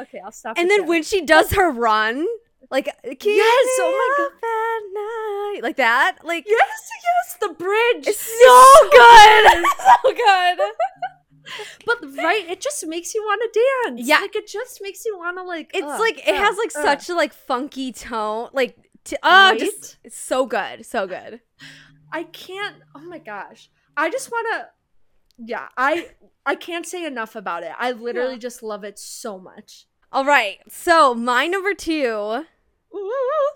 Okay, 0.00 0.20
I'll 0.24 0.30
stop. 0.32 0.56
And 0.58 0.70
then 0.70 0.80
there. 0.80 0.88
when 0.88 1.02
she 1.02 1.24
does 1.24 1.52
her 1.52 1.70
run, 1.70 2.26
like 2.70 2.88
uh, 2.88 2.92
keep 3.18 3.36
Yes, 3.36 3.68
oh 3.80 4.30
my 4.42 5.52
night, 5.54 5.62
like 5.62 5.76
that, 5.76 6.18
like 6.24 6.44
yes, 6.46 6.90
yes, 7.04 7.36
the 7.40 7.54
bridge. 7.54 8.06
it's 8.06 8.18
so 8.44 8.88
good, 8.90 9.64
so 9.78 10.12
good. 10.56 10.58
But 11.86 12.22
right, 12.22 12.46
it 12.48 12.60
just 12.60 12.86
makes 12.86 13.14
you 13.14 13.22
want 13.22 13.40
to 13.52 13.60
dance. 13.86 14.06
Yeah. 14.06 14.18
like 14.20 14.36
it 14.36 14.46
just 14.46 14.80
makes 14.82 15.04
you 15.06 15.16
want 15.16 15.38
to 15.38 15.42
like. 15.44 15.70
It's 15.72 15.86
ugh, 15.86 15.98
like 16.00 16.18
it 16.18 16.34
has 16.34 16.56
uh, 16.56 16.60
like 16.60 16.72
ugh. 16.76 16.84
such 16.84 17.08
a 17.08 17.14
like 17.14 17.32
funky 17.32 17.90
tone, 17.92 18.50
like 18.52 18.76
t- 19.04 19.16
oh, 19.22 19.50
Right? 19.50 19.58
just 19.58 19.96
it's 20.04 20.18
so 20.18 20.44
good, 20.46 20.84
so 20.84 21.06
good. 21.06 21.40
I 22.12 22.24
can't. 22.24 22.76
Oh 22.94 23.00
my 23.00 23.18
gosh, 23.18 23.70
I 23.96 24.10
just 24.10 24.30
want 24.30 24.46
to. 24.52 24.66
Yeah, 25.38 25.68
I 25.76 26.08
I 26.44 26.54
can't 26.54 26.84
say 26.84 27.04
enough 27.06 27.34
about 27.34 27.62
it. 27.62 27.72
I 27.78 27.92
literally 27.92 28.32
Yeah. 28.32 28.38
just 28.38 28.62
love 28.62 28.84
it 28.84 28.98
so 28.98 29.38
much. 29.38 29.86
All 30.12 30.24
right, 30.26 30.58
so 30.68 31.14
my 31.14 31.46
number 31.46 31.72
two. 31.74 32.44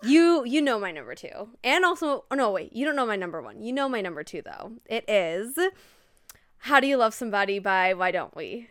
You 0.05 0.45
you 0.45 0.61
know 0.61 0.79
my 0.81 0.91
number 0.91 1.15
two, 1.15 1.49
and 1.63 1.85
also 1.85 2.25
oh 2.31 2.35
no 2.35 2.51
wait 2.51 2.73
you 2.73 2.85
don't 2.85 2.97
know 2.97 3.07
my 3.07 3.17
number 3.17 3.41
one. 3.41 3.63
You 3.63 3.73
know 3.73 3.89
my 3.89 4.01
number 4.01 4.25
two 4.25 4.43
though. 4.43 4.73
It 4.87 5.05
is 5.09 5.57
"How 6.59 6.81
Do 6.81 6.87
You 6.87 6.97
Love 6.97 7.15
Somebody" 7.15 7.59
by 7.61 7.95
Why 7.95 8.11
Don't 8.11 8.35
We. 8.37 8.69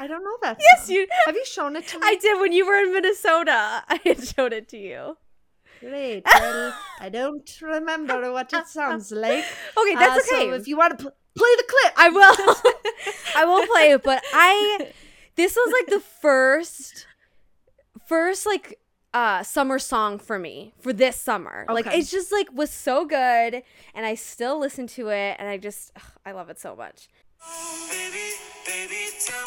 I 0.00 0.06
don't 0.08 0.24
know 0.24 0.36
that. 0.42 0.58
yes, 0.72 0.86
song. 0.86 0.96
you. 0.96 1.06
have 1.26 1.34
you 1.34 1.44
shown 1.46 1.76
it 1.76 1.86
to 1.88 1.98
me? 1.98 2.02
I 2.04 2.16
did 2.16 2.40
when 2.40 2.52
you 2.52 2.66
were 2.66 2.74
in 2.76 2.92
Minnesota. 2.92 3.84
I 3.88 4.00
had 4.04 4.26
showed 4.26 4.52
it 4.52 4.68
to 4.70 4.76
you. 4.78 5.16
Great. 5.80 6.24
Well, 6.34 6.74
I 7.00 7.08
don't 7.10 7.48
remember 7.62 8.32
what 8.32 8.52
it 8.52 8.66
sounds 8.66 9.12
like. 9.12 9.44
Okay, 9.76 9.94
that's 9.94 10.30
Uh, 10.32 10.34
okay. 10.36 10.48
So 10.50 10.54
if 10.54 10.66
you 10.66 10.76
want 10.76 10.98
to 10.98 11.02
pl- 11.04 11.14
play 11.36 11.48
the 11.56 11.64
clip, 11.68 11.92
I 11.96 12.08
will. 12.08 12.34
I 13.36 13.44
will 13.44 13.66
play 13.66 13.92
it, 13.92 14.02
but 14.02 14.22
I. 14.32 14.90
This 15.36 15.56
was 15.56 15.72
like 15.72 15.86
the 15.94 16.00
first, 16.20 17.06
first 18.06 18.46
like 18.46 18.78
uh 19.12 19.42
summer 19.44 19.78
song 19.78 20.18
for 20.18 20.38
me 20.38 20.74
for 20.80 20.92
this 20.92 21.16
summer. 21.16 21.64
Like 21.68 21.86
Okay. 21.86 21.98
it's 21.98 22.10
just 22.10 22.32
like 22.32 22.52
was 22.52 22.70
so 22.70 23.04
good, 23.04 23.62
and 23.94 24.06
I 24.06 24.14
still 24.14 24.58
listen 24.58 24.86
to 24.88 25.08
it, 25.08 25.36
and 25.38 25.48
I 25.48 25.56
just 25.58 25.92
ugh, 25.96 26.02
I 26.26 26.32
love 26.32 26.50
it 26.50 26.58
so 26.58 26.74
much. 26.76 27.08
Baby, 27.90 28.32
baby, 28.66 29.10
tell 29.20 29.44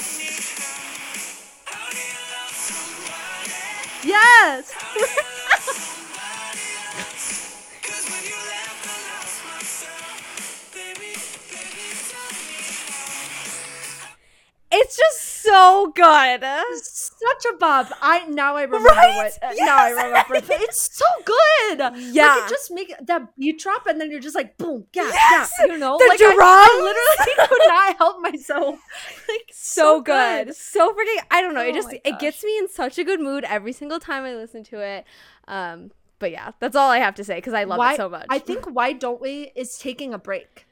It's 14.80 14.96
just 14.98 15.42
so 15.44 15.92
good. 15.96 16.44
Such 16.84 17.46
a 17.54 17.58
bob. 17.58 17.88
I 18.02 18.26
now 18.28 18.56
I 18.56 18.64
remember 18.64 18.88
Right? 18.90 19.16
what. 19.16 19.40
uh, 19.42 19.54
Now 19.66 19.78
I 19.78 19.90
Yes. 19.90 20.30
remember. 20.30 20.54
It's 20.64 20.98
so 20.98 21.06
good. 21.26 21.80
Yeah. 22.14 22.28
Like 22.36 22.44
it 22.46 22.50
just 22.50 22.72
make 22.72 22.94
that 23.02 23.36
beat 23.38 23.60
drop, 23.60 23.88
and 23.88 24.00
then 24.00 24.12
you're 24.12 24.20
just 24.20 24.36
like 24.36 24.58
boom, 24.58 24.86
yeah, 24.94 25.04
Yes. 25.04 25.54
yeah. 25.60 25.74
You 25.74 25.80
know, 25.80 25.98
The 25.98 26.06
like 26.10 26.22
I, 26.22 26.36
I 26.38 26.82
literally 26.84 27.48
could 27.48 27.68
not 27.68 27.98
help 27.98 28.22
myself. 28.22 28.80
Like 29.28 29.46
so 29.52 30.02
good. 30.02 30.56
so 30.56 30.94
freaking 30.94 31.24
I 31.32 31.42
don't 31.42 31.54
know. 31.54 31.62
Oh 31.62 31.68
it 31.70 31.74
just 31.74 31.94
it 31.94 32.20
gets 32.20 32.44
me 32.44 32.58
in 32.58 32.68
such 32.70 32.98
a 32.98 33.04
good 33.04 33.20
mood 33.20 33.44
every 33.46 33.74
single 33.74 34.00
time 34.00 34.24
I 34.26 34.36
listen 34.36 34.64
to 34.66 34.80
it. 34.82 35.06
Um, 35.48 35.92
but 36.20 36.32
yeah, 36.32 36.52
that's 36.60 36.76
all 36.76 36.90
I 36.90 37.00
have 37.00 37.16
to 37.16 37.24
say 37.24 37.36
because 37.36 37.54
I 37.54 37.64
love 37.64 37.80
Why, 37.80 37.94
it 37.94 37.98
so 37.98 38.10
much. 38.10 38.26
I 38.30 38.40
think 38.40 38.66
why 38.66 38.94
don't 38.94 39.22
we 39.22 39.52
is 39.56 39.78
taking 39.78 40.14
a 40.14 40.18
break. 40.20 40.66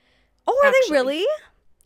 oh, 0.48 0.60
are 0.64 0.70
actually. 0.70 0.90
they 0.90 0.94
really? 0.94 1.26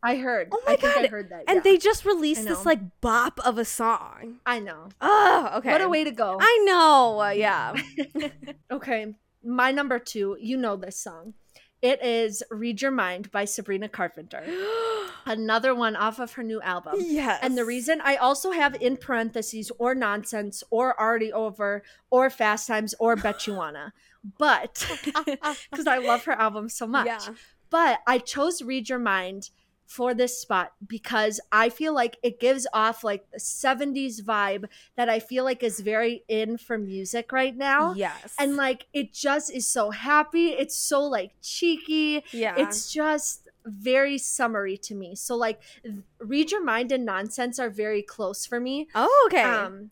I 0.02 0.16
heard. 0.16 0.50
Oh 0.52 0.62
my 0.66 0.74
I 0.74 0.76
think 0.78 0.96
God. 0.96 1.06
I 1.06 1.08
heard 1.08 1.30
that. 1.30 1.44
And 1.48 1.58
yeah. 1.58 1.62
they 1.62 1.78
just 1.78 2.06
released 2.06 2.46
this 2.46 2.66
like 2.66 2.80
bop 3.02 3.40
of 3.46 3.58
a 3.58 3.66
song. 3.66 4.40
I 4.46 4.60
know. 4.60 4.90
Oh, 5.02 5.52
okay. 5.58 5.72
What 5.72 5.82
a 5.82 5.90
way 5.90 6.04
to 6.04 6.12
go. 6.12 6.38
I 6.40 6.64
know. 6.66 7.22
uh, 7.22 7.30
yeah. 7.30 7.76
Okay, 8.72 9.14
my 9.44 9.72
number 9.72 10.00
two. 10.00 10.38
You 10.40 10.58
know 10.58 10.76
this 10.76 10.98
song. 10.98 11.34
It 11.82 12.04
is 12.04 12.44
"Read 12.52 12.82
Your 12.82 12.92
Mind" 12.92 13.32
by 13.32 13.46
Sabrina 13.46 13.90
Carpenter. 13.90 14.44
Another 15.26 15.76
one 15.76 15.96
off 15.96 16.20
of 16.20 16.34
her 16.34 16.44
new 16.44 16.62
album. 16.62 16.96
yes. 16.98 17.40
And 17.42 17.58
the 17.58 17.66
reason 17.66 18.02
I 18.04 18.16
also 18.16 18.52
have 18.52 18.76
in 18.82 18.98
parentheses 18.98 19.72
or 19.78 19.94
nonsense 19.96 20.64
or 20.70 21.00
already 21.00 21.32
over 21.32 21.84
or 22.10 22.30
fast 22.30 22.68
times 22.68 22.96
or 23.00 23.16
bet 23.16 23.46
you 23.46 23.54
wanna, 23.54 23.94
but 24.38 24.86
because 25.26 25.88
I 25.88 25.98
love 25.98 26.24
her 26.26 26.34
album 26.34 26.70
so 26.70 26.88
much. 26.88 27.08
Yeah. 27.08 27.20
But 27.70 28.00
I 28.08 28.18
chose 28.18 28.62
Read 28.62 28.90
Your 28.90 29.00
Mind 29.00 29.50
for 29.90 30.14
this 30.14 30.40
spot 30.40 30.72
because 30.86 31.40
I 31.52 31.70
feel 31.70 31.96
like 31.96 32.18
it 32.22 32.40
gives 32.40 32.68
off 32.74 33.04
like 33.04 33.26
the 33.32 33.40
70s 33.40 34.22
vibe 34.22 34.66
that 34.96 35.10
I 35.10 35.20
feel 35.20 35.44
like 35.44 35.64
is 35.64 35.80
very 35.80 36.24
in 36.28 36.60
for 36.60 36.78
music 36.78 37.32
right 37.32 37.58
now. 37.58 37.96
Yes. 37.96 38.36
And 38.38 38.56
like 38.56 38.86
it 38.94 39.12
just 39.12 39.52
is 39.52 39.66
so 39.66 39.90
happy. 39.90 40.50
It's 40.50 40.78
so 40.78 41.02
like 41.02 41.32
cheeky. 41.42 42.24
yeah. 42.32 42.54
It's 42.56 42.94
just 42.94 43.50
very 43.66 44.20
summery 44.20 44.78
to 44.78 44.94
me. 44.94 45.16
So 45.16 45.36
like 45.36 45.60
Read 46.20 46.52
Your 46.52 46.64
Mind 46.64 46.92
and 46.92 47.04
Nonsense 47.04 47.58
are 47.58 47.72
very 47.72 48.04
close 48.04 48.46
for 48.46 48.60
me. 48.60 48.88
oh, 48.94 49.28
okay. 49.32 49.42
Um 49.42 49.90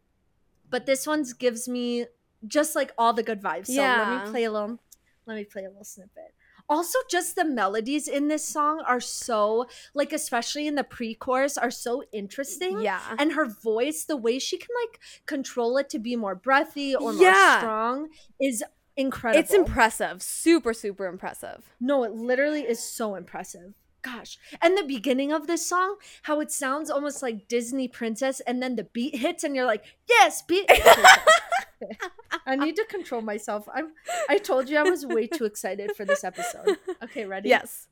but 0.69 0.85
this 0.85 1.07
one's 1.07 1.33
gives 1.33 1.67
me 1.67 2.05
just 2.45 2.75
like 2.75 2.91
all 2.99 3.13
the 3.13 3.23
good 3.23 3.41
vibes. 3.41 3.65
So 3.65 3.81
let 3.81 4.25
me 4.25 4.29
play 4.29 4.43
a 4.43 4.51
little 4.51 4.77
let 5.25 5.37
me 5.37 5.43
play 5.43 5.65
a 5.65 5.69
little 5.69 5.83
snippet. 5.83 6.35
Also 6.69 6.99
just 7.09 7.35
the 7.35 7.45
melodies 7.45 8.07
in 8.07 8.27
this 8.27 8.43
song 8.45 8.83
are 8.85 8.99
so 8.99 9.67
like 9.93 10.11
especially 10.11 10.67
in 10.67 10.75
the 10.75 10.83
pre-chorus 10.83 11.57
are 11.57 11.71
so 11.71 12.03
interesting. 12.11 12.81
yeah. 12.81 13.15
And 13.17 13.33
her 13.33 13.45
voice, 13.45 14.03
the 14.03 14.17
way 14.17 14.39
she 14.39 14.57
can 14.57 14.69
like 14.83 14.99
control 15.25 15.77
it 15.77 15.89
to 15.91 15.99
be 15.99 16.15
more 16.15 16.35
breathy 16.35 16.95
or 16.95 17.13
more 17.13 17.33
strong 17.33 18.09
is 18.41 18.63
incredible. 18.97 19.39
It's 19.39 19.53
impressive. 19.53 20.21
Super, 20.21 20.73
super 20.73 21.05
impressive. 21.05 21.69
No, 21.79 22.03
it 22.03 22.13
literally 22.13 22.61
is 22.61 22.83
so 22.83 23.15
impressive. 23.15 23.73
Gosh. 24.07 24.37
And 24.61 24.77
the 24.77 24.83
beginning 24.83 25.33
of 25.33 25.47
this 25.47 25.67
song, 25.67 25.97
how 26.23 26.39
it 26.39 26.51
sounds 26.51 26.89
almost 26.89 27.21
like 27.21 27.47
Disney 27.47 27.87
princess, 27.87 28.39
and 28.41 28.63
then 28.63 28.75
the 28.75 28.85
beat 28.85 29.15
hits, 29.17 29.43
and 29.43 29.55
you're 29.55 29.65
like, 29.65 29.83
yes, 30.07 30.41
beat. 30.41 30.69
I 32.45 32.55
need 32.55 32.75
to 32.77 32.85
control 32.85 33.21
myself. 33.21 33.67
I'm 33.73 33.91
I 34.29 34.37
told 34.37 34.69
you 34.69 34.77
I 34.77 34.83
was 34.83 35.05
way 35.05 35.27
too 35.27 35.45
excited 35.45 35.91
for 35.95 36.05
this 36.05 36.23
episode. 36.23 36.77
Okay, 37.03 37.25
ready? 37.25 37.49
Yes. 37.49 37.87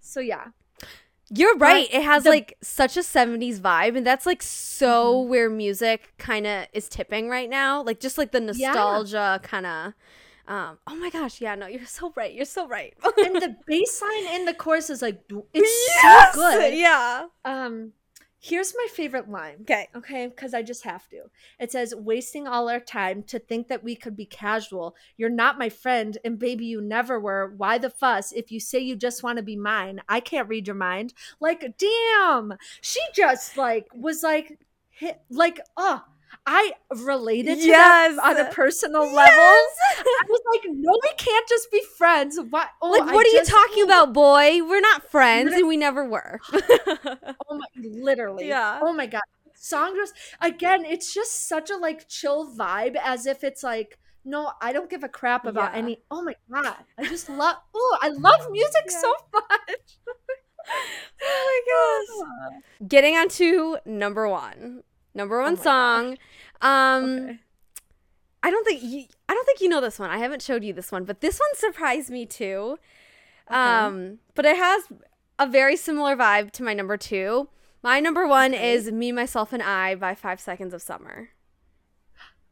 So 0.00 0.20
yeah, 0.20 0.46
You're 1.30 1.56
right. 1.56 1.88
It 1.92 2.02
has 2.02 2.22
the- 2.22 2.30
like 2.30 2.56
such 2.62 2.96
a 2.96 3.00
70s 3.00 3.58
vibe, 3.58 3.96
and 3.96 4.06
that's 4.06 4.26
like 4.26 4.42
so 4.42 5.14
Mm-hmm. 5.16 5.30
where 5.30 5.50
music 5.50 6.12
kind 6.18 6.46
of 6.46 6.66
is 6.72 6.88
tipping 6.88 7.28
right 7.28 7.50
now. 7.50 7.82
Like 7.82 7.98
just 8.00 8.16
like 8.18 8.30
the 8.32 8.40
Yeah. 8.54 8.68
nostalgia 8.72 9.40
kind 9.42 9.66
of. 9.66 9.92
Um, 10.48 10.78
oh 10.86 10.94
my 10.94 11.10
gosh, 11.10 11.40
yeah, 11.40 11.56
no, 11.56 11.66
you're 11.66 11.84
so 11.86 12.12
right. 12.14 12.32
You're 12.32 12.44
so 12.44 12.68
right. 12.68 12.94
and 13.18 13.34
the 13.34 13.56
bass 13.66 14.00
line 14.00 14.34
in 14.40 14.44
the 14.44 14.54
chorus 14.54 14.88
is 14.90 15.02
like 15.02 15.20
it's 15.52 15.90
Yes! 16.02 16.34
so 16.34 16.40
good. 16.40 16.74
Yeah. 16.74 17.26
Um, 17.44 17.92
here's 18.38 18.74
my 18.76 18.86
favorite 18.92 19.28
line. 19.28 19.58
Okay. 19.62 19.88
Okay, 19.94 20.26
because 20.28 20.54
I 20.54 20.62
just 20.62 20.84
have 20.84 21.08
to. 21.08 21.22
It 21.58 21.72
says, 21.72 21.94
wasting 21.94 22.46
all 22.46 22.68
our 22.68 22.80
time 22.80 23.22
to 23.24 23.38
think 23.38 23.68
that 23.68 23.82
we 23.82 23.96
could 23.96 24.16
be 24.16 24.26
casual. 24.26 24.94
You're 25.16 25.30
not 25.30 25.58
my 25.58 25.68
friend, 25.68 26.16
and 26.24 26.38
baby, 26.38 26.66
you 26.66 26.80
never 26.80 27.18
were. 27.18 27.52
Why 27.56 27.78
the 27.78 27.90
fuss 27.90 28.32
if 28.32 28.52
you 28.52 28.60
say 28.60 28.78
you 28.78 28.96
just 28.96 29.22
want 29.22 29.38
to 29.38 29.42
be 29.42 29.56
mine? 29.56 30.00
I 30.08 30.20
can't 30.20 30.48
read 30.48 30.66
your 30.66 30.76
mind. 30.76 31.14
Like, 31.40 31.76
damn. 31.78 32.54
She 32.80 33.00
just, 33.14 33.56
like, 33.56 33.88
was 33.94 34.22
like, 34.22 34.58
hit, 34.90 35.20
like, 35.30 35.60
oh, 35.76 36.02
I 36.48 36.72
related 36.94 37.58
to 37.58 37.66
Yes. 37.66 38.14
that 38.16 38.24
on 38.24 38.36
a 38.38 38.50
personal 38.52 39.02
level. 39.02 39.14
I 39.18 40.22
was 40.28 40.40
like, 40.54 40.62
no, 40.72 40.98
we 41.02 41.10
can't 41.18 41.48
just 41.48 41.70
be 41.72 41.82
friends. 41.98 42.38
What? 42.50 42.68
Oh, 42.80 42.90
like, 42.90 43.02
I 43.02 43.12
what 43.14 43.26
are 43.26 43.30
just- 43.30 43.50
you 43.50 43.58
talking 43.58 43.82
about, 43.84 44.12
boy? 44.12 44.60
We're 44.62 44.80
not 44.80 45.10
friends, 45.10 45.52
and 45.52 45.66
we 45.66 45.76
never 45.76 46.04
were. 46.08 46.40
Oh 47.48 47.58
my, 47.58 47.66
literally. 47.76 48.48
Yeah. 48.48 48.80
Oh 48.82 48.92
my 48.92 49.06
god. 49.06 49.22
Song 49.54 49.94
just 49.96 50.14
again, 50.40 50.84
it's 50.84 51.12
just 51.14 51.48
such 51.48 51.70
a 51.70 51.76
like 51.76 52.08
chill 52.08 52.52
vibe 52.54 52.96
as 53.02 53.26
if 53.26 53.42
it's 53.44 53.62
like 53.62 53.98
no, 54.24 54.50
I 54.60 54.72
don't 54.72 54.90
give 54.90 55.04
a 55.04 55.08
crap 55.08 55.46
about 55.46 55.72
Yeah. 55.72 55.78
any. 55.78 56.02
Oh 56.10 56.22
my 56.22 56.34
god, 56.52 56.74
I 56.98 57.06
just 57.06 57.28
love. 57.28 57.56
Oh, 57.74 57.98
I 58.02 58.08
love 58.08 58.50
music 58.50 58.86
Yeah. 58.90 58.98
so 59.00 59.12
much. 59.32 59.98
oh 61.22 61.60
my 61.68 62.50
gosh. 62.50 62.62
Getting 62.88 63.16
on 63.16 63.28
to 63.30 63.78
number 63.86 64.28
one. 64.28 64.82
Number 65.16 65.40
one 65.40 65.56
my 65.56 65.62
song. 65.62 66.18
Um 66.60 67.04
Okay. 67.04 67.38
I 68.42 68.50
don't 68.50 68.64
think 68.64 68.80
you, 68.82 69.04
I 69.28 69.34
don't 69.34 69.44
think 69.44 69.60
you 69.60 69.68
know 69.68 69.80
this 69.80 69.98
one. 69.98 70.08
I 70.10 70.18
haven't 70.18 70.40
showed 70.40 70.62
you 70.62 70.72
this 70.72 70.92
one, 70.92 71.04
but 71.04 71.20
this 71.20 71.40
one 71.40 71.48
surprised 71.54 72.10
me 72.10 72.26
too. 72.26 72.78
Um, 73.48 74.18
but 74.36 74.44
it 74.44 74.56
has 74.56 74.84
a 75.38 75.48
very 75.48 75.74
similar 75.76 76.14
vibe 76.16 76.52
to 76.52 76.62
my 76.62 76.72
number 76.72 76.96
two. 76.96 77.48
My 77.82 77.98
number 77.98 78.24
one 78.26 78.54
Okay. 78.54 78.74
is 78.74 78.92
"Me, 78.92 79.10
Myself, 79.10 79.52
and 79.52 79.62
I" 79.62 79.96
by 79.96 80.14
Five 80.14 80.38
Seconds 80.40 80.72
of 80.74 80.80
Summer. 80.82 81.30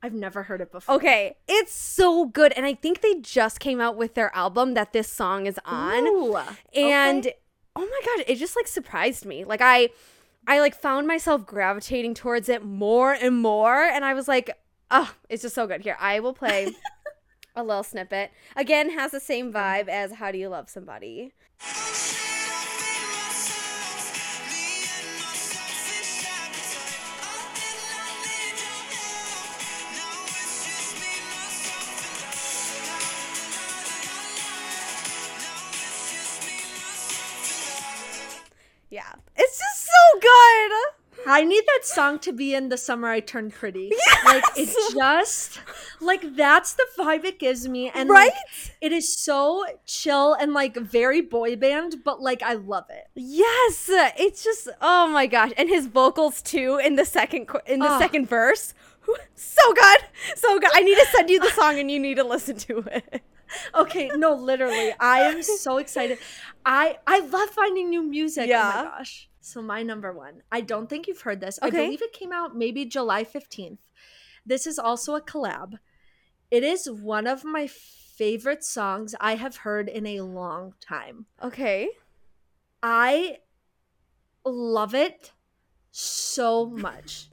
I've 0.02 0.14
never 0.14 0.44
heard 0.44 0.60
it 0.60 0.72
before. 0.72 0.96
Okay, 0.96 1.36
it's 1.46 1.72
so 1.72 2.26
good, 2.26 2.52
and 2.56 2.66
I 2.66 2.74
think 2.74 3.00
they 3.00 3.14
just 3.20 3.60
came 3.60 3.80
out 3.80 3.96
with 3.96 4.14
their 4.14 4.34
album 4.34 4.74
that 4.74 4.92
this 4.92 5.10
song 5.10 5.46
is 5.46 5.60
on. 5.64 6.06
Ooh, 6.08 6.36
and 6.74 7.26
okay. 7.26 7.36
oh 7.76 7.80
my 7.86 8.00
god 8.04 8.24
it 8.28 8.36
just 8.36 8.54
like 8.56 8.68
surprised 8.68 9.24
me 9.24 9.44
like 9.44 9.60
i 9.60 9.88
i 10.46 10.60
like 10.60 10.74
found 10.74 11.06
myself 11.06 11.46
gravitating 11.46 12.14
towards 12.14 12.48
it 12.48 12.64
more 12.64 13.12
and 13.12 13.36
more 13.36 13.82
and 13.82 14.04
i 14.04 14.14
was 14.14 14.28
like 14.28 14.50
oh 14.90 15.14
it's 15.28 15.42
just 15.42 15.54
so 15.54 15.66
good. 15.66 15.80
Here 15.82 15.96
i 16.00 16.20
will 16.20 16.34
play 16.34 16.74
a 17.56 17.62
little 17.62 17.82
snippet. 17.82 18.30
Again 18.56 18.90
has 18.90 19.12
the 19.12 19.20
same 19.20 19.52
vibe 19.52 19.88
as 19.88 20.12
how 20.12 20.32
do 20.32 20.38
you 20.38 20.48
love 20.48 20.68
somebody 20.68 21.32
I 41.38 41.44
need 41.44 41.64
that 41.72 41.84
song 41.84 42.18
to 42.20 42.32
be 42.32 42.54
in 42.54 42.68
the 42.68 42.76
summer 42.88 43.08
I 43.08 43.20
turned 43.20 43.52
pretty. 43.60 43.90
Like 44.24 44.44
it 44.56 44.68
just 44.94 45.60
like 46.00 46.22
that's 46.36 46.70
the 46.74 46.86
vibe 46.98 47.24
it 47.24 47.38
gives 47.38 47.62
me 47.68 47.90
and 47.94 48.08
like, 48.08 48.32
right 48.32 48.72
it 48.80 48.92
is 48.92 49.06
so 49.28 49.64
chill 49.86 50.34
and 50.40 50.52
like 50.54 50.74
very 50.76 51.20
boy 51.20 51.56
band, 51.56 51.96
but 52.04 52.20
like 52.28 52.42
I 52.42 52.54
love 52.54 52.86
it. 53.00 53.04
yes 53.14 53.90
it's 54.26 54.42
just 54.48 54.68
oh 54.80 55.08
my 55.08 55.26
gosh 55.26 55.52
and 55.58 55.68
his 55.68 55.86
vocals 55.86 56.40
too 56.42 56.80
in 56.86 56.96
the 56.96 57.04
second 57.04 57.42
in 57.66 57.78
the 57.80 57.92
Ah. 57.96 57.98
second 58.04 58.28
verse 58.28 58.72
so 59.34 59.64
good 59.74 60.00
so 60.34 60.58
good 60.58 60.70
i 60.74 60.80
need 60.88 60.96
to 61.04 61.06
send 61.14 61.28
you 61.28 61.38
the 61.38 61.50
song 61.60 61.78
and 61.78 61.90
you 61.90 62.00
need 62.00 62.16
to 62.16 62.24
listen 62.24 62.56
to 62.56 62.78
it 62.98 63.22
Okay, 63.74 64.10
no, 64.16 64.34
literally. 64.34 64.90
I 64.98 65.20
am 65.30 65.40
so 65.42 65.76
excited. 65.78 66.18
I 66.66 66.96
I 67.06 67.20
love 67.20 67.50
finding 67.50 67.86
new 67.90 68.02
music. 68.02 68.46
Oh 68.48 68.54
Yeah. 68.56 68.72
my 68.74 68.82
gosh. 68.98 69.28
So 69.44 69.60
my 69.60 69.82
number 69.82 70.12
one. 70.12 70.42
I 70.50 70.62
don't 70.62 70.88
think 70.88 71.06
you've 71.06 71.20
heard 71.20 71.40
this. 71.40 71.58
I 71.60 71.70
believe 71.70 72.02
it 72.02 72.12
came 72.12 72.32
out 72.32 72.56
maybe 72.56 72.84
July 72.84 73.24
15th. 73.24 73.78
This 74.46 74.66
is 74.66 74.78
also 74.78 75.14
a 75.14 75.20
collab. 75.20 75.78
It 76.50 76.64
is 76.64 76.90
one 76.90 77.26
of 77.26 77.44
my 77.44 77.66
favorite 77.66 78.64
songs 78.64 79.14
I 79.20 79.34
have 79.34 79.58
heard 79.58 79.88
in 79.88 80.06
a 80.06 80.20
long 80.22 80.74
time. 80.80 81.26
okay 81.42 81.88
I 82.82 83.38
love 84.44 84.94
it 84.94 85.32
so 85.90 86.66
much. 86.66 87.28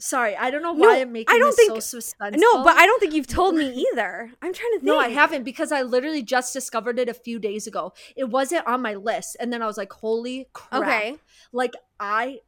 Sorry, 0.00 0.34
I 0.34 0.50
don't 0.50 0.62
know 0.62 0.72
No, 0.72 0.88
why 0.88 1.00
I'm 1.00 1.12
making 1.12 1.34
I 1.34 1.38
don't 1.38 1.54
this 1.56 1.66
think- 1.68 1.82
so 1.82 1.98
suspenseful. 1.98 2.38
No, 2.38 2.64
but 2.64 2.74
I 2.76 2.86
don't 2.86 2.98
think 3.00 3.12
you've 3.14 3.26
told 3.26 3.54
me 3.54 3.86
either. 3.92 4.32
I'm 4.42 4.52
trying 4.52 4.72
to 4.72 4.78
think. 4.78 4.84
No, 4.84 4.98
I 4.98 5.08
haven't 5.08 5.44
because 5.44 5.70
I 5.72 5.82
literally 5.82 6.22
just 6.22 6.52
discovered 6.52 6.98
it 6.98 7.08
a 7.08 7.14
few 7.14 7.38
days 7.38 7.66
ago. 7.66 7.92
It 8.16 8.24
wasn't 8.30 8.66
on 8.66 8.82
my 8.82 8.94
list. 8.94 9.36
And 9.38 9.52
then 9.52 9.62
I 9.62 9.66
was 9.66 9.76
like, 9.76 9.92
holy 9.92 10.48
crap. 10.54 10.82
Okay. 10.82 11.16
Like, 11.52 11.74
I, 12.00 12.38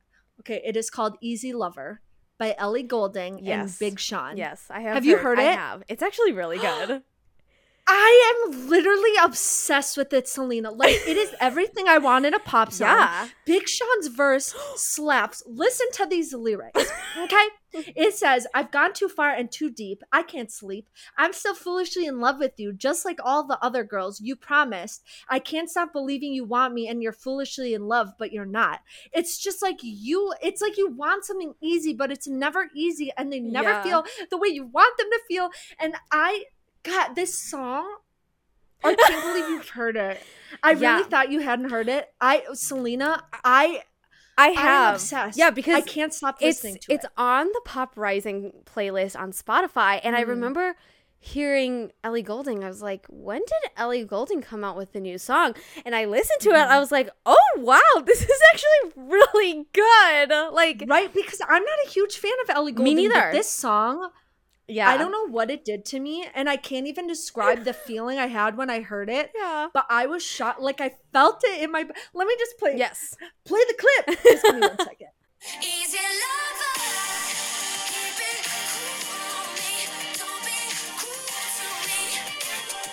okay, 0.40 0.62
it 0.64 0.76
is 0.76 0.88
called 0.90 1.16
Easy 1.20 1.53
Lover 1.53 2.00
by 2.38 2.55
Ellie 2.59 2.82
Goulding 2.82 3.36
and 3.38 3.46
Yes. 3.46 3.78
Big 3.78 4.00
Sean. 4.00 4.36
Yes, 4.36 4.66
I 4.70 4.80
have. 4.80 4.94
Have 4.94 5.05
you 5.05 5.18
heard 5.18 5.38
I 5.38 5.53
it? 5.53 5.57
have. 5.57 5.82
It's 5.88 6.03
actually 6.03 6.32
really 6.32 6.59
good. 6.59 7.03
I 7.95 8.45
am 8.47 8.68
literally 8.70 9.11
obsessed 9.22 9.97
with 9.99 10.12
it, 10.14 10.26
Selena. 10.26 10.70
Like, 10.70 10.97
it 11.07 11.16
is 11.18 11.34
everything 11.40 11.88
I 11.88 11.99
want 11.99 12.24
in 12.24 12.32
a 12.32 12.38
pop 12.38 12.72
song. 12.72 12.88
yeah. 12.88 13.28
Big 13.45 13.68
Sean's 13.68 14.07
verse 14.09 14.55
slaps. 14.76 15.43
Listen 15.47 15.86
to 15.93 16.07
these 16.07 16.32
lyrics, 16.32 16.90
okay? 17.18 17.45
It 17.74 18.14
says, 18.14 18.47
I've 18.55 18.70
gone 18.70 18.93
too 18.95 19.09
far 19.09 19.30
and 19.30 19.51
too 19.51 19.70
deep. 19.70 20.03
I 20.12 20.22
can't 20.22 20.51
sleep. 20.51 20.88
I'm 21.18 21.32
still 21.32 21.55
foolishly 21.55 22.07
in 22.07 22.20
love 22.20 22.38
with 22.38 22.53
you, 22.59 22.72
just 22.72 23.05
like 23.05 23.18
all 23.22 23.47
the 23.47 23.59
other 23.62 23.84
girls. 23.84 24.20
You 24.20 24.36
promised. 24.36 25.03
I 25.28 25.38
can't 25.38 25.70
stop 25.70 25.93
believing 25.93 26.32
you 26.32 26.45
want 26.45 26.72
me 26.74 26.88
and 26.88 27.03
you're 27.03 27.12
foolishly 27.12 27.74
in 27.74 27.88
love, 27.88 28.09
but 28.18 28.32
you're 28.32 28.45
not. 28.47 28.80
It's 29.12 29.36
just 29.38 29.61
like 29.62 29.78
you, 29.82 30.32
it's 30.43 30.61
like 30.62 30.76
you 30.78 30.90
want 30.90 31.24
something 31.26 31.55
easy, 31.62 31.93
but 31.95 32.11
it's 32.12 32.28
never 32.28 32.68
easy 32.74 33.11
and 33.18 33.32
they 33.32 33.40
never 33.40 33.70
Yeah. 33.70 33.82
feel 33.82 34.05
the 34.30 34.38
way 34.38 34.49
you 34.49 34.64
want 34.66 34.97
them 34.99 35.09
to 35.11 35.20
feel. 35.28 35.51
And 35.78 35.95
I, 36.11 36.45
God, 36.85 37.14
this 37.14 37.39
song, 37.39 37.87
I 38.85 38.95
can't 38.95 39.22
believe 39.24 39.49
you've 39.51 39.68
heard 39.68 39.97
it. 39.97 40.20
I 40.62 40.72
Yeah. 40.78 40.97
really 40.97 41.09
thought 41.09 41.30
you 41.30 41.41
hadn't 41.41 41.70
heard 41.70 41.89
it. 41.89 42.12
I, 42.20 42.43
Selena, 42.55 43.22
I, 43.45 43.83
I 44.37 44.49
I'm 44.49 44.55
have. 44.57 44.95
obsessed. 44.97 45.39
Yeah, 45.39 45.51
because 45.51 45.74
I 45.76 45.80
can't 45.83 46.12
stop 46.12 46.37
it's 46.41 46.62
listening 46.64 46.74
to 46.74 46.93
it's 46.93 47.05
it. 47.05 47.07
It's 47.07 47.14
on 47.16 47.47
the 47.49 47.61
Pop 47.64 47.93
Rising 47.97 48.53
playlist 48.64 49.18
on 49.18 49.33
Spotify, 49.33 50.01
and 50.03 50.16
I 50.16 50.24
Mhm. 50.24 50.28
remember 50.28 50.74
hearing 51.24 51.93
Ellie 52.03 52.22
Goulding. 52.22 52.64
I 52.64 52.68
was 52.68 52.83
like, 52.83 53.07
when 53.09 53.39
did 53.43 53.70
Ellie 53.76 54.05
Goulding 54.05 54.43
come 54.43 54.64
out 54.64 54.76
with 54.76 54.93
the 54.93 54.99
new 54.99 55.18
song? 55.18 55.55
And 55.87 55.95
I 55.95 56.07
listened 56.07 56.41
to 56.41 56.51
it. 56.51 56.55
Mm-hmm. 56.55 56.72
I 56.72 56.80
was 56.80 56.91
like, 56.91 57.11
oh 57.24 57.37
wow, 57.59 57.78
this 58.05 58.22
is 58.22 58.41
actually 58.53 59.03
really 59.09 59.66
good. 59.72 60.33
Like, 60.53 60.83
Right? 60.89 61.14
Because 61.14 61.41
I'm 61.49 61.62
not 61.62 61.78
a 61.87 61.89
huge 61.91 62.16
fan 62.16 62.33
of 62.43 62.51
Ellie 62.51 62.72
Me 62.72 62.76
Goulding. 62.76 62.97
neither. 62.97 63.14
But 63.20 63.33
this 63.33 63.49
song, 63.49 64.11
yeah, 64.73 64.89
I 64.89 64.97
don't 64.97 65.12
know 65.12 65.29
what 65.29 65.51
it 65.51 65.64
did 65.64 65.85
to 65.87 66.01
me, 66.01 66.27
and 66.35 66.49
I 66.49 66.57
can't 66.57 66.87
even 66.87 67.07
describe 67.07 67.64
the 67.64 67.73
feeling 67.73 68.18
I 68.18 68.27
had 68.27 68.57
when 68.57 68.70
I 68.70 68.81
heard 68.81 69.09
it. 69.11 69.31
Yeah. 69.43 69.68
But 69.73 69.87
I 69.91 70.07
was 70.07 70.23
shot 70.23 70.62
Like 70.62 70.81
I 70.81 70.91
felt 71.12 71.43
it 71.45 71.62
in 71.62 71.70
my. 71.73 71.85
Let 72.14 72.27
me 72.27 72.35
just 72.39 72.59
play. 72.59 72.75
Yes. 72.77 73.14
Play 73.45 73.61
the 73.68 73.75
clip. 73.75 74.18
Just 74.23 74.43
give 74.45 74.55
me 74.55 74.61
one 74.61 74.79
second. 74.79 75.09
Easy 75.61 75.99
lover, 76.23 76.75
keep 77.91 78.18
it 78.23 78.41
cool 78.47 79.11
on 79.18 79.47
me. 79.59 79.75
Don't 80.23 80.43
be 80.47 80.59
cruel 81.03 81.47
to 81.59 81.66
me. 81.89 82.01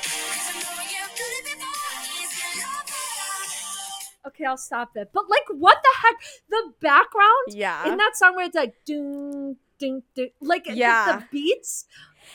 'Cause 0.02 0.48
I 0.50 0.54
know 0.58 0.82
you've 0.94 1.14
done 1.20 1.34
it 1.38 1.46
before. 1.46 1.94
Easy 2.18 2.48
lover. 2.58 4.28
Okay, 4.28 4.46
I'll 4.46 4.58
stop 4.58 4.90
it. 4.96 5.10
But 5.14 5.30
like, 5.30 5.46
what 5.52 5.78
the 5.84 5.94
heck? 6.02 6.16
The 6.50 6.74
background 6.82 7.46
Yeah. 7.50 7.88
in 7.88 7.98
that 7.98 8.16
song 8.18 8.36
where 8.36 8.46
it's 8.46 8.56
like 8.56 8.74
ding, 8.86 9.58
ding, 9.80 10.04
ding, 10.16 10.30
like 10.42 10.66
Yeah. 10.68 11.20
the, 11.20 11.26
beats. 11.32 11.86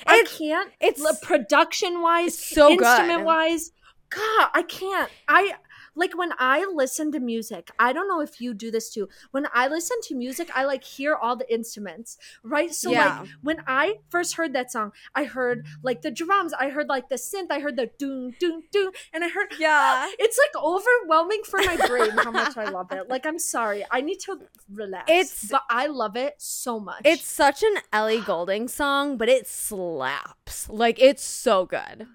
I 0.07 0.25
can't. 0.27 0.73
it's- 0.81 1.19
production 1.23 2.01
wise, 2.03 2.37
so 2.39 2.77
good. 2.77 2.85
instrument 2.87 3.25
wise. 3.25 3.71
God, 4.11 4.51
I 4.55 4.63
can't. 4.63 5.11
I 5.29 5.55
like 5.95 6.17
when 6.17 6.33
I 6.39 6.65
listen 6.75 7.13
to 7.13 7.21
music, 7.21 7.71
I 7.79 7.93
don't 7.93 8.09
know 8.09 8.21
if 8.21 8.41
you 8.41 8.55
do 8.55 8.71
this 8.71 8.91
too. 8.91 9.09
When 9.31 9.47
I 9.55 9.69
listen 9.69 9.97
to 10.05 10.15
music, 10.15 10.51
I 10.55 10.65
like 10.65 10.85
hear 10.85 11.15
all 11.15 11.37
the 11.37 11.53
instruments, 11.53 12.19
right? 12.43 12.73
So 12.75 12.91
Yeah. 12.91 13.21
like 13.21 13.29
when 13.43 13.63
I 13.67 13.97
first 14.09 14.35
heard 14.37 14.53
that 14.55 14.71
song, 14.73 14.93
I 15.15 15.25
heard 15.25 15.67
like 15.83 16.03
the 16.03 16.11
drums, 16.11 16.53
I 16.53 16.69
heard 16.71 16.89
like 16.89 17.09
the 17.09 17.17
synth, 17.17 17.49
I 17.51 17.61
heard 17.61 17.77
the 17.77 17.91
doom 17.99 18.35
doom 18.41 18.63
doom, 18.73 18.93
and 19.13 19.25
I 19.25 19.29
heard 19.29 19.55
Yeah. 19.59 20.09
it's 20.19 20.39
like 20.39 20.63
overwhelming 20.63 21.43
for 21.45 21.59
my 21.61 21.77
brain 21.87 22.11
how 22.11 22.31
much 22.31 22.57
I 22.57 22.69
love 22.69 22.91
it. 22.93 23.09
Like 23.09 23.27
I'm 23.27 23.39
sorry, 23.39 23.85
I 23.91 24.01
need 24.01 24.21
to 24.21 24.39
relax. 24.73 25.11
It's- 25.11 25.49
but 25.51 25.63
I 25.71 25.87
love 25.87 26.17
it 26.17 26.35
so 26.39 26.81
much. 26.81 27.03
It's 27.05 27.27
such 27.27 27.63
an 27.63 27.77
Ellie 27.93 28.21
Goulding 28.21 28.69
song, 28.69 29.17
but 29.17 29.29
it 29.29 29.47
slaps. 29.47 30.69
Like 30.69 30.99
it's 31.01 31.23
so 31.25 31.67
good. 31.67 32.07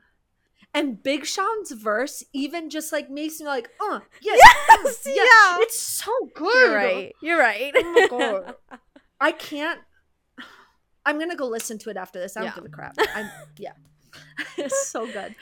And 0.73 1.01
Big 1.01 1.25
Sean's 1.25 1.71
verse 1.71 2.23
even 2.33 2.69
just 2.69 2.91
like 2.91 3.09
makes 3.09 3.39
me 3.39 3.47
like, 3.47 3.69
uh, 3.81 3.99
yes, 4.21 4.39
Yes, 4.69 5.07
uh, 5.07 5.09
yeah. 5.11 5.57
It's 5.61 5.79
so 5.79 6.11
good. 6.35 6.53
You're 6.55 6.75
right. 6.75 7.15
You're 7.21 7.39
right. 7.39 7.71
Oh 7.75 7.93
my 7.93 8.07
god. 8.07 8.55
I 9.21 9.31
can't. 9.31 9.79
I'm 11.05 11.17
gonna 11.19 11.35
go 11.35 11.47
listen 11.47 11.77
to 11.79 11.89
it 11.89 11.97
after 11.97 12.19
this. 12.19 12.37
I 12.37 12.41
don't 12.41 12.49
Yeah. 12.49 12.55
give 12.55 12.65
a 12.65 12.69
crap. 12.69 12.95
I'm 13.15 13.29
yeah. 13.57 13.71
it's 14.57 14.87
so 14.89 15.05
good. 15.11 15.35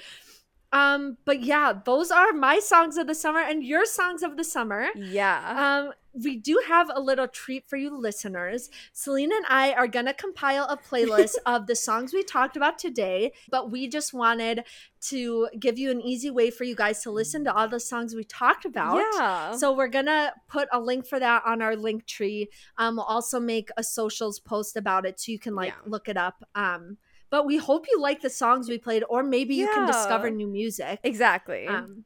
Um, 0.72 1.18
but 1.26 1.42
yeah, 1.44 1.74
those 1.86 2.12
are 2.12 2.34
my 2.34 2.60
songs 2.60 2.98
of 2.98 3.08
the 3.08 3.16
summer 3.16 3.40
and 3.40 3.64
your 3.64 3.86
songs 3.86 4.22
of 4.24 4.38
the 4.38 4.44
summer. 4.44 4.88
yeah. 4.96 5.84
Um, 5.88 5.94
we 6.24 6.36
do 6.38 6.62
have 6.68 6.90
a 6.94 7.00
little 7.00 7.28
treat 7.28 7.68
for 7.68 7.78
you 7.78 7.96
listeners. 7.98 8.70
Selena 8.94 9.36
and 9.36 9.46
I 9.50 9.74
are 9.74 9.88
gonna 9.88 10.14
compile 10.14 10.66
a 10.66 10.78
playlist 10.78 11.36
of 11.46 11.68
the 11.68 11.76
songs 11.76 12.14
we 12.14 12.24
talked 12.24 12.58
about 12.58 12.78
today, 12.80 13.32
but 13.50 13.72
we 13.72 13.88
just 13.88 14.14
wanted 14.14 14.64
to 15.00 15.48
give 15.60 15.78
you 15.78 15.92
an 15.92 16.02
easy 16.02 16.32
way 16.32 16.50
for 16.50 16.64
you 16.64 16.76
guys 16.76 17.02
to 17.04 17.12
listen 17.12 17.44
to 17.46 17.54
all 17.54 17.68
the 17.68 17.80
songs 17.80 18.16
we 18.16 18.24
talked 18.24 18.66
about. 18.66 18.98
Yeah. 19.16 19.56
So 19.56 19.74
we're 19.76 19.88
gonna 19.88 20.34
put 20.48 20.68
a 20.72 20.80
link 20.80 21.06
for 21.08 21.20
that 21.20 21.44
on 21.46 21.62
our 21.62 21.76
Linktree. 21.76 22.48
Um, 22.78 22.96
we'll 22.96 23.06
also 23.06 23.40
make 23.40 23.70
a 23.78 23.84
socials 23.84 24.40
post 24.40 24.76
about 24.76 25.06
it 25.06 25.20
so 25.20 25.32
you 25.32 25.40
can 25.40 25.56
like 25.56 25.70
Yeah. 25.70 25.90
look 25.90 26.10
it 26.10 26.18
up. 26.18 26.44
Um, 26.56 26.98
but 27.30 27.46
we 27.46 27.58
hope 27.58 27.86
you 27.92 28.00
like 28.00 28.22
the 28.22 28.30
songs 28.30 28.70
we 28.70 28.78
played, 28.78 29.04
or 29.10 29.22
maybe 29.22 29.54
you 29.56 29.68
can 29.68 29.86
discover 29.86 30.30
new 30.30 30.48
music. 30.48 31.00
exactly. 31.04 31.68
Um, 31.68 32.06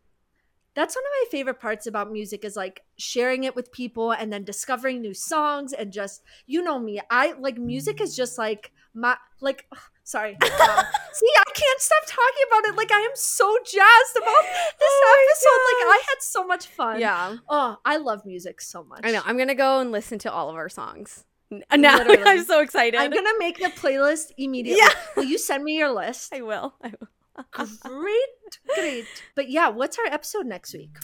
that's 0.74 0.96
one 0.96 1.04
of 1.04 1.12
my 1.22 1.32
favorite 1.32 1.60
parts 1.60 1.86
about 1.88 2.12
music 2.12 2.46
is 2.46 2.56
like 2.56 2.82
sharing 2.98 3.44
it 3.44 3.56
with 3.56 3.72
people 3.72 4.12
and 4.12 4.32
then 4.32 4.44
discovering 4.44 5.02
new 5.02 5.14
songs 5.14 5.74
and 5.74 5.92
just 5.92 6.24
you 6.48 6.62
know 6.64 6.80
me 6.80 7.02
i 7.10 7.34
like 7.40 7.58
music 7.58 8.00
is 8.02 8.16
just 8.16 8.38
like 8.38 8.72
my 8.94 9.16
like 9.42 9.66
sorry 10.04 10.34
um, 10.34 10.40
see 11.14 11.28
i 11.38 11.52
can't 11.54 11.80
stop 11.80 12.04
talking 12.08 12.46
about 12.48 12.66
it 12.70 12.76
like 12.78 12.92
i 12.92 13.00
am 13.00 13.12
so 13.16 13.58
jazzed 13.66 14.18
about 14.18 14.44
this 14.80 14.90
Oh 14.92 15.28
episode 15.30 15.88
like 15.88 16.00
i 16.00 16.04
had 16.10 16.22
so 16.22 16.46
much 16.46 16.68
fun 16.68 17.00
yeah. 17.00 17.36
oh 17.50 17.78
i 17.86 17.98
love 17.98 18.26
music 18.26 18.62
so 18.62 18.84
much 18.84 19.02
I 19.04 19.12
know. 19.12 19.22
I'm 19.26 19.38
gonna 19.38 19.56
go 19.56 19.80
and 19.80 19.92
listen 19.92 20.20
to 20.20 20.32
all 20.32 20.50
of 20.50 20.56
our 20.56 20.70
songs. 20.70 21.26
Now 21.76 21.98
Literally. 22.06 22.24
I'm 22.26 22.46
so 22.46 22.62
excited. 22.62 22.98
i'm 22.98 23.12
gonna 23.12 23.38
make 23.38 23.58
the 23.58 23.66
playlist 23.70 24.32
immediately 24.38 24.82
Yeah. 24.82 24.94
will 25.18 25.26
you 25.26 25.38
send 25.38 25.64
me 25.66 25.78
your 25.78 25.92
list 25.92 26.34
I 26.34 26.42
will. 26.42 26.74
I 26.82 26.94
will. 27.00 27.10
Great 27.52 28.60
great 28.76 29.06
but 29.36 29.50
yeah 29.50 29.70
what's 29.70 29.98
our 30.00 30.06
episode 30.06 30.46
next 30.46 30.74
week 30.74 30.98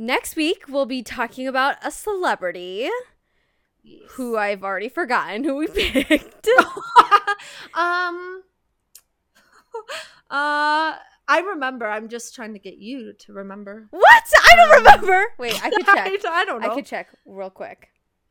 Next 0.00 0.36
week 0.36 0.66
we'll 0.68 0.86
be 0.86 1.02
talking 1.02 1.48
about 1.48 1.74
a 1.82 1.90
celebrity 1.90 2.88
who 4.10 4.36
I've 4.36 4.62
already 4.62 4.88
forgotten 4.88 5.42
who 5.42 5.56
we 5.56 5.66
picked. 5.74 6.48
um 7.74 8.42
uh 10.30 10.94
I 11.30 11.40
remember. 11.40 11.86
I'm 11.86 12.08
just 12.08 12.34
trying 12.34 12.52
to 12.52 12.60
get 12.60 12.78
you 12.78 13.12
to 13.12 13.32
remember. 13.32 13.88
what? 13.90 14.22
I 14.50 14.56
don't 14.56 14.76
remember. 14.84 15.24
Wait, 15.36 15.62
I 15.62 15.68
could 15.70 15.84
check. 15.84 16.24
I, 16.24 16.40
I 16.40 16.44
don't 16.44 16.62
know. 16.62 16.70
I 16.70 16.74
could 16.76 16.86
check 16.86 17.08
real 17.26 17.50
quick. 17.50 17.88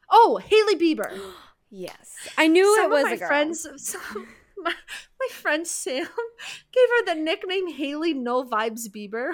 oh, 0.10 0.38
Hailey 0.38 0.76
Bieber. 0.76 1.20
Yes, 1.70 2.16
I 2.38 2.48
knew 2.48 2.64
some 2.78 2.86
it 2.86 2.90
was 2.92 3.04
of 3.04 3.10
my 3.10 3.16
a 3.16 3.18
girl. 3.18 3.28
friends 3.28 3.68
some, 3.76 4.26
my, 4.64 4.74
my 5.20 5.28
friend 5.32 5.66
Sam 5.68 6.06
gave 6.74 6.90
her 7.00 7.06
the 7.06 7.16
nickname 7.16 7.72
Hailey 7.74 8.14
No 8.14 8.44
Vibes 8.44 8.88
Bieber. 8.90 9.34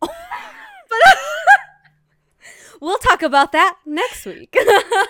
but 0.00 0.10
We'll 2.80 2.96
talk 2.98 3.20
about 3.22 3.52
that 3.52 3.76
next 3.84 4.24
week. 4.24 4.56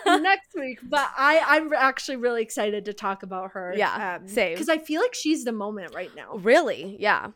next 0.05 0.55
week. 0.57 0.81
But 0.83 1.09
I, 1.17 1.41
I'm 1.47 1.73
actually 1.73 2.17
really 2.17 2.43
excited 2.43 2.85
to 2.87 2.93
talk 2.93 3.23
about 3.23 3.53
her. 3.53 3.73
Yeah, 3.77 4.17
um, 4.21 4.27
same. 4.27 4.55
Because 4.55 4.69
I 4.69 4.79
feel 4.79 5.01
like 5.01 5.15
she's 5.15 5.45
the 5.45 5.53
moment 5.53 5.95
right 5.95 6.11
now. 6.17 6.35
really? 6.39 6.97
Yeah. 6.99 7.29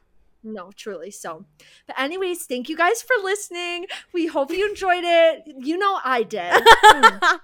No, 0.42 0.72
truly. 0.76 1.10
So, 1.12 1.44
but 1.86 1.98
anyways, 1.98 2.46
thank 2.46 2.68
you 2.68 2.76
guys 2.76 3.00
for 3.00 3.14
listening. 3.22 3.86
We 4.12 4.26
hope 4.26 4.50
you 4.50 4.68
enjoyed 4.68 5.04
it. 5.04 5.44
You 5.56 5.78
know 5.78 6.00
I 6.04 6.22
did. 6.24 6.52
Hmm. 6.52 7.36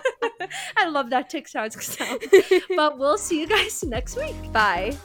I 0.76 0.88
love 0.88 1.10
that 1.10 1.30
TikTok 1.30 1.72
sound. 1.80 2.22
But 2.76 2.98
we'll 2.98 3.18
see 3.18 3.40
you 3.40 3.46
guys 3.46 3.82
next 3.84 4.16
week. 4.16 4.36
Bye. 4.52 4.96